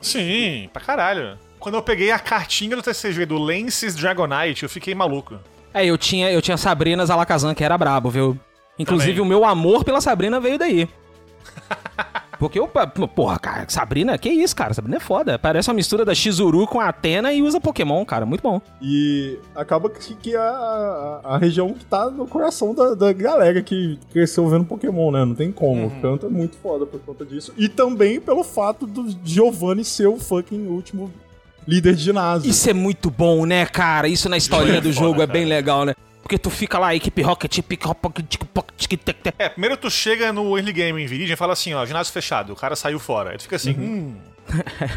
[0.00, 1.36] Sim, pra caralho.
[1.60, 5.38] Quando eu peguei a cartinha do TCG do Lance's Dragonite, eu fiquei maluco.
[5.74, 8.36] É, eu tinha, eu tinha Sabrina Zalakazan, que era brabo, viu?
[8.78, 9.26] Inclusive, Também.
[9.26, 10.88] o meu amor pela Sabrina veio daí.
[12.40, 14.72] Porque eu, porra, cara, Sabrina, que isso, cara?
[14.72, 15.38] Sabrina é foda.
[15.38, 18.24] Parece uma mistura da Shizuru com a Atena e usa Pokémon, cara.
[18.24, 18.62] Muito bom.
[18.80, 23.60] E acaba que, que a, a, a região que tá no coração da, da galera
[23.62, 25.22] que cresceu vendo Pokémon, né?
[25.26, 25.88] Não tem como.
[25.88, 27.52] O canto é muito foda por conta disso.
[27.58, 31.12] E também pelo fato do Giovanni ser o fucking último
[31.66, 32.50] líder de ginásio.
[32.50, 34.08] Isso é muito bom, né, cara?
[34.08, 35.32] Isso na historinha é do foda, jogo é cara.
[35.32, 35.94] bem legal, né?
[36.22, 37.82] Porque tu fica lá, equipe Rocket, pick
[39.04, 39.34] tec.
[39.38, 42.52] É, primeiro tu chega no early game em Viridian e fala assim, ó, ginásio fechado,
[42.52, 43.30] o cara saiu fora.
[43.30, 44.16] Aí tu fica assim, hum,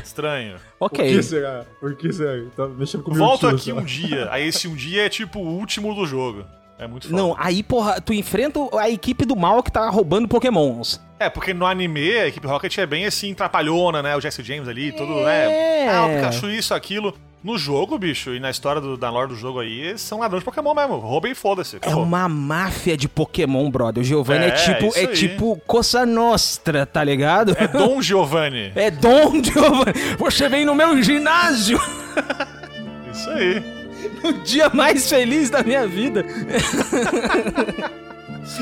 [0.04, 0.58] estranho.
[0.78, 1.16] Por Ok.
[1.16, 1.66] que será?
[1.80, 2.44] Por que será?
[2.56, 4.28] Tá mexendo com Volto aqui um dia.
[4.32, 6.46] Aí esse um dia é tipo o último do jogo.
[6.84, 7.20] É muito foda.
[7.22, 11.00] Não, aí, porra, tu enfrenta a equipe do mal que tá roubando Pokémons.
[11.20, 14.16] É, porque no anime a equipe Rocket é bem assim, trapalhona, né?
[14.16, 15.48] O Jesse James ali, tudo, É.
[15.86, 15.90] né?
[15.90, 17.14] Ah, o Pikachu, isso, aquilo.
[17.44, 20.42] No jogo, bicho, e na história do, da lore do jogo aí, eles são ladrões
[20.42, 20.96] de Pokémon mesmo.
[20.98, 21.78] Roubem e foda-se.
[21.82, 24.02] É uma máfia de Pokémon, brother.
[24.02, 25.08] O Giovanni é, É, tipo, é aí.
[25.08, 27.54] tipo Cosa Nostra, tá ligado?
[27.60, 28.72] É Dom Giovanni.
[28.78, 29.94] É Dom Giovanni.
[30.18, 31.78] Você vem no meu ginásio
[33.12, 33.83] Isso aí.
[34.34, 36.26] no dia mais feliz da minha vida.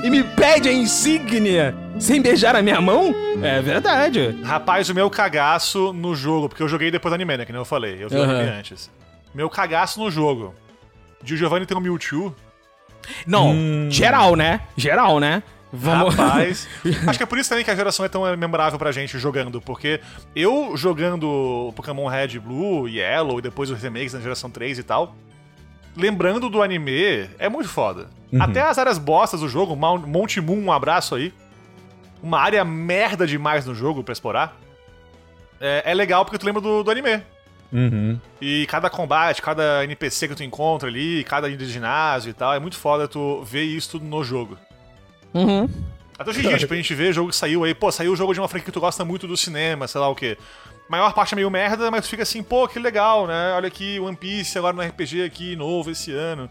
[0.04, 3.14] e me pede a insígnia sem beijar a minha mão?
[3.44, 4.40] É verdade.
[4.44, 7.46] Rapaz, o meu cagaço no jogo, porque eu joguei depois do anime, né?
[7.46, 8.04] Que nem eu falei.
[8.04, 8.40] Eu vi o Aham.
[8.40, 8.90] anime antes.
[9.34, 10.56] Meu cagaço no jogo.
[11.22, 12.36] De o Giovanni ter um Mewtwo.
[13.26, 13.56] Não,
[13.90, 14.62] geral, né?
[14.76, 15.44] Geral, né?
[15.72, 16.16] Vamos.
[16.16, 16.68] Rapaz.
[17.08, 19.62] Acho que é por isso também que a geração é tão memorável pra gente jogando,
[19.62, 20.02] porque
[20.36, 25.16] eu jogando Pokémon Red, Blue, Yellow e depois os remakes na geração 3 e tal,
[25.95, 28.07] lembrando do anime, é muito foda.
[28.39, 31.34] Até as áreas bostas do jogo, Mount- Monte Moon, um abraço aí.
[32.23, 34.57] Uma área merda demais no jogo pra explorar.
[35.59, 37.22] É, é legal porque tu lembra do, do anime.
[37.73, 38.19] Uhum.
[38.41, 42.53] E cada combate, cada NPC que tu encontra ali, cada ida de ginásio e tal,
[42.53, 44.57] é muito foda tu ver isso tudo no jogo.
[45.34, 45.69] Uhum.
[46.18, 48.15] Até hoje em dia, tipo, a gente vê jogo que saiu aí, pô, saiu o
[48.15, 50.38] jogo de uma franquia que tu gosta muito do cinema, sei lá o quê.
[50.91, 53.53] Maior parte é meio merda, mas tu fica assim, pô, que legal, né?
[53.55, 56.49] Olha aqui, One Piece agora no RPG aqui, novo esse ano.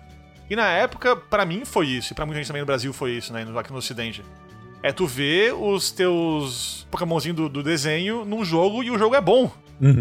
[0.49, 3.13] E na época, pra mim foi isso, e pra muita gente também no Brasil foi
[3.13, 3.47] isso, né?
[3.55, 4.25] Aqui no Ocidente.
[4.83, 9.21] É tu ver os teus Pokémonzinhos do, do desenho num jogo e o jogo é
[9.21, 9.51] bom.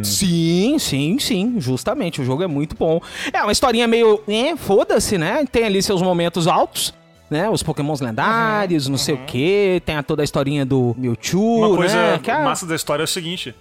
[0.03, 2.21] Sim, sim, sim, justamente.
[2.21, 3.01] O jogo é muito bom.
[3.33, 4.23] É uma historinha meio.
[4.25, 5.45] É, foda-se, né?
[5.51, 6.93] Tem ali seus momentos altos.
[7.29, 11.57] Né, os pokémons lendários, não sei o que, tem a, toda a historinha do Mewtwo,
[11.67, 12.19] Uma coisa né?
[12.23, 13.53] que é- massa da história é o seguinte: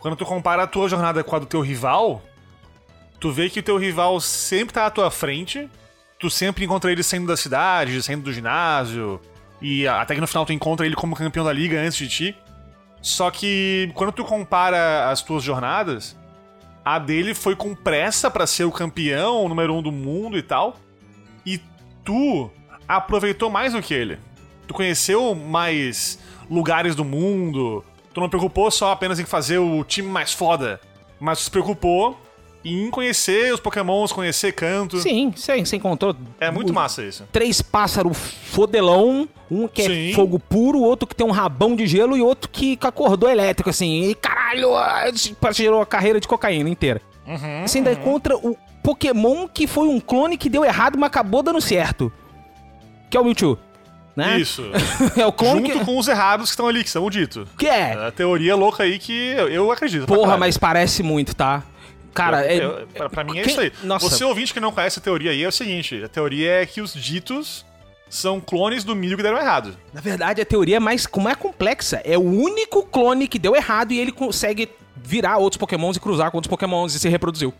[0.00, 2.22] quando tu compara a tua jornada com a do teu rival,
[3.20, 5.68] tu vê que o teu rival sempre tá à tua frente,
[6.18, 9.20] tu sempre encontra ele saindo da cidade, saindo do ginásio,
[9.60, 12.36] e até que no final tu encontra ele como campeão da liga antes de ti.
[13.02, 16.16] Só que quando tu compara as tuas jornadas,
[16.84, 20.42] a dele foi com pressa pra ser o campeão, o número um do mundo e
[20.42, 20.76] tal,
[21.44, 21.60] e
[22.04, 22.50] tu
[22.88, 24.18] aproveitou mais do que ele.
[24.66, 26.18] Tu conheceu mais
[26.50, 27.84] lugares do mundo.
[28.12, 30.80] Tu não preocupou só apenas em fazer o time mais foda,
[31.18, 32.18] mas tu se preocupou
[32.64, 34.98] em conhecer os pokémons, conhecer canto.
[34.98, 36.14] Sim, sim, você encontrou.
[36.38, 37.24] É muito o- massa isso.
[37.32, 40.12] Três pássaros fodelão, um que é Sim.
[40.14, 43.30] fogo puro, outro que tem um rabão de gelo e outro que com a cordão
[43.30, 44.10] elétrico, assim.
[44.10, 44.70] E caralho,
[45.52, 47.00] gerou a carreira de cocaína inteira.
[47.26, 51.42] Uhum, Você ainda encontra o Pokémon que foi um clone que deu errado, mas acabou
[51.42, 52.12] dando certo.
[53.08, 53.58] Que é o Mewtwo.
[54.20, 54.38] Né?
[54.38, 54.62] Isso.
[55.16, 55.84] é o clone Junto que...
[55.84, 57.48] com os errados que estão ali, que são o dito.
[57.58, 57.92] que é.
[57.94, 60.06] A teoria louca aí que eu, eu acredito.
[60.06, 61.62] Porra, mas parece muito, tá?
[62.12, 62.62] Cara, é.
[62.64, 63.72] Eu- pra, pra mim é Quem- isso aí.
[63.82, 64.08] Nossa.
[64.08, 66.80] Você ouvinte que não conhece a teoria aí é o seguinte: a teoria é que
[66.80, 67.64] os ditos
[68.08, 69.76] são clones do milho que deram errado.
[69.92, 72.02] Na verdade, a teoria é mais como é complexa.
[72.04, 76.30] É o único clone que deu errado e ele consegue virar outros pokémons e cruzar
[76.30, 77.54] com outros pokémons e se reproduziu.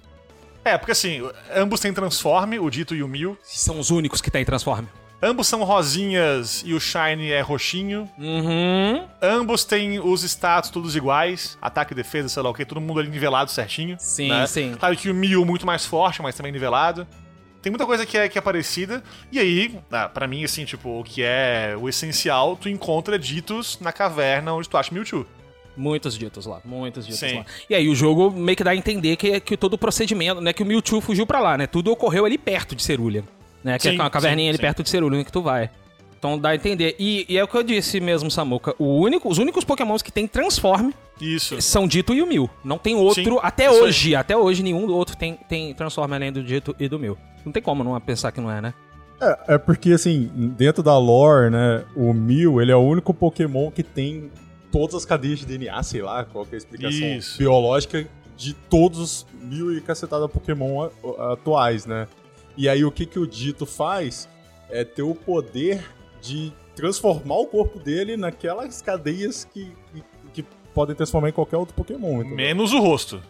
[0.64, 1.22] É, porque assim,
[1.54, 3.38] ambos têm transforme, o dito e o mil.
[3.42, 4.84] São os únicos que tem Transform.
[5.22, 8.08] Ambos são rosinhas e o Shine é roxinho.
[8.18, 9.06] Uhum.
[9.20, 11.58] Ambos têm os status todos iguais.
[11.60, 13.96] Ataque, defesa, sei lá o que, todo mundo ali nivelado certinho.
[13.98, 14.46] Sim, né?
[14.46, 14.74] sim.
[14.78, 17.06] Claro que o Mew muito mais forte, mas também nivelado.
[17.60, 19.02] Tem muita coisa que é, que é parecida.
[19.30, 23.78] E aí, ah, pra mim, assim, tipo, o que é o essencial, tu encontra ditos
[23.78, 25.26] na caverna onde tu acha Mewtwo.
[25.76, 27.38] Muitos ditos lá, muitos ditos Sim.
[27.38, 27.46] lá.
[27.68, 30.52] E aí o jogo meio que dá a entender que, que todo o procedimento, né,
[30.52, 31.66] que o Mewtwo fugiu pra lá, né?
[31.66, 33.24] Tudo ocorreu ali perto de Cerulha.
[33.62, 33.78] Né?
[33.78, 34.62] Que Sim, é uma caverninha sim, ali sim.
[34.62, 35.70] perto de Cerulha que tu vai.
[36.18, 36.94] Então dá a entender.
[36.98, 38.74] E, e é o que eu disse mesmo, Samuka.
[38.78, 41.60] O único, os únicos pokémons que tem Transform Isso.
[41.62, 42.48] são Dito e o Mil.
[42.62, 43.80] Não tem outro, Sim, até isso aí.
[43.80, 47.16] hoje, até hoje nenhum outro tem, tem Transform além do Dito e do Mil.
[47.44, 48.74] Não tem como não pensar que não é, né?
[49.20, 53.70] É, é porque, assim, dentro da lore, né, o Mew, ele é o único Pokémon
[53.70, 54.30] que tem
[54.70, 57.38] todas as cadeias de DNA, sei lá, qual que é a explicação Isso.
[57.38, 58.06] biológica
[58.36, 60.88] de todos os mil e cacetada Pokémon
[61.32, 62.08] atuais, né?
[62.56, 64.28] E aí o que, que o Dito faz
[64.70, 65.82] é ter o poder
[66.20, 70.02] de transformar o corpo dele naquelas cadeias que, que,
[70.42, 70.44] que
[70.74, 72.20] podem transformar em qualquer outro Pokémon.
[72.20, 72.36] entendeu?
[72.36, 73.20] Menos o rosto.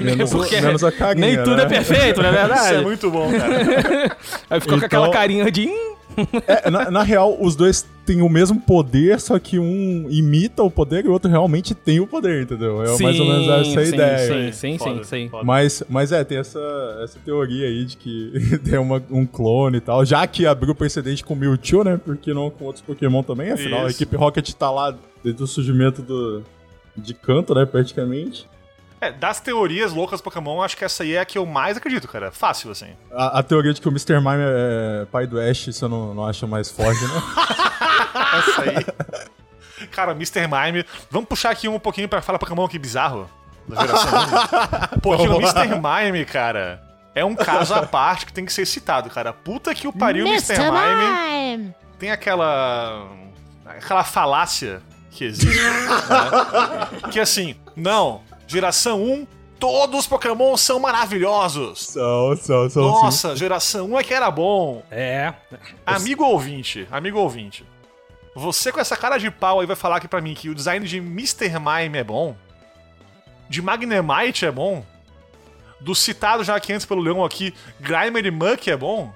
[0.00, 1.62] Menos, Porque menos a carinha, Nem tudo né?
[1.64, 2.74] é perfeito, não é Isso verdade?
[2.74, 4.16] é muito bom, cara.
[4.50, 5.68] Aí ficou com Então- aquela carinha de.
[6.16, 10.62] "Hum, É, na, na real, os dois têm o mesmo poder, só que um imita
[10.62, 12.80] o poder e o outro realmente tem o poder, entendeu?
[12.82, 14.52] É mais ou menos essa a sim, ideia.
[14.52, 15.28] Sim, sim, Foda, sim, sim.
[15.28, 15.44] foda.
[15.44, 16.60] Mas, mas é, tem essa,
[17.02, 18.32] essa teoria aí de que
[18.64, 20.04] tem uma- um clone e tal.
[20.04, 22.00] Já que abriu precedente com o Mewtwo, né?
[22.04, 23.50] Porque não com outros Pokémon também.
[23.50, 23.96] Afinal, a Isso.
[24.02, 26.42] equipe Rocket tá lá desde o surgimento do,
[26.96, 27.66] de canto, né?
[27.66, 28.46] Praticamente.
[29.06, 31.76] É, das teorias loucas do Pokémon, acho que essa aí é a que eu mais
[31.76, 32.30] acredito, cara.
[32.32, 32.90] Fácil, assim.
[33.12, 34.14] A, a teoria de que o Mr.
[34.20, 37.22] Mime é pai do Ash, você não, não acha mais forte, né?
[38.38, 39.86] Essa aí.
[39.88, 40.48] Cara, Mr.
[40.48, 40.84] Mime.
[41.10, 43.30] Vamos puxar aqui um pouquinho pra falar Pokémon aqui bizarro.
[43.68, 44.12] da geração
[44.96, 45.00] 1.
[45.00, 45.68] Porque o Mr.
[45.80, 46.82] Mime, cara,
[47.14, 49.32] é um caso à parte que tem que ser citado, cara.
[49.32, 50.54] Puta que o pariu, o Mr.
[50.58, 51.74] Mime.
[51.98, 53.06] Tem aquela.
[53.64, 55.62] aquela falácia que existe.
[55.62, 56.88] né?
[57.10, 59.26] Que assim, não, geração 1,
[59.58, 61.88] todos os Pokémon são maravilhosos.
[61.88, 62.70] São, são, são.
[62.70, 63.02] sim.
[63.02, 64.82] Nossa, geração 1 é que era bom.
[64.90, 65.32] É.
[65.84, 67.64] Amigo ouvinte, amigo ouvinte.
[68.34, 70.86] Você com essa cara de pau aí vai falar aqui pra mim que o design
[70.86, 71.48] de Mr.
[71.58, 72.36] Mime é bom?
[73.48, 74.84] De Magnemite é bom?
[75.80, 79.12] Do citado já aqui antes pelo Leão aqui, Grimer e Muck é bom?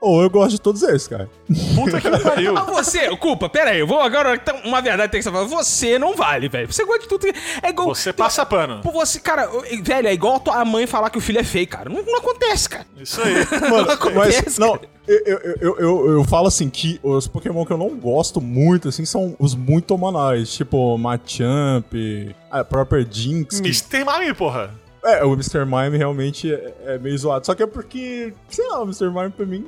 [0.00, 1.28] Ou eu gosto de todos eles, cara.
[1.74, 2.56] Puta que pariu.
[2.56, 5.48] Ah, você, culpa, pera aí, eu vou agora, então, uma verdade tem que ser falada.
[5.48, 6.70] Você não vale, velho.
[6.70, 7.26] Você gosta de tudo.
[7.62, 7.88] É igual.
[7.88, 8.82] Você passa pano.
[8.82, 9.48] Pô, você, cara,
[9.82, 11.88] velho, é igual a mãe falar que o filho é feio, cara.
[11.88, 12.86] Não, não acontece, cara.
[12.96, 13.34] Isso aí.
[13.70, 14.88] Mano, acontece, mas, não, cara.
[15.08, 18.88] eu, eu, eu, eu, eu falo assim que os Pokémon que eu não gosto muito,
[18.88, 21.92] assim, são os muito humanais, tipo Machamp,
[22.50, 23.60] a própria Jinx.
[23.60, 24.04] que- Mr.
[24.04, 24.70] Mime, porra.
[25.04, 25.64] É, o Mr.
[25.64, 27.46] Mime realmente é, é meio zoado.
[27.46, 29.08] Só que é porque, sei lá, o Mr.
[29.08, 29.64] Mime pra mim,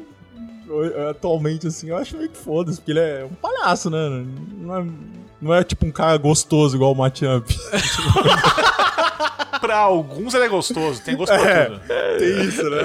[1.11, 4.27] atualmente, assim, eu acho meio que foda-se, porque ele é um palhaço, né?
[4.57, 4.87] Não é,
[5.41, 7.49] não é tipo um cara gostoso igual o Machamp.
[9.61, 11.81] Pra alguns ele é gostoso, tem gosto pra tudo.
[12.19, 12.83] Tem isso, né?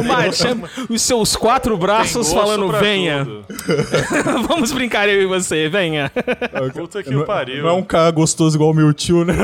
[0.00, 3.26] O Machamp, os seus quatro braços falando, venha.
[4.48, 6.10] Vamos brincar eu e você, venha.
[6.74, 7.62] Puta que não, pariu.
[7.62, 9.34] Não é um cara gostoso igual o Mewtwo, né?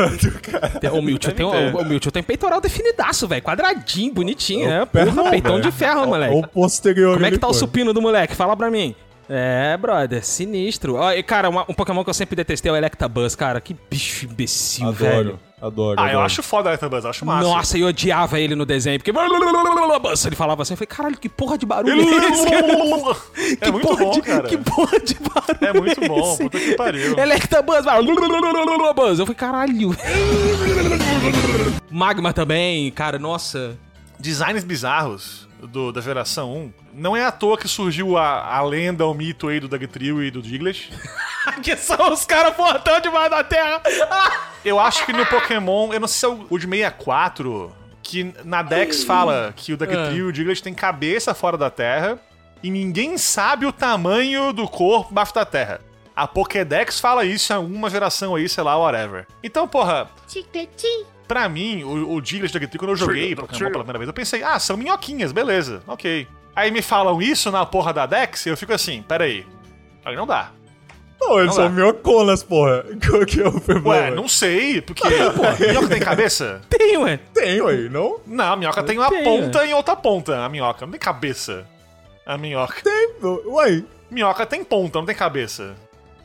[0.92, 3.42] O Mewtwo tem, o, o Mewtwo tem peitoral definidaço, velho.
[3.42, 4.86] Quadradinho, bonitinho, né?
[4.86, 6.34] Perna Porra, peitão de ferro, moleque.
[6.34, 7.14] O posterior.
[7.14, 8.34] Como é que tá o supino do moleque?
[8.34, 8.94] Fala pra mim.
[9.28, 10.94] É, brother, sinistro.
[10.94, 13.60] Ó, e, cara, uma- um Pokémon que eu sempre detestei é o Electabuzz, cara.
[13.60, 15.38] Que bicho imbecil, velho.
[15.60, 16.00] Adoro, adoro.
[16.00, 16.24] Ah, eu adoro.
[16.26, 17.48] acho foda a Electabuzz, eu acho massa.
[17.48, 19.10] Nossa, eu odiava ele no desenho, porque...
[19.10, 22.46] Ele falava assim, eu falei, caralho, que porra de barulho é esse?
[23.60, 24.48] É Que muito porra bom, de, cara.
[24.48, 26.42] Que porra de barulho É muito bom, esse?
[26.44, 27.18] puta que pariu.
[27.18, 28.02] Electabuzz, vai,
[28.94, 29.18] Buzz.
[29.18, 29.96] Eu falei, caralho.
[31.90, 33.76] Magma também, cara, nossa.
[34.18, 36.72] Designs bizarros do, da geração 1.
[36.94, 40.30] Não é à toa que surgiu a, a lenda, o mito aí do Dugtrio e
[40.30, 40.92] do Diglett.
[41.62, 43.82] que são os caras portão debaixo da terra.
[44.64, 47.72] Eu acho que no Pokémon, eu não sei se é o, o de 64,
[48.02, 52.18] que na Dex fala que o Dugtrio e o Diglett têm cabeça fora da Terra
[52.62, 55.80] e ninguém sabe o tamanho do corpo embaixo da Terra.
[56.14, 59.24] A Pokédex fala isso em alguma geração aí, sei lá, whatever.
[59.40, 60.10] Então, porra,
[61.28, 64.58] pra mim, o, o Dugtrio, quando eu joguei Pokémon pela primeira vez, eu pensei, ah,
[64.58, 66.26] são minhoquinhas, beleza, ok.
[66.56, 69.46] Aí me falam isso na porra da Dex e eu fico assim, peraí.
[70.04, 70.50] Aí não dá.
[71.20, 71.70] Não, eles Não são dá.
[71.70, 72.84] minhoconas, porra.
[73.08, 73.88] Qual que é o problema?
[73.90, 76.60] Ué, não sei, porque, pô, minhoca tem cabeça?
[76.68, 77.18] Tem, ué.
[77.34, 78.20] Tem, ué, não?
[78.26, 80.44] Não, a minhoca tem uma Tem, ponta e outra ponta.
[80.44, 81.66] A minhoca não tem cabeça.
[82.24, 82.80] A minhoca.
[82.82, 83.10] Tem,
[83.46, 83.82] ué.
[84.10, 85.74] Minhoca tem ponta, não tem cabeça.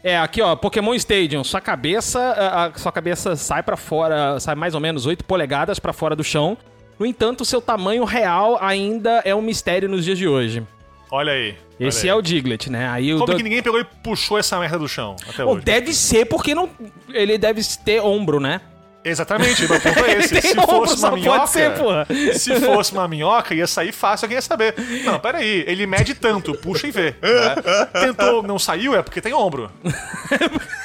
[0.03, 4.53] É, aqui ó, Pokémon Stadium, sua cabeça, a, a sua cabeça sai pra fora, sai
[4.53, 6.57] mais ou menos 8 polegadas pra fora do chão.
[6.99, 10.61] No entanto, o seu tamanho real ainda é um mistério nos dias de hoje.
[11.09, 11.55] Olha aí.
[11.79, 12.87] Esse é o Diglett, né?
[12.89, 15.63] Aí o Como do- que ninguém pegou e puxou essa merda do chão até hoje?
[15.65, 16.69] deve ser porque não
[17.13, 18.61] ele deve ter ombro, né?
[19.05, 20.41] Exatamente, meu ponto é esse.
[20.41, 21.47] Se fosse uma pode minhoca.
[21.47, 22.07] ser, porra.
[22.33, 24.75] Se fosse uma minhoca, ia sair fácil, alguém ia saber.
[25.03, 27.15] Não, peraí, ele mede tanto, puxa e vê.
[27.21, 27.55] né?
[28.01, 29.69] Tentou, não saiu, é porque tem ombro.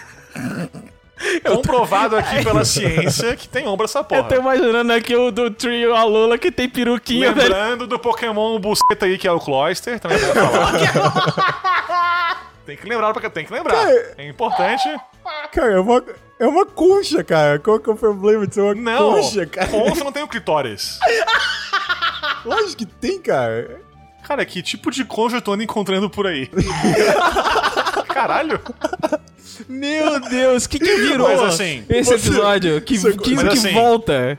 [1.45, 4.21] Comprovado aqui pela ciência que tem ombro essa porra.
[4.21, 7.49] Eu tô imaginando aqui o do trio a Lula que tem peruquinha, velho.
[7.49, 10.73] Lembrando do Pokémon buceta aí, que é o Cloyster, também falar.
[12.65, 13.75] tem que lembrar, porque tem que lembrar.
[13.75, 14.89] Cara, É importante.
[15.53, 16.05] Cara, é uma,
[16.39, 17.59] é uma concha, cara.
[17.59, 19.69] Qual que é o problema de ser uma Não, concha, cara?
[19.69, 20.99] concha não tem o clitóris.
[22.45, 23.81] Lógico que tem, cara.
[24.27, 26.51] Cara, que tipo de concha eu tô encontrando por aí?
[28.13, 28.61] Caralho.
[29.69, 32.81] Meu Deus, que que virou Mas, assim, esse você- episódio?
[32.81, 34.39] Que, que, mas, que assim, volta?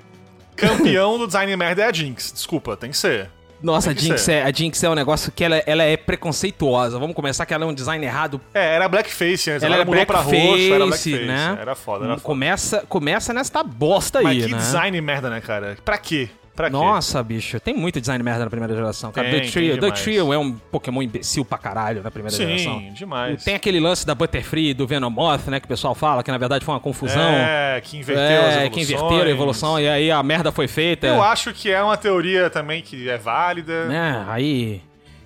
[0.55, 2.31] Campeão do design merda é a Jinx.
[2.33, 3.29] Desculpa, tem que ser.
[3.61, 4.31] Nossa, a que Jinx, ser.
[4.33, 6.97] é, a Jinx é um negócio que ela, ela é preconceituosa.
[6.97, 8.39] Vamos começar que ela é um design errado.
[8.53, 10.37] É, era blackface antes, Ela agora era mudou pra roxo,
[10.73, 11.25] era blackface, blackface.
[11.27, 11.57] né?
[11.61, 12.21] Era foda, era foda.
[12.23, 14.57] Começa, começa nesta bosta Mas aí, que né?
[14.57, 15.77] design merda, né, cara?
[15.83, 16.29] Pra quê?
[16.59, 16.73] Pra quê?
[16.75, 19.29] Nossa, bicho, tem muito design merda na primeira geração, cara.
[19.29, 19.95] Tem, The Trio, tem The.
[20.01, 22.79] Trio é um Pokémon imbecil pra caralho na primeira geração.
[22.81, 23.45] Sim, demais.
[23.45, 25.61] Tem aquele lance da Butterfree do Venomoth, né?
[25.61, 27.21] Que o pessoal fala que na verdade foi uma confusão.
[27.21, 28.73] É, que inverteu as É, evoluções.
[28.73, 31.07] que inverteram a evolução e aí a merda foi feita.
[31.07, 33.85] Eu acho que é uma teoria também que é válida.
[33.85, 34.25] né?
[34.27, 34.81] Aí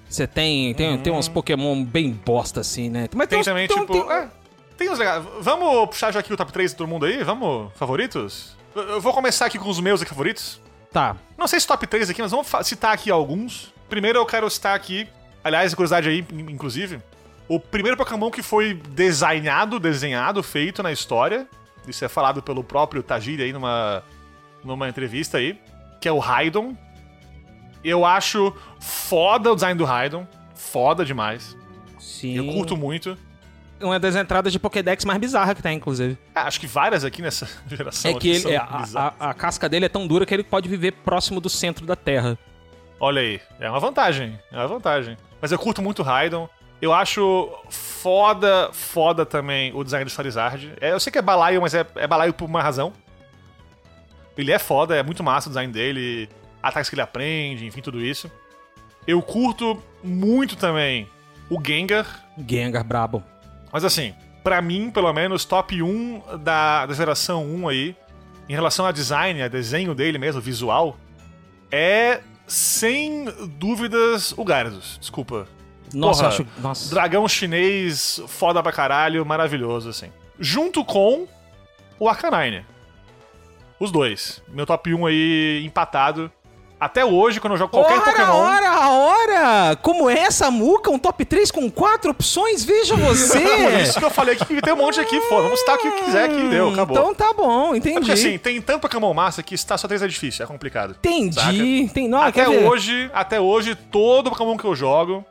[0.07, 3.07] você tem, tem, tem uns Pokémon bem bosta assim, né?
[3.15, 3.91] Mas Tem uns- também, tem- tipo.
[3.91, 4.27] tem- é,
[4.77, 5.23] tem uns legais.
[5.41, 7.23] Vamos puxar já aqui o top 3 de todo mundo aí?
[7.23, 7.71] Vamos?
[7.73, 8.55] Favoritos?
[8.75, 10.61] Eu- vou começar aqui com os meus favoritos.
[10.93, 11.17] Tá.
[11.37, 13.73] Não sei se top 3 aqui, mas vamos citar aqui alguns.
[13.89, 15.07] Primeiro eu quero citar aqui,
[15.43, 16.99] aliás, curiosidade aí, in- inclusive,
[17.47, 21.47] o primeiro Pokémon que foi designado, desenhado, feito na história.
[21.87, 24.03] Isso é falado pelo próprio Tajiri aí numa
[24.63, 25.59] numa entrevista aí,
[25.99, 26.73] que é o Raidon.
[27.83, 30.25] Eu acho foda o design do Raidon.
[30.55, 31.57] Foda demais.
[31.99, 32.35] Sim.
[32.37, 33.17] Eu curto muito.
[33.83, 36.17] Uma das entradas de Pokédex mais bizarra que tem, inclusive.
[36.33, 38.11] Ah, acho que várias aqui nessa geração.
[38.11, 40.67] É que ele, é, a, a- a casca dele é tão dura que ele pode
[40.69, 42.37] viver próximo do centro da Terra.
[42.99, 45.17] Olha aí, é uma vantagem, é uma vantagem.
[45.41, 46.47] Mas eu curto muito Raidon.
[46.81, 50.73] Eu acho foda, foda também o design do Charizard.
[50.81, 52.91] É, eu sei que é balaio, mas é, é balaio por uma razão.
[54.37, 56.27] Ele é foda, é muito massa o design dele,
[56.61, 58.29] ataques que ele aprende, enfim, tudo isso.
[59.05, 61.07] Eu curto muito também
[61.49, 63.23] o Gengar, Gengar brabo.
[63.73, 64.13] Mas assim,
[64.43, 67.95] pra mim, pelo menos, top 1 da, da geração 1 aí,
[68.47, 70.95] em relação a design, a desenho dele mesmo, visual,
[71.71, 73.25] é sem
[73.57, 74.97] dúvidas o Gyarados.
[74.99, 75.47] Desculpa.
[75.93, 76.47] Nossa, Porra, acho.
[76.59, 76.89] Nossa.
[76.93, 80.11] Dragão chinês, foda pra caralho, maravilhoso, assim.
[80.39, 81.27] Junto com
[81.99, 82.65] o Arcanine.
[83.79, 84.41] Os dois.
[84.49, 86.31] Meu top 1 aí empatado.
[86.85, 88.33] Até hoje, quando eu jogo qualquer ora, Pokémon.
[88.33, 89.75] ora, ora!
[89.81, 90.89] Como é essa muca?
[90.91, 92.63] Um top 3 com quatro opções?
[92.63, 93.39] Veja Por você!
[93.83, 95.43] isso que eu falei aqui que tem um monte aqui, foda.
[95.43, 96.97] Vamos citar o que quiser aqui, deu, acabou.
[96.97, 97.95] Então tá bom, É entendi.
[97.99, 100.95] porque assim, tem tanto Pokémon massa que citar só três é difícil, é complicado.
[101.03, 101.89] entendi.
[101.93, 105.23] Tem, não, até hoje, até hoje, todo Pokémon que eu jogo,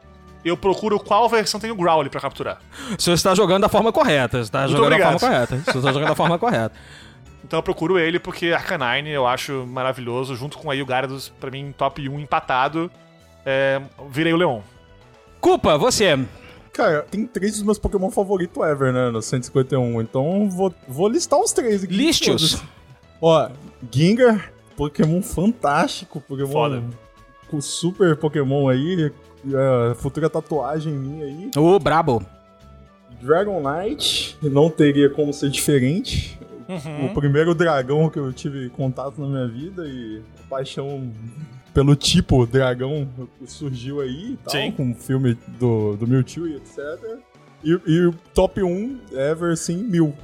[0.45, 2.59] eu procuro qual versão tem o Growly pra capturar.
[2.99, 5.57] Se você está jogando da forma correta, você está jogando da forma correta.
[5.59, 6.73] Se você está jogando da forma correta.
[7.53, 11.51] Então eu procuro ele porque Arcanine eu acho maravilhoso, junto com aí o Gyarados, pra
[11.51, 12.91] mim, top 1 empatado.
[13.45, 14.63] É, virei o Leon.
[15.39, 16.19] Culpa, você.
[16.73, 19.11] Cara, tem três dos meus Pokémon favoritos ever, né?
[19.11, 20.01] No 151.
[20.01, 21.93] Então vou, vou listar os três aqui.
[21.93, 22.63] Listos.
[23.21, 23.51] Ó,
[23.95, 26.23] Gengar, Pokémon fantástico.
[26.23, 26.83] Pokémon Foda.
[27.51, 29.13] com super Pokémon aí.
[29.45, 31.51] é, futura tatuagem minha aí.
[31.55, 32.25] Ô, brabo.
[33.21, 36.41] Dragonite, não teria como ser diferente.
[36.85, 37.07] Uhum.
[37.07, 41.11] O primeiro dragão que eu tive contato na minha vida e a paixão
[41.75, 43.09] pelo tipo dragão
[43.47, 44.73] surgiu aí e tal, Sim.
[44.73, 46.79] com o filme do, do Mewtwo e etc.
[47.65, 50.15] E, e o top 1 ever, sim, Mil.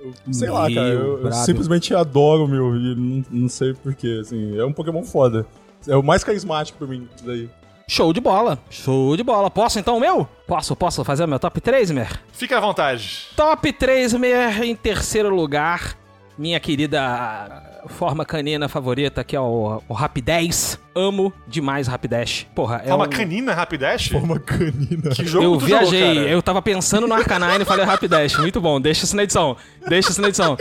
[0.00, 4.18] Eu- Sei lá, cara, eu, eu simplesmente adoro o Mil e não, não sei porquê,
[4.20, 5.44] assim, é um Pokémon foda.
[5.86, 7.50] É o mais carismático pra mim, isso daí.
[7.88, 8.58] Show de bola.
[8.70, 9.50] Show de bola.
[9.50, 10.28] Posso então o meu?
[10.46, 12.20] Posso, posso fazer o meu top 3, Mer?
[12.32, 13.28] Fica à vontade.
[13.34, 15.96] Top 3, Mer, em terceiro lugar.
[16.36, 20.78] Minha querida forma canina favorita, que é o, o Rapidez.
[20.94, 22.46] Amo demais Rapidash.
[22.54, 23.08] Porra, é É uma um...
[23.08, 24.10] canina Rapidash?
[24.12, 25.10] Uma canina.
[25.14, 26.28] Que jogo Eu tu viajei, jogou, cara?
[26.28, 28.36] eu tava pensando no Arcanine e falei Rapidash.
[28.38, 29.56] Muito bom, deixa isso na edição.
[29.88, 30.56] Deixa isso na edição.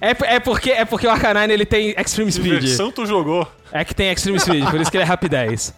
[0.00, 2.36] É, é, porque, é porque o Arcanine ele tem Extreme Que
[2.68, 2.92] Speed.
[2.94, 3.50] tu jogou?
[3.72, 5.74] É que tem Extreme Speed, por isso que ele é Rapidez.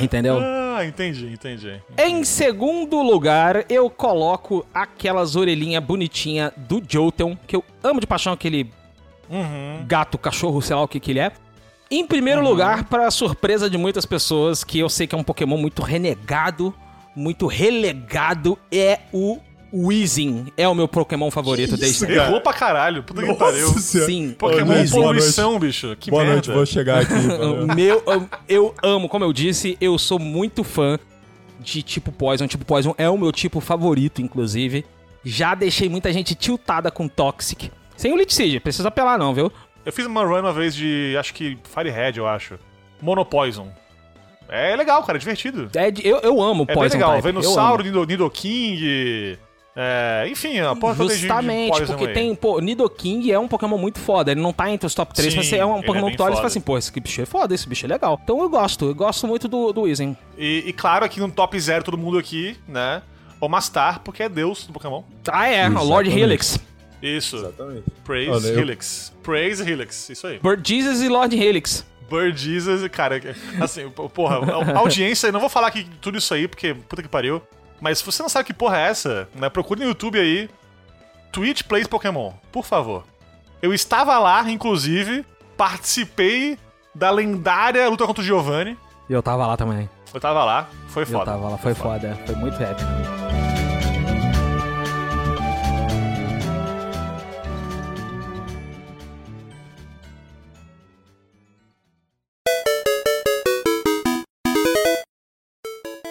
[0.00, 0.38] Entendeu?
[0.40, 1.80] Ah, entendi, entendi.
[1.98, 8.32] Em segundo lugar, eu coloco aquelas orelhinhas bonitinhas do Jolteon, que eu amo de paixão
[8.32, 8.70] aquele
[9.30, 9.84] Uhum.
[9.86, 11.32] gato, cachorro, sei lá o que que ele é.
[11.90, 15.56] Em primeiro lugar, para surpresa de muitas pessoas, que eu sei que é um Pokémon
[15.58, 16.74] muito renegado,
[17.14, 19.38] muito relegado, é o
[19.72, 20.52] Weezing.
[20.56, 22.28] É o meu Pokémon favorito Que desde isso, cara?
[22.28, 23.02] Errou pra caralho.
[23.02, 23.66] Puta que pariu.
[23.68, 24.10] Nossa senhora.
[24.10, 25.96] Sim, Pokémon boa poluição, bicho.
[25.98, 26.34] Que Boa merda.
[26.34, 27.14] noite, vou chegar aqui.
[27.74, 30.98] meu, eu, eu amo, como eu disse, eu sou muito fã
[31.58, 32.46] de tipo Poison.
[32.46, 34.84] Tipo Poison é o meu tipo favorito, inclusive.
[35.24, 37.70] Já deixei muita gente tiltada com Toxic.
[37.96, 39.52] Sem o Seed, precisa apelar não, viu?
[39.84, 42.58] Eu fiz uma run uma vez de, acho que Firehead, eu acho.
[43.00, 43.68] Monopoison.
[44.48, 45.70] É legal, cara, é divertido.
[45.74, 47.22] É eu, eu amo É Poison bem legal.
[47.76, 47.84] type.
[47.84, 49.38] Nido, Nidoking.
[49.74, 52.12] É, enfim, a porra toda de- de Justamente, porque aí.
[52.12, 54.30] tem, pô, Nidoking é um Pokémon muito foda.
[54.30, 56.16] Ele não tá entre os top 3, Sim, mas é um ele Pokémon é que
[56.18, 58.20] tu olha e fala assim, pô, esse bicho é foda, esse bicho é legal.
[58.22, 60.14] Então eu gosto, eu gosto muito do, do Weezing.
[60.36, 63.00] E, e claro, aqui no top zero, todo mundo aqui, né?
[63.40, 65.02] O Mastar, porque é Deus do Pokémon.
[65.28, 66.10] Ah, é, o Lord.
[66.10, 66.58] Helix.
[67.02, 67.36] Isso.
[67.36, 67.84] Exatamente.
[68.04, 69.12] Praise Olha, Helix.
[69.22, 70.10] Praise Helix.
[70.10, 70.38] Isso aí.
[70.38, 71.84] Bird Jesus e Lord Helix.
[72.08, 73.18] Bird Jesus, cara,
[73.60, 74.38] assim, p- porra,
[74.76, 77.42] audiência, eu não vou falar aqui tudo isso aí, porque puta que pariu.
[77.82, 79.50] Mas se você não sabe que porra é essa, né?
[79.50, 80.48] Procure no YouTube aí.
[81.32, 83.04] Twitch Plays Pokémon, por favor.
[83.60, 85.26] Eu estava lá, inclusive,
[85.56, 86.56] participei
[86.94, 88.78] da lendária luta contra o Giovanni.
[89.10, 89.90] E eu tava lá também.
[90.14, 91.24] Eu tava lá, foi Eu foda.
[91.32, 92.16] tava lá, foi foda.
[92.24, 93.21] Foi muito épico.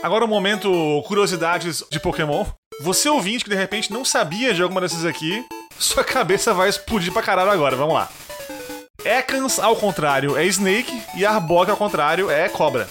[0.03, 2.43] Agora o momento curiosidades de Pokémon.
[2.81, 5.45] Você ouvinte que de repente não sabia de alguma dessas aqui,
[5.77, 7.75] sua cabeça vai explodir pra caralho agora.
[7.75, 8.09] Vamos lá.
[9.05, 12.89] Ekans, ao contrário, é Snake e Arbok, ao contrário, é Cobra.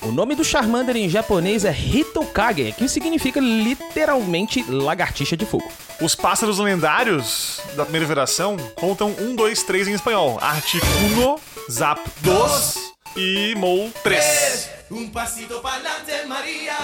[0.00, 5.70] O nome do Charmander em japonês é Hitokage, que significa literalmente lagartixa de fogo.
[6.00, 10.38] Os pássaros lendários da primeira geração contam 1, 2, 3 em espanhol.
[10.40, 11.38] Articuno,
[11.70, 14.70] Zapdos e Mol 3.
[14.90, 16.76] Un pasito pa'lante, María.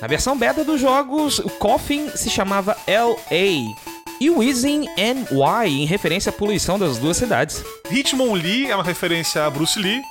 [0.00, 3.74] Na versão beta dos jogos, o Coffin se chamava LA
[4.20, 7.64] e o Weezing NY, em referência à poluição das duas cidades.
[7.90, 10.02] Hitmonlee é uma referência a Bruce Lee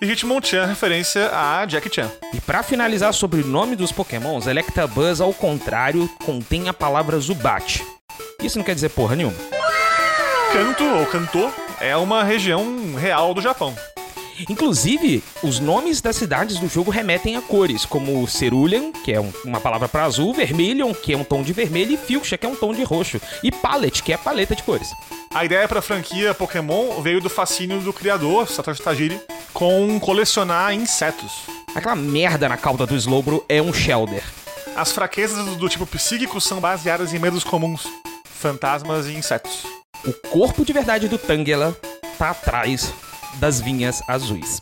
[0.00, 2.10] e Hitmonchan é referência a Jackie Chan.
[2.32, 7.84] E pra finalizar sobre o nome dos pokémons, Electabuzz, ao contrário, contém a palavra Zubat.
[8.42, 9.36] Isso não quer dizer porra nenhuma.
[10.52, 11.50] Kanto, ou Kanto,
[11.82, 13.74] é uma região real do Japão.
[14.48, 19.32] Inclusive, os nomes das cidades do jogo remetem a cores, como Cerulean, que é um-
[19.44, 22.48] uma palavra para azul, Vermilion, que é um tom de vermelho, e Fuchsia, que é
[22.48, 24.88] um tom de roxo, e Palette, que é paleta de cores.
[25.34, 29.20] A ideia pra franquia Pokémon veio do fascínio do criador, Satoshi Tajiri,
[29.52, 31.32] com colecionar insetos.
[31.74, 34.24] Aquela merda na cauda do Slowbro é um Shelder.
[34.74, 37.86] As fraquezas do tipo psíquico são baseadas em medos comuns,
[38.24, 39.81] fantasmas e insetos.
[40.04, 41.76] O corpo de verdade do Tangela
[42.18, 42.92] tá atrás
[43.38, 44.60] das vinhas azuis.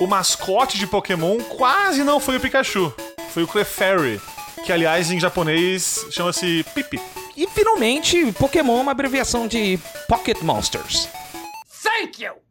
[0.00, 2.90] O mascote de Pokémon quase não foi o Pikachu,
[3.30, 4.18] foi o Clefairy,
[4.64, 6.98] que aliás em japonês chama-se Pipi.
[7.36, 9.78] E finalmente, Pokémon é uma abreviação de
[10.08, 11.08] Pocket Monsters.
[11.82, 12.49] Thank you!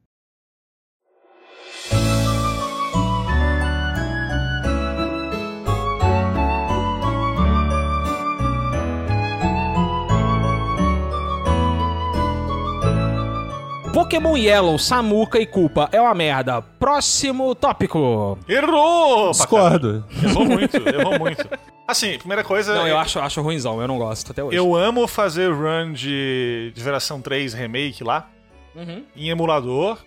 [13.99, 16.61] Pokémon Yellow, Samuka e Culpa é uma merda.
[16.61, 18.39] Próximo tópico.
[18.47, 19.31] Errou!
[19.31, 20.05] Discordo.
[20.23, 21.45] Errou muito, errou muito.
[21.85, 22.73] Assim, primeira coisa.
[22.73, 24.55] Não, é- eu acho, acho ruimzão, eu não gosto até hoje.
[24.55, 28.29] Eu amo fazer run de, de geração 3 remake lá,
[28.73, 29.03] Uhum.
[29.17, 29.97] em emulador,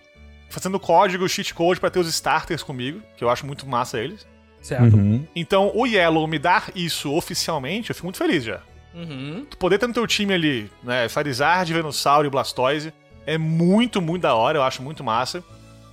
[0.49, 4.25] fazendo código, cheat code pra ter os starters comigo, que eu acho muito massa eles.
[4.59, 4.95] Certo.
[4.95, 5.23] Uhum.
[5.35, 8.59] Então, o Yellow me dar isso oficialmente, eu fico muito feliz já.
[8.95, 9.45] Uhum.
[9.49, 12.91] Tu poder ter no teu time ali, né, Charizard, Venusaur e Blastoise,
[13.25, 15.43] é muito, muito da hora, eu acho muito massa.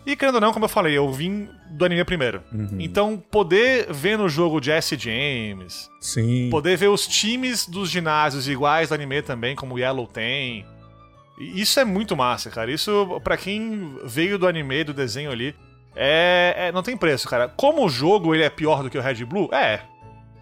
[0.07, 2.43] E querendo ou não, como eu falei, eu vim do anime primeiro.
[2.78, 6.48] Então, poder ver no jogo Jesse James, Sim.
[6.51, 10.65] poder ver os times dos ginásios iguais do anime também, como o Yellow tem.
[11.39, 12.73] Isso é muito massa, cara.
[12.73, 15.55] Isso, pra quem veio do anime, do desenho ali,
[15.94, 17.48] é, é- não tem preço, cara.
[17.48, 19.81] Como o jogo ele é pior do que o Red Blue, é.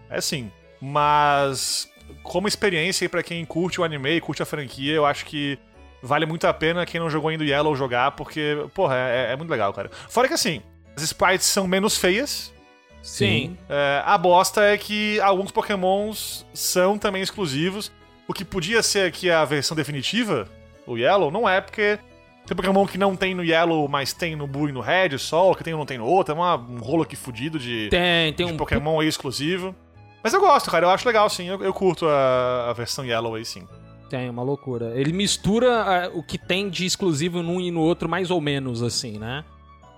[0.09, 0.49] É sim.
[0.81, 1.89] Mas
[2.23, 5.59] como experiência e pra quem curte o anime e curte a franquia, eu acho que
[6.01, 9.35] vale muito a pena quem não jogou ainda o Yellow jogar, porque, porra, é, é
[9.35, 9.89] muito legal, cara.
[10.09, 10.61] Fora que assim,
[10.95, 12.53] as sprites são menos feias,
[13.01, 13.57] Sim.
[13.69, 17.91] é, a bosta é que alguns pokémons são também exclusivos.
[18.27, 20.47] O que podia ser aqui a versão definitiva,
[20.85, 21.97] o Yellow, não é, porque
[22.45, 25.51] tem Pokémon que não tem no Yellow, mas tem no Blue e no Red só,
[25.51, 26.33] o que tem ou não tem no outro.
[26.33, 28.57] É uma- um rolo aqui fudido de, Tem, tem de um.
[28.57, 29.75] Pokémon aí exclusivo.
[30.23, 33.35] Mas eu gosto, cara, eu acho legal sim, eu, eu curto a, a versão Yellow
[33.35, 33.67] aí sim.
[34.09, 34.91] Tem, uma loucura.
[34.95, 38.81] Ele mistura ah, o que tem de exclusivo num e no outro, mais ou menos,
[38.81, 39.43] assim, né?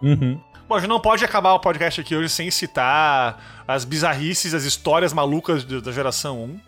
[0.01, 0.39] Uhum.
[0.67, 4.63] Bom, a gente não pode acabar o podcast aqui hoje sem citar as bizarrices, as
[4.63, 6.59] histórias malucas de- da geração 1.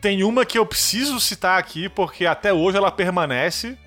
[0.00, 3.78] Tem uma que eu preciso citar aqui, porque até hoje ela permanece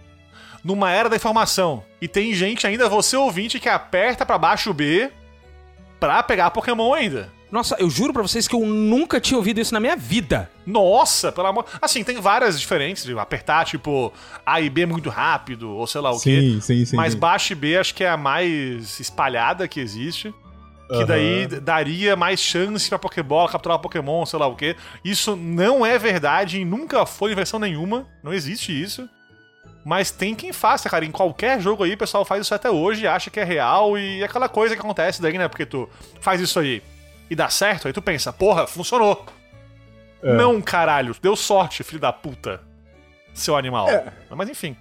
[0.63, 1.83] numa era da informação.
[2.01, 5.11] E tem gente ainda, você ouvinte, que aperta pra baixo o B
[5.99, 7.31] pra pegar Pokémon ainda.
[7.51, 10.49] Nossa, eu juro pra vocês que eu nunca tinha ouvido isso na minha vida.
[10.65, 11.65] Nossa, pelo amor.
[11.81, 14.11] Assim, tem várias diferentes de apertar, tipo,
[14.45, 16.41] A e B muito rápido, ou sei lá o quê.
[16.41, 16.95] Sim, sim, sim.
[16.95, 17.19] Mas sim.
[17.19, 20.33] baixo e B acho que é a mais espalhada que existe.
[20.87, 21.05] Que Aham.
[21.05, 24.75] daí daria mais chance pra Pokébola capturar Pokémon, sei lá o quê.
[25.03, 28.07] Isso não é verdade e nunca foi em versão nenhuma.
[28.23, 29.09] Não existe isso.
[29.83, 31.05] Mas tem quem faça, cara.
[31.05, 34.21] Em qualquer jogo aí, o pessoal faz isso até hoje, acha que é real e
[34.21, 35.47] é aquela coisa que acontece daí, né?
[35.47, 35.89] Porque tu
[36.19, 36.83] faz isso aí
[37.29, 39.25] e dá certo, aí tu pensa, porra, funcionou.
[40.21, 40.33] É.
[40.33, 42.61] Não, caralho, deu sorte, filho da puta.
[43.33, 43.89] Seu animal.
[43.89, 44.11] É.
[44.31, 44.75] Mas enfim.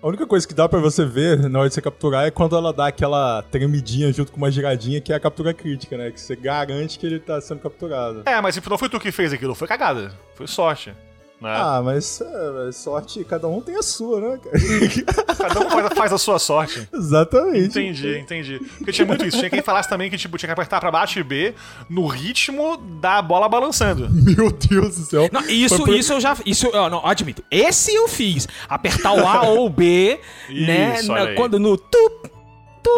[0.00, 2.56] A única coisa que dá pra você ver na hora de você capturar é quando
[2.56, 6.12] ela dá aquela tremidinha junto com uma giradinha, que é a captura crítica, né?
[6.12, 8.22] Que você garante que ele tá sendo capturado.
[8.24, 10.12] É, mas não foi tu que fez aquilo, foi cagada.
[10.36, 10.94] Foi sorte.
[11.40, 11.48] Né?
[11.54, 14.40] Ah, mas é, sorte, cada um tem a sua, né?
[15.38, 16.88] Cada um faz, a sua sorte.
[16.92, 17.66] Exatamente.
[17.66, 18.58] Entendi, entendi.
[18.78, 19.38] Porque tinha muito isso.
[19.38, 21.54] Tinha quem falasse também que tipo, tinha que apertar pra baixo e B
[21.88, 24.08] no ritmo da bola balançando.
[24.10, 25.28] Meu Deus do céu.
[25.32, 26.36] Não, isso, por- isso eu já.
[26.44, 27.44] Isso, eu não, admito.
[27.50, 28.48] Esse eu fiz.
[28.68, 30.18] Apertar o A ou o B,
[30.50, 30.98] né?
[30.98, 32.27] Isso, olha na- quando no tup,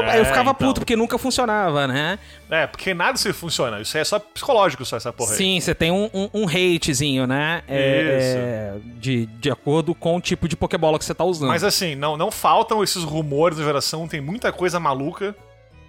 [0.02, 0.68] aí eu É, ficava então.
[0.68, 2.18] puto porque nunca funcionava, né?
[2.50, 3.80] É, porque nada se funciona.
[3.80, 5.36] Isso aí é só psicológico, só essa porra aí.
[5.36, 7.62] Sim, você tem um, um, um hatezinho, né?
[7.68, 11.48] É, é, de, de acordo com o tipo de Pokébola que você tá usando.
[11.48, 15.34] Mas assim, não, não faltam esses rumores da geração, tem muita coisa maluca.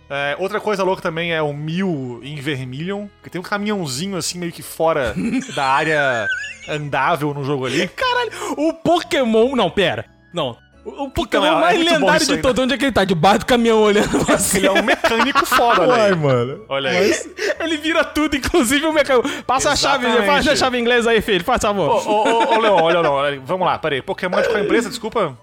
[0.10, 4.38] É, outra coisa louca também é o Mil em Vermilion, que tem um caminhãozinho assim
[4.38, 5.16] meio que fora
[5.56, 6.28] da área
[6.68, 7.88] andável no jogo ali.
[7.88, 9.56] Caralho, o Pokémon.
[9.56, 10.06] Não, pera.
[10.34, 10.58] Não.
[10.84, 12.60] O, o Pokémon é- é mais bom lendário de todo.
[12.64, 13.04] Onde é que ele tá?
[13.04, 14.58] Debaixo do caminhão olhando você.
[14.58, 16.16] Ele é um mecânico foda, olha Uai, aí.
[16.16, 16.66] mano.
[16.68, 17.12] Olha aí.
[17.60, 19.30] Ele vira tudo, inclusive o mecânico.
[19.44, 20.28] Passa a chave, Exatamente.
[20.32, 21.44] faz a chave inglesa aí, filho.
[21.44, 21.90] Faz favor.
[22.08, 24.02] ô, ô, ô, Leon, olha, não, olha, vamos lá, peraí.
[24.02, 25.38] Pokémon de qual empresa, desculpa?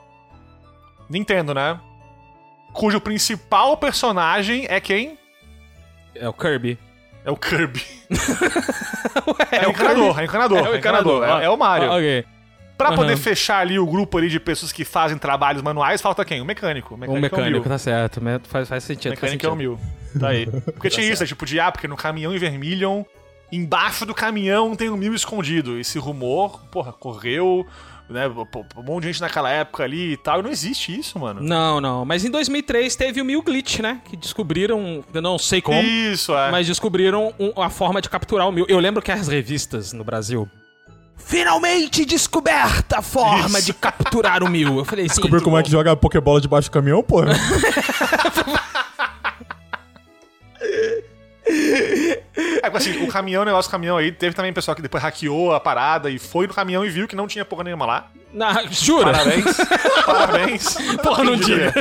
[1.08, 1.78] Nintendo, né?
[2.72, 5.16] Cujo principal personagem é quem?
[6.14, 6.76] É o Kirby.
[7.24, 7.82] É o Kirby.
[9.52, 10.58] é, É o encanador, é o encanador.
[10.66, 11.24] É o encanador.
[11.24, 11.90] É, é o Mario.
[11.92, 12.24] Ah, ok.
[12.78, 13.16] Pra poder Aham.
[13.20, 16.40] fechar ali o grupo ali de pessoas que fazem trabalhos manuais, falta quem?
[16.40, 16.94] O mecânico.
[16.94, 17.68] O O mecânico, mecânico, é o Mil.
[17.70, 18.20] tá certo.
[18.44, 19.16] Faz, faz O sentido.
[19.16, 19.56] faz mecânico é o.
[19.56, 19.80] Mil.
[20.18, 20.46] Tá aí.
[20.72, 23.02] Porque tinha isso, é tipo de, ah, porque no caminhão em Vermilion,
[23.52, 25.78] embaixo do caminhão tem um Mil escondido.
[25.78, 27.66] Esse rumor, porra, correu,
[28.08, 28.26] né?
[28.76, 30.40] Um monte de gente naquela época ali e tal.
[30.40, 31.42] E não existe isso, mano.
[31.42, 32.04] Não, não.
[32.04, 34.00] Mas em 2003 teve o Mil Glitch, né?
[34.08, 36.50] Que descobriram, eu não sei como, Isso, é.
[36.50, 38.64] mas descobriram um- a forma de capturar o Mil.
[38.68, 40.48] Eu lembro que as revistas no Brasil...
[41.18, 43.66] Finalmente descoberta a forma Isso.
[43.66, 44.78] de capturar o Mil.
[44.78, 45.16] Eu falei assim...
[45.16, 47.32] Descobriu como é que joga Pokébola debaixo do caminhão, porra?
[52.62, 55.02] É, porque, assim, o caminhão, o negócio do caminhão aí, teve também pessoal que depois
[55.02, 58.10] hackeou a parada e foi no caminhão e viu que não tinha porra nenhuma lá.
[58.32, 59.12] Na, jura?
[59.12, 59.56] Parabéns.
[60.04, 60.74] Parabéns.
[61.02, 61.72] Porra, não Quem diria?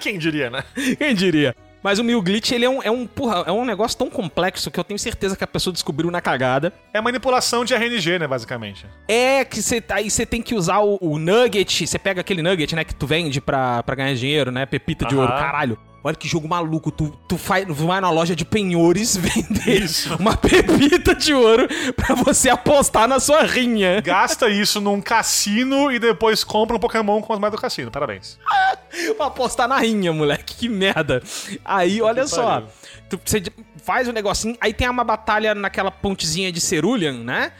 [0.00, 0.64] Quem diria, né?
[0.98, 1.56] Quem diria?
[1.82, 4.70] Mas o Mil Glitch, ele é um, é, um, porra, é um negócio tão complexo
[4.70, 6.72] que eu tenho certeza que a pessoa descobriu na cagada.
[6.92, 8.86] É manipulação de RNG, né, basicamente.
[9.08, 12.74] É que você aí você tem que usar o, o nugget, você pega aquele nugget,
[12.74, 15.22] né, que tu vende pra, pra ganhar dinheiro, né, pepita de Aham.
[15.22, 15.78] ouro, caralho.
[16.02, 20.14] Olha que jogo maluco, tu, tu faz, vai na loja de penhores vender Isso.
[20.16, 24.00] uma pepita de ouro pra você apostar na sua rinha.
[24.00, 27.90] Gasta isso num cassino e depois compra um Pokémon com as moedas do cassino.
[27.90, 28.38] Parabéns.
[29.16, 31.22] pra apostar na rinha, moleque, que merda.
[31.64, 32.68] Aí, olha só, pariu.
[33.10, 33.42] tu, você
[33.82, 37.52] faz o negocinho, aí tem uma batalha naquela pontezinha de Cerulean, né?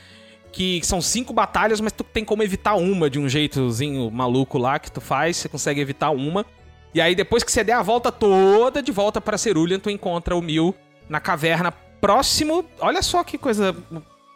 [0.52, 4.78] Que são cinco batalhas, mas tu tem como evitar uma de um jeitozinho maluco lá
[4.78, 6.44] que tu faz, você consegue evitar uma.
[6.92, 10.34] E aí, depois que você der a volta toda de volta pra Cerulean, tu encontra
[10.34, 10.74] o Mil
[11.08, 12.64] na caverna próximo.
[12.80, 13.76] Olha só que coisa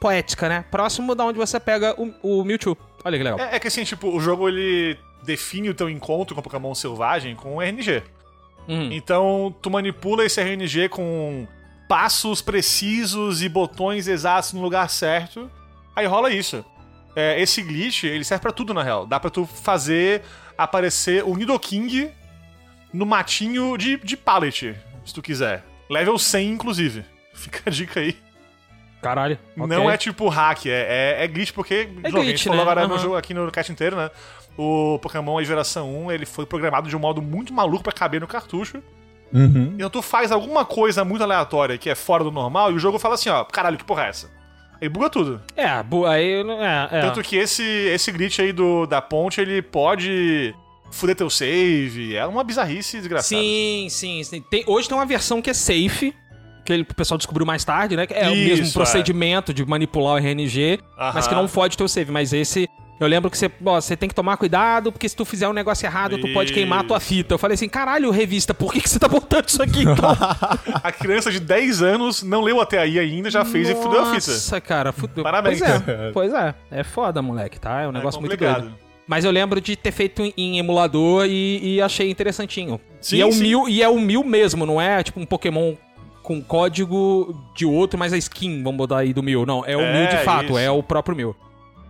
[0.00, 0.64] poética, né?
[0.70, 2.76] Próximo da onde você pega o, o Mewtwo.
[3.04, 3.40] Olha que legal.
[3.40, 6.74] É, é que assim, tipo, o jogo ele define o teu encontro com o Pokémon
[6.74, 8.02] selvagem com um RNG.
[8.68, 8.92] Uhum.
[8.92, 11.46] Então, tu manipula esse RNG com
[11.88, 15.50] passos precisos e botões exatos no lugar certo.
[15.94, 16.64] Aí rola isso.
[17.16, 19.06] É, esse glitch, ele serve pra tudo, na real.
[19.06, 20.22] Dá pra tu fazer
[20.56, 22.10] aparecer o Nidoking
[22.94, 25.64] no matinho de, de pallet, se tu quiser.
[25.90, 27.04] Level 100, inclusive.
[27.34, 28.16] Fica a dica aí.
[29.02, 29.38] Caralho.
[29.54, 30.70] Não é tipo hack, é,
[31.18, 32.62] é, é glitch porque, É jogo, a glitch, gente falou né?
[32.62, 33.02] agora no Aham.
[33.02, 34.10] jogo, aqui no cast inteiro, né?
[34.56, 38.20] O Pokémon aí geração 1, ele foi programado de um modo muito maluco pra caber
[38.20, 38.82] no cartucho.
[39.32, 39.72] Uhum.
[39.74, 42.98] Então tu faz alguma coisa muito aleatória que é fora do normal e o jogo
[42.98, 44.30] fala assim, ó, caralho, que porra é essa?
[44.80, 45.42] Aí buga tudo.
[45.56, 46.42] É, bu- aí.
[46.90, 47.00] É, é.
[47.02, 50.54] Tanto que esse, esse glitch aí do, da ponte, ele pode
[50.90, 52.14] fuder teu save.
[52.16, 53.40] É uma bizarrice desgraçada.
[53.40, 54.22] Sim, sim.
[54.24, 54.40] sim.
[54.50, 56.14] Tem- hoje tem uma versão que é safe,
[56.64, 58.06] que ele- o pessoal descobriu mais tarde, né?
[58.10, 58.72] É o Isso, mesmo é.
[58.72, 60.78] procedimento de manipular o RNG,
[61.14, 61.42] mas que Aham.
[61.42, 62.10] não fode teu save.
[62.12, 62.68] Mas esse.
[63.00, 65.52] Eu lembro que você, ó, você tem que tomar cuidado, porque se tu fizer um
[65.52, 67.34] negócio errado, tu pode queimar a tua fita.
[67.34, 69.96] Eu falei assim, caralho, revista, por que, que você tá botando isso aqui então?
[70.82, 74.14] A criança de 10 anos não leu até aí ainda, já fez e fudeu a
[74.14, 74.30] fita.
[74.30, 75.24] Nossa, cara, fudeu.
[75.24, 75.58] Parabéns.
[75.58, 76.54] Pois é, pois é.
[76.70, 77.80] É foda, moleque, tá?
[77.80, 78.72] É um negócio muito complicado.
[79.06, 82.80] Mas eu lembro de ter feito em- em emulador e, e achei interessantinho.
[83.00, 83.42] Sim, e, é o sim.
[83.42, 85.74] mil, e é o mil mesmo, não é tipo um Pokémon
[86.22, 89.44] com código de outro, mas a skin, vamos botar aí do mil.
[89.44, 90.58] Não, é o É, mil de fato, isso.
[90.58, 91.36] é o próprio mil.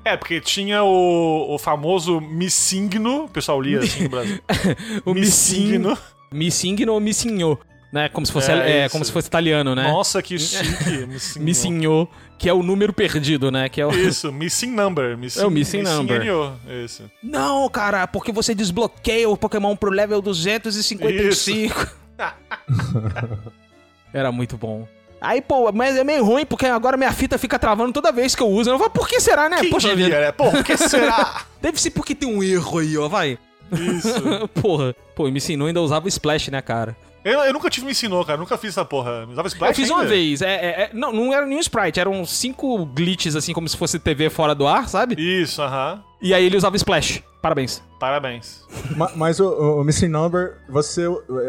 [0.04, 4.38] É, porque tinha o, o famoso Missigno, o pessoal lia assim no Brasil.
[5.06, 5.96] O Missigno.
[6.32, 7.58] Missigno ou Missigno,
[7.94, 8.08] né?
[8.08, 8.92] Como se fosse, É, é, isso.
[8.92, 9.84] como se fosse italiano, né?
[9.84, 11.06] Nossa, que chique.
[11.06, 11.44] Missigno.
[11.44, 13.68] Missigno, que é o número perdido, né?
[13.68, 13.90] Que é o...
[13.94, 15.16] Isso, Missing Number.
[15.16, 16.24] Missing, É o Missing Number.
[16.24, 16.52] NO,
[16.84, 17.08] Isso.
[17.22, 21.86] Não, cara, porque você desbloqueia o Pokémon pro level 255.
[24.12, 24.86] Era muito bom.
[25.20, 28.42] Aí, pô, mas é meio ruim porque agora minha fita fica travando toda vez que
[28.42, 28.70] eu uso.
[28.70, 29.60] Eu falo, por que será, né?
[29.60, 30.20] Quem Poxa diria, vida.
[30.20, 30.32] né?
[30.32, 31.44] Pô, o que será?
[31.62, 33.38] Deve ser porque tem um erro aí, ó, vai.
[33.72, 34.48] Isso.
[34.60, 34.94] Porra.
[35.16, 36.94] Pô, me ensinou ainda usava o Splash, né, cara?
[37.24, 38.38] Eu, eu nunca tive me ensinou, cara.
[38.38, 39.26] Nunca fiz essa porra.
[39.30, 40.10] Usava Splash eu fiz uma ainda?
[40.10, 40.42] vez.
[40.42, 43.98] É, é- é- não, não era nenhum sprite, eram cinco glitches, assim, como se fosse
[43.98, 45.14] TV fora do ar, sabe?
[45.18, 46.02] Isso, aham.
[46.20, 47.22] E aí ele usava Splash.
[47.42, 47.82] Parabéns.
[48.01, 48.66] Parabéns.
[48.96, 51.02] Ma- Mas o, o Missing Number, você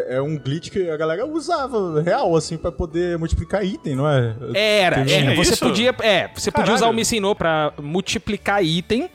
[0.09, 4.35] é um glitch que a galera usava real, assim, pra poder multiplicar item, não é?
[4.53, 5.03] Era.
[5.35, 5.65] Você isso?
[5.65, 6.73] podia, é, você podia Caralho.
[6.75, 9.09] usar o Missinô pra multiplicar item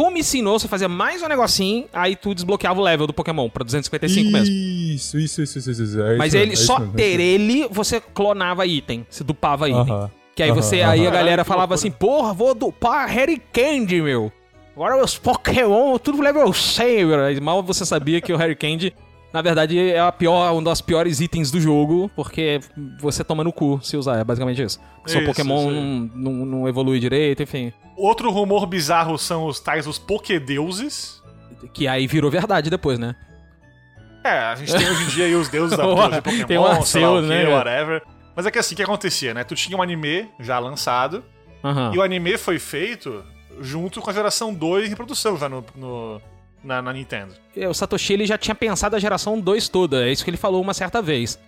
[0.00, 3.62] como ensinou, você fazia mais um negocinho, aí tu desbloqueava o level do Pokémon pra
[3.62, 4.54] 255 mesmo.
[4.54, 6.00] Isso, isso, isso, isso, isso.
[6.00, 9.06] É Mas isso ele, é só isso mesmo, é ter isso ele, você clonava item,
[9.10, 9.92] você dupava item.
[9.92, 10.10] Aham.
[10.34, 14.32] Que aí você, Aham, aí a galera falava assim, porra, vou dupar Harry Candy, meu.
[14.74, 17.42] Agora os Pokémon, tudo level 100, meu.
[17.42, 18.94] Mal você sabia que o Harry Candy,
[19.32, 22.60] na verdade, é a pior, um dos piores itens do jogo, porque
[23.00, 24.80] você toma no cu se usar, é basicamente isso.
[25.06, 27.72] Seu Isso, Pokémon isso não, não, evolui direito, enfim.
[27.96, 31.22] Outro rumor bizarro são os tais os Pokédeuses.
[31.72, 33.14] Que aí virou verdade depois, né?
[34.24, 36.66] É, a gente tem hoje em dia aí os deuses da mitologia Pokémon, tem o
[36.66, 38.02] Arceus, né, whatever.
[38.36, 39.44] Mas é que assim, o que acontecia, né?
[39.44, 41.24] Tu tinha um anime já lançado,
[41.92, 43.22] e o anime foi feito
[43.60, 46.20] junto com a geração 2 em produção já no, no-
[46.62, 47.34] na, na Nintendo.
[47.56, 50.36] É, O Satoshi ele já tinha pensado a geração 2 toda, é isso que ele
[50.36, 51.38] falou uma certa vez.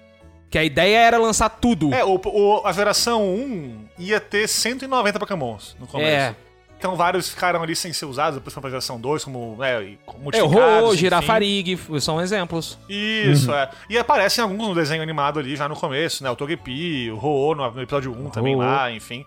[0.50, 1.94] Que a ideia era lançar tudo.
[1.94, 6.08] É, o, o- a geração 1 ia ter 190 Pokémons no começo.
[6.10, 6.36] É.
[6.78, 9.92] Então vários ficaram ali sem ser usados, depois foram pra geração 2, como é, e
[9.94, 10.96] É, o modificados, Ho.
[10.96, 12.76] Girafarig, são exemplos.
[12.88, 13.70] Isso, é.
[13.88, 16.30] E aparecem alguns no desenho animado ali já no começo, né?
[16.30, 19.24] O Togepi, o Ho-Oh no, no episódio 1 também lá, enfim.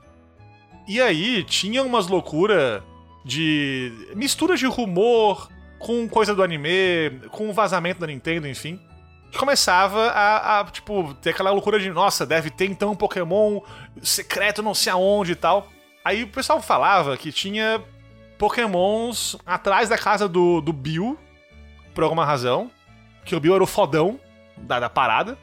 [0.85, 2.83] E aí tinha umas loucuras
[3.23, 5.49] de mistura de rumor
[5.85, 8.79] com coisa do anime, com vazamento da Nintendo, enfim.
[9.31, 13.61] Que começava a, a, tipo, ter aquela loucura de, nossa, deve ter então um Pokémon
[14.01, 15.67] secreto não sei aonde e tal.
[16.03, 17.79] Aí o pessoal falava que tinha
[18.39, 21.17] Pokémons atrás da casa do, do Bill,
[21.93, 22.71] por alguma razão.
[23.23, 24.19] Que o Bill era o fodão
[24.57, 25.37] da, da parada.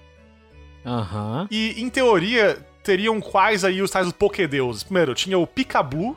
[0.85, 1.47] Aham.
[1.51, 4.83] E, em teoria, teriam quais aí os tais dos Pokédeuses?
[4.83, 6.17] Primeiro, tinha o Pikabu,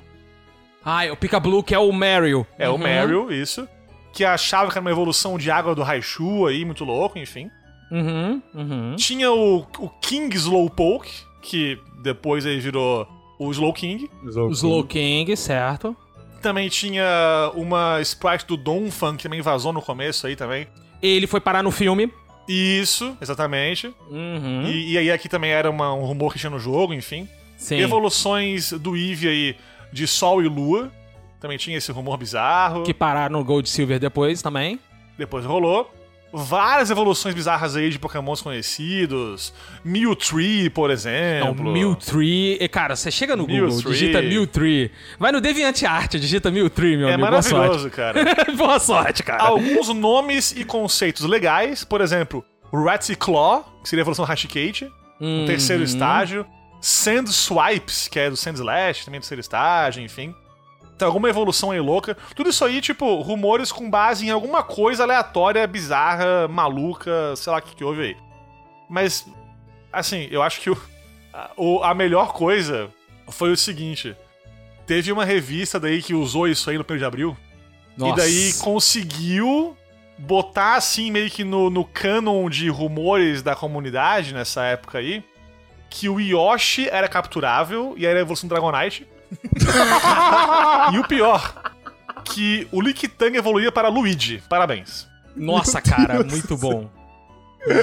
[0.83, 2.45] Ah, é o Pikablue, que é o Mario.
[2.57, 2.77] é o Uhum.
[2.79, 3.67] Meryl, isso.
[4.15, 7.49] Que achava que era uma evolução de água do Raichu aí, muito louco, enfim.
[7.91, 8.95] Uhum, uhum.
[8.95, 11.11] Tinha o, o King Slowpoke,
[11.41, 14.09] que depois aí virou o Slow King.
[14.23, 15.95] O Slowking, certo.
[16.41, 20.67] Também tinha uma sprite do Donphan, que também vazou no começo aí também.
[21.01, 22.11] Ele foi parar no filme.
[22.47, 23.93] Isso, exatamente.
[24.09, 24.65] Uhum.
[24.67, 27.27] E, e aí aqui também era uma- um rumor que tinha no jogo, enfim.
[27.57, 27.79] Sim.
[27.79, 29.55] Evoluções do Eevee aí
[29.91, 30.91] de Sol e Lua.
[31.39, 32.83] Também tinha esse rumor bizarro.
[32.83, 34.79] Que pararam no Gold Silver depois também.
[35.17, 35.91] Depois rolou.
[36.37, 39.53] Várias evoluções bizarras aí de pokémons conhecidos.
[39.85, 41.71] Mewtree, por Não, exemplo.
[41.71, 42.57] Mewtree.
[42.59, 43.91] E, cara, você chega no Google, Mewtree.
[43.93, 44.91] digita Mewtree.
[45.17, 47.29] Vai no DeviantArt, digita Mewtree, meu É amigo.
[47.29, 47.55] Boa sorte.
[47.55, 48.19] maravilhoso, cara.
[48.57, 49.43] Boa sorte, cara.
[49.43, 51.85] Alguns nomes e conceitos legais.
[51.85, 52.43] Por exemplo,
[52.73, 54.85] Raticlaw, que seria a evolução do Raticate.
[55.21, 55.41] Uhum.
[55.41, 56.45] No terceiro estágio.
[56.81, 60.35] Sand Swipes, que é do Sand Slash, também do terceiro estágio, enfim.
[60.97, 62.15] Tem alguma evolução aí louca.
[62.35, 67.59] Tudo isso aí, tipo, rumores com base em alguma coisa aleatória, bizarra, maluca, sei lá
[67.59, 68.17] o que, que houve aí.
[68.89, 69.27] Mas,
[69.91, 70.77] assim, eu acho que o,
[71.33, 72.89] a, o- a melhor coisa
[73.29, 74.15] foi o seguinte.
[74.87, 77.35] Teve uma revista daí que usou isso aí no 1 de abril.
[77.97, 78.13] Nossa.
[78.13, 79.75] E daí conseguiu
[80.17, 85.21] botar assim meio que no, no canon de rumores da comunidade nessa época aí
[85.89, 89.07] que o Yoshi era capturável e era a evolução do Dragonite.
[90.93, 91.73] e o pior,
[92.23, 94.41] que o Lickitung evoluía para Luigi.
[94.49, 95.07] Parabéns.
[95.35, 96.89] Nossa, cara, muito bom.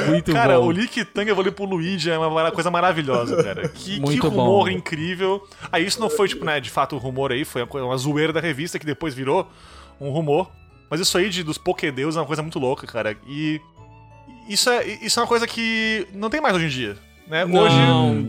[0.06, 0.66] Muito cara, bom.
[0.66, 3.68] o Lickitung evoluir pro Luigi é uma coisa maravilhosa, cara.
[3.68, 4.68] Que, que rumor bom.
[4.68, 5.44] incrível.
[5.72, 8.38] Aí isso não foi, tipo, né, de fato, um rumor aí, foi uma, zoeira da
[8.38, 9.50] revista que depois virou
[10.00, 10.50] um rumor.
[10.88, 13.16] Mas isso aí de, dos Pokédeus é uma coisa muito louca, cara.
[13.26, 13.60] E
[14.48, 16.96] isso é, isso é uma coisa que não tem mais hoje em dia.
[17.26, 17.44] Né?
[17.44, 17.76] Não, hoje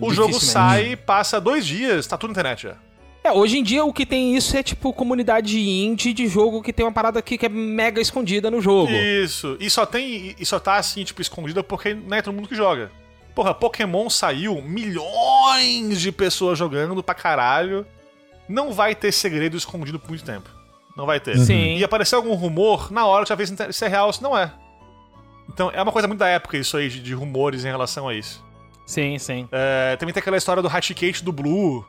[0.01, 2.75] o jogo sai, passa dois dias, tá tudo na internet já.
[3.23, 6.73] É, hoje em dia o que tem isso é tipo comunidade indie de jogo que
[6.73, 8.91] tem uma parada aqui que é mega escondida no jogo.
[8.91, 9.55] Isso.
[9.61, 10.35] E só tem.
[10.37, 12.91] E só tá assim, tipo, escondida porque não é todo mundo que joga.
[13.33, 17.85] Porra, Pokémon saiu, milhões de pessoas jogando pra caralho.
[18.47, 20.49] Não vai ter segredo escondido por muito tempo.
[20.95, 21.37] Não vai ter.
[21.39, 21.77] Sim.
[21.77, 24.51] E aparecer algum rumor, na hora já vê se é real ou se não é.
[25.49, 28.13] Então é uma coisa muito da época isso aí, de, de rumores em relação a
[28.13, 28.43] isso.
[28.85, 29.47] Sim, sim.
[29.51, 31.85] É, também tem aquela história do Hatchikate do Blue,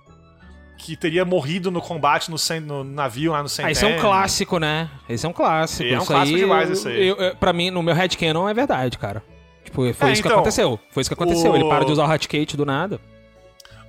[0.76, 3.72] que teria morrido no combate no, no navio lá no Ah, Centennial.
[3.72, 4.90] esse é um clássico, né?
[5.08, 5.88] Esse é um clássico.
[5.88, 7.08] É um isso clássico aí, demais eu- esse aí.
[7.08, 9.22] Eu, eu- pra mim, no meu headcanon é verdade, cara.
[9.64, 10.78] Tipo, foi É, isso que então, aconteceu.
[10.90, 11.52] Foi isso que aconteceu.
[11.52, 13.00] o- Ele para de usar o Hatcate do nada.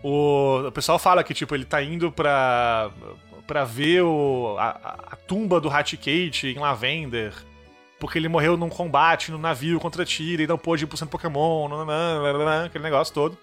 [0.04, 2.90] O, o pessoal fala que, tipo, ele tá indo pra,
[3.48, 4.70] pra ver o, a,
[5.12, 7.34] a- tumba do Hatchikate em Lavender.
[8.00, 11.12] Porque ele morreu num combate no navio contra Tira e não pôde ir pro centro
[11.12, 13.38] Pokémon, nananã, nananã, aquele negócio todo.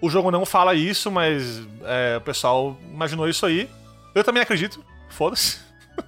[0.00, 3.68] O jogo não fala isso, mas é, o pessoal imaginou isso aí.
[4.14, 4.82] Eu também acredito.
[5.08, 5.58] Foda-se.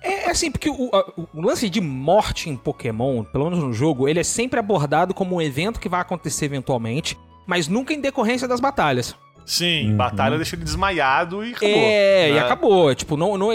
[0.00, 0.90] É, é assim, porque o,
[1.34, 5.36] o lance de morte em Pokémon, pelo menos no jogo, ele é sempre abordado como
[5.36, 9.16] um evento que vai acontecer eventualmente, mas nunca em decorrência das batalhas.
[9.44, 9.96] Sim, Uhum.
[9.96, 11.68] batalha deixa ele desmaiado e acabou.
[11.76, 12.38] é, e né?
[12.38, 12.94] acabou.
[12.94, 13.48] Tipo, não, não.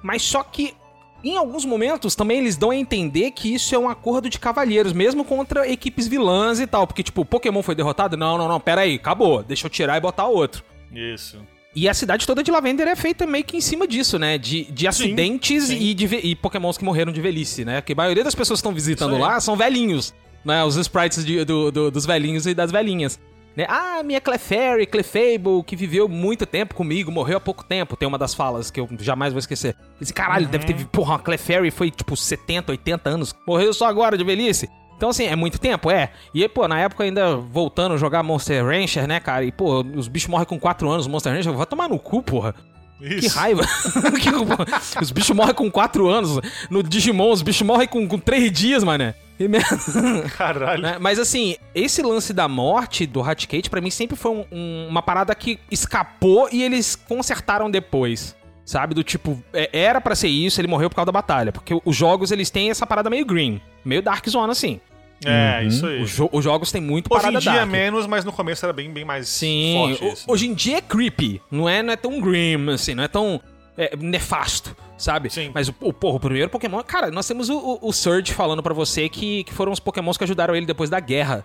[0.00, 0.74] Mas só que
[1.22, 4.92] Em alguns momentos também eles dão a entender que isso é um acordo de cavalheiros,
[4.92, 6.86] mesmo contra equipes vilãs e tal.
[6.86, 8.16] Porque, tipo, Pokémon foi derrotado?
[8.16, 9.42] Não, não, não, pera aí, acabou.
[9.42, 10.62] Deixa eu tirar e botar outro.
[10.92, 11.38] Isso.
[11.76, 14.36] E a cidade toda de Lavender é feita meio que em cima disso, né?
[14.36, 15.76] De, de acidentes sim.
[15.78, 17.80] E, de e pokémons que morreram de velhice, né?
[17.80, 20.12] Porque a maioria das pessoas que estão visitando lá são velhinhos,
[20.44, 20.64] né?
[20.64, 23.20] Os sprites de- do- do- dos velhinhos e das velhinhas.
[23.60, 23.66] Né?
[23.68, 27.96] Ah, minha Clefairy, Clefable, que viveu muito tempo comigo, morreu há pouco tempo.
[27.96, 29.76] Tem uma das falas que eu jamais vou esquecer.
[30.00, 30.86] Esse caralho, deve ter...
[30.86, 33.34] Porra, uma Clefairy foi tipo 70, 80 anos.
[33.46, 34.68] Morreu só agora de velhice.
[34.96, 36.10] Então, assim, é muito tempo, é.
[36.34, 39.44] E, pô, na época ainda voltando a jogar Monster Rancher, né, cara?
[39.44, 42.54] E, pô, os bichos morrem com 4 anos, Monster Rancher, vai tomar no cu, porra.
[42.98, 43.38] Que Isso.
[43.38, 43.62] raiva.
[44.20, 46.38] Que- os bichos morrem com 4 anos.
[46.68, 49.14] No Digimon, os bichos morrem com, com 3 dias, mané.
[49.40, 50.28] E.
[50.36, 50.82] Caralho.
[50.82, 50.96] Né?
[51.00, 55.02] Mas assim, esse lance da morte do Raticate, pra mim, sempre foi um- um- uma
[55.02, 58.36] parada que escapou e eles consertaram depois.
[58.64, 58.94] Sabe?
[58.94, 61.50] Do tipo, é- era pra ser isso, ele morreu por causa da batalha.
[61.50, 63.60] Porque os jogos, eles têm essa parada meio green.
[63.84, 64.80] Meio Dark Zone, assim.
[65.24, 66.00] É, isso aí.
[66.02, 67.68] Os, jo- os jogos têm muito Hoje parada em dia dark.
[67.68, 70.24] menos, mas no começo era bem, bem mais Sim, forte ho- isso.
[70.28, 73.38] hoje em dia é creepy, não é, não é tão grim, assim, não é tão
[73.76, 75.30] é, nefasto, sabe?
[75.30, 75.50] Sim.
[75.54, 78.62] Mas o, o, porra, o primeiro Pokémon, cara, nós temos o, o, o Surge falando
[78.62, 81.44] pra você que, que foram os Pokémons que ajudaram ele depois da guerra.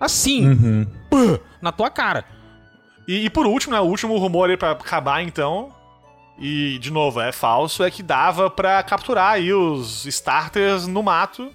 [0.00, 0.86] Assim, Uhum.
[1.10, 2.24] pã, na tua cara.
[3.08, 5.72] E, e por último, né, o último rumor aí pra acabar então,
[6.38, 11.50] e de novo, é falso, é que dava pra capturar aí os starters no mato.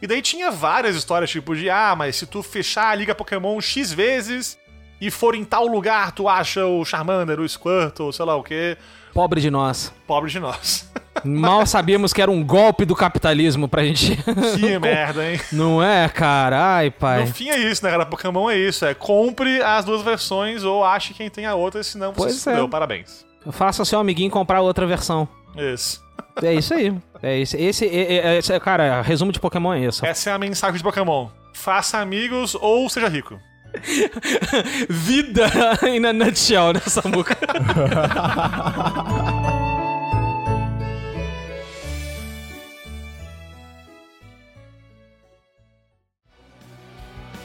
[0.00, 3.60] E daí tinha várias histórias, tipo de, ah, mas se tu fechar a Liga Pokémon
[3.60, 4.56] X vezes
[5.00, 8.76] e for em tal lugar, tu acha o Charmander, o Squirtle, sei lá o quê.
[9.18, 9.92] Pobre de nós.
[10.06, 10.88] Pobre de nós.
[11.24, 14.16] Mal sabíamos que era um golpe do capitalismo pra gente.
[14.16, 15.40] que merda, hein?
[15.50, 16.76] Não é, cara?
[16.76, 17.22] Ai, pai.
[17.22, 18.06] No fim é isso, né, cara?
[18.06, 22.12] Pokémon é isso, é compre as duas versões ou ache quem tem a outra, senão
[22.12, 22.52] você Pois se é.
[22.52, 22.68] fudeu.
[22.68, 23.26] Parabéns.
[23.50, 25.26] Faça seu amiguinho comprar outra versão.
[25.56, 26.00] Isso.
[26.40, 26.94] É isso aí.
[27.20, 27.56] É isso.
[27.56, 30.06] Esse, é, é- esse- cara, resumo de Pokémon é esse.
[30.06, 31.26] Essa é a mensagem de Pokémon.
[31.52, 33.36] Faça amigos ou seja rico.
[34.88, 35.50] Vida
[35.88, 37.36] in a nutshell, né, Samuca?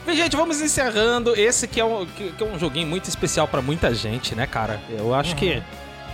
[0.06, 1.34] Bem, gente, vamos encerrando.
[1.34, 4.46] Esse que é um, que, que é um joguinho muito especial pra muita gente, né,
[4.46, 4.80] cara?
[4.90, 5.62] Eu acho que,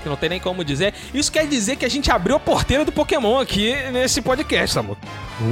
[0.03, 0.95] que não tem nem como dizer.
[1.13, 5.01] Isso quer dizer que a gente abriu a porteira do Pokémon aqui nesse podcast, Samuca.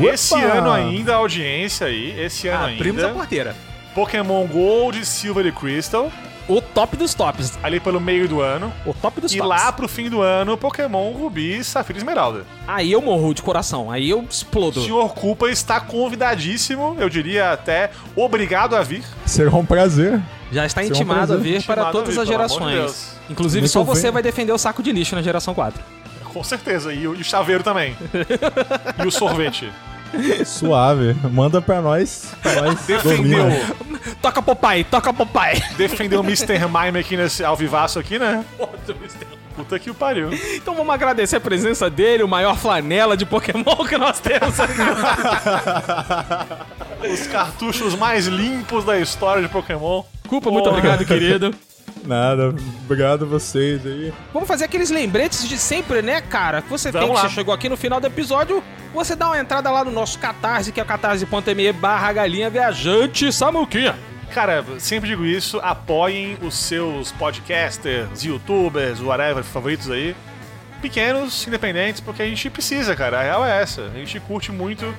[0.03, 0.45] Esse Opa!
[0.45, 3.57] ano ainda, a audiência aí, esse ano Abrimos a ainda, porteira.
[3.95, 6.11] Pokémon Gold, Silver e Crystal,
[6.49, 7.59] O top dos tops.
[7.63, 8.73] ali pelo meio do ano.
[8.87, 9.49] O top dos E tops.
[9.49, 12.45] lá pro fim do ano, Pokémon Rubi, Safira e Esmeralda.
[12.67, 13.91] Aí eu morro de coração.
[13.91, 14.81] Aí eu O explodo.
[14.83, 19.03] senhor Culpa está convidadíssimo, eu diria até obrigado a vir.
[19.27, 20.21] Será um prazer.
[20.51, 21.43] Já está Será um intimado a prazer.
[21.43, 22.75] vir para Intimado a todas vir, as de gerações.
[22.77, 23.09] Deus.
[23.29, 25.83] Inclusive, Muito só você vai defender o saco de lixo na geração 4.
[26.33, 27.95] Com certeza, e o, e o chaveiro também.
[29.03, 29.71] e o sorvete.
[30.45, 31.15] Suave.
[31.31, 32.33] Manda pra nós.
[32.43, 33.75] Pra nós Defendeu, dormir.
[34.23, 35.63] Toca Popeye, toca Popeye.
[35.77, 36.59] defendeu o Mr.
[36.67, 38.45] Mime aqui nesse ao vivaço aqui, né?
[39.57, 40.31] Puta que o pariu.
[40.55, 44.81] Então vamos agradecer a presença dele, o maior flanela de Pokémon que nós temos aqui.
[47.13, 50.03] Os cartuchos mais limpos da história de Pokémon.
[50.29, 50.77] Culpa, muito Porra.
[50.79, 51.55] obrigado, querido.
[52.09, 52.55] Nada.
[52.85, 54.15] Obrigado a vocês aí.
[54.33, 56.63] Vamos fazer aqueles lembretes de sempre, né, cara?
[56.63, 57.29] Que você tem Vamos que lá.
[57.29, 58.65] você chegou aqui no final do episódio.
[58.95, 63.31] Você dá uma entrada lá no nosso Catarse, que é o catarse.me barra galinha viajante
[63.31, 63.95] Samuquinha.
[64.33, 70.17] Cara, sempre digo isso, apoiem os seus podcasters, youtubers, whatever, favoritos aí.
[70.81, 73.21] Pequenos, independentes, porque a gente precisa, cara.
[73.21, 73.83] A real é essa.
[73.83, 74.95] A gente curte muito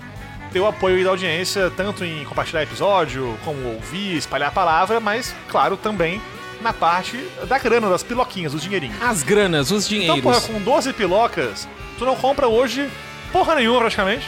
[0.52, 5.36] ter o apoio da audiência, tanto em compartilhar episódio, como ouvir, espalhar a palavra, mas,
[5.48, 6.22] claro, também
[6.62, 7.18] na parte
[7.48, 9.02] da grana, das piloquinhas, dos dinheirinhos.
[9.02, 10.22] As granas, os Então, dinheiros.
[10.22, 11.68] porra, com 12 pilocas,
[11.98, 12.90] tu não compra hoje
[13.32, 14.28] porra nenhuma praticamente.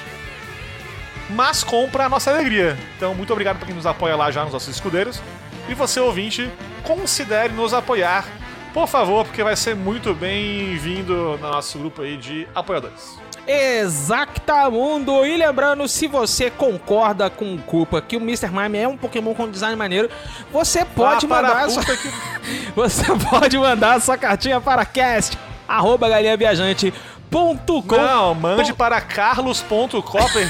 [1.30, 2.78] Mas compra a nossa alegria.
[2.98, 5.22] Então, muito obrigado pra quem nos apoia lá já nos nossos escudeiros.
[5.70, 6.50] E você, ouvinte,
[6.84, 8.26] considere nos apoiar,
[8.74, 13.18] por favor, porque vai ser muito bem-vindo no nosso grupo aí de apoiadores.
[13.48, 15.26] Exactamundo!
[15.26, 18.50] E lembrando, se você concorda com o Culpa que o Mr.
[18.50, 20.10] Mime é um Pokémon com design maneiro,
[20.52, 21.84] você pode Ah, mandar sua...
[21.84, 21.98] que-
[22.76, 25.38] Você pode mandar sua cartinha para cast
[25.68, 30.48] arroba galinhaviajante.com Não, mande para carlos.copper.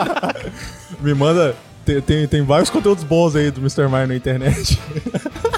[1.00, 1.54] Me manda.
[1.84, 3.82] Tem, tem, tem vários conteúdos bons aí do Mr.
[3.88, 4.78] Mime na internet.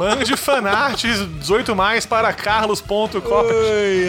[0.00, 2.32] Mande fanarts 18 mais para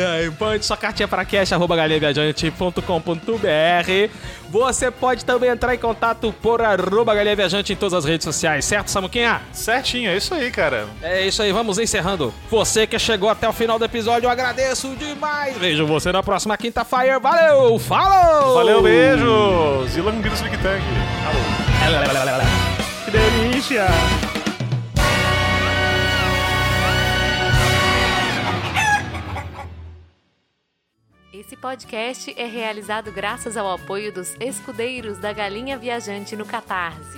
[0.08, 4.10] ai, mande sua cartinha para cash.galinhaviajante.com.br
[4.50, 8.64] Você pode também entrar em contato por arroba Galinha Viajante em todas as redes sociais,
[8.64, 9.42] certo, Samuquinha?
[9.52, 10.88] Certinho, é isso aí, cara.
[11.02, 12.34] É isso aí, vamos encerrando.
[12.50, 15.58] Você que chegou até o final do episódio, eu agradeço demais.
[15.58, 17.20] Vejo você na próxima quinta-feira.
[17.20, 18.54] Valeu, falou!
[18.54, 19.98] Valeu, beijos!
[19.98, 20.82] E Lambido Slick Tank.
[21.28, 21.42] Alô.
[23.04, 23.88] Que delícia!
[31.42, 37.18] Esse podcast é realizado graças ao apoio dos escudeiros da Galinha Viajante no Catarse.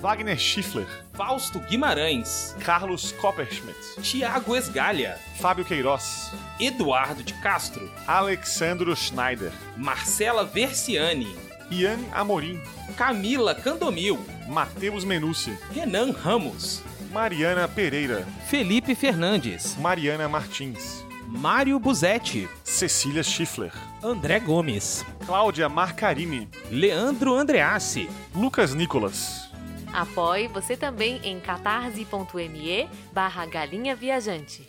[0.00, 0.88] Wagner Schiffler.
[1.12, 3.78] Fausto Guimarães, Carlos Copperschmidt.
[4.02, 6.32] Tiago Esgalha, Fábio Queiroz.
[6.58, 9.52] Eduardo de Castro, Alexandro Schneider.
[9.76, 11.32] Marcela Versiani,
[11.70, 12.60] Ian Amorim.
[12.96, 14.18] Camila Candomil,
[14.48, 15.56] Matheus Menucci.
[15.72, 16.82] Renan Ramos,
[17.12, 18.26] Mariana Pereira.
[18.48, 21.08] Felipe Fernandes, Mariana Martins.
[21.30, 23.72] Mário Buzetti, Cecília Schiffler.
[24.02, 26.48] André Gomes, Cláudia Marcarini.
[26.72, 29.48] Leandro Andreassi, Lucas Nicolas.
[29.92, 34.68] Apoie você também em catarse.me barra galinha viajante.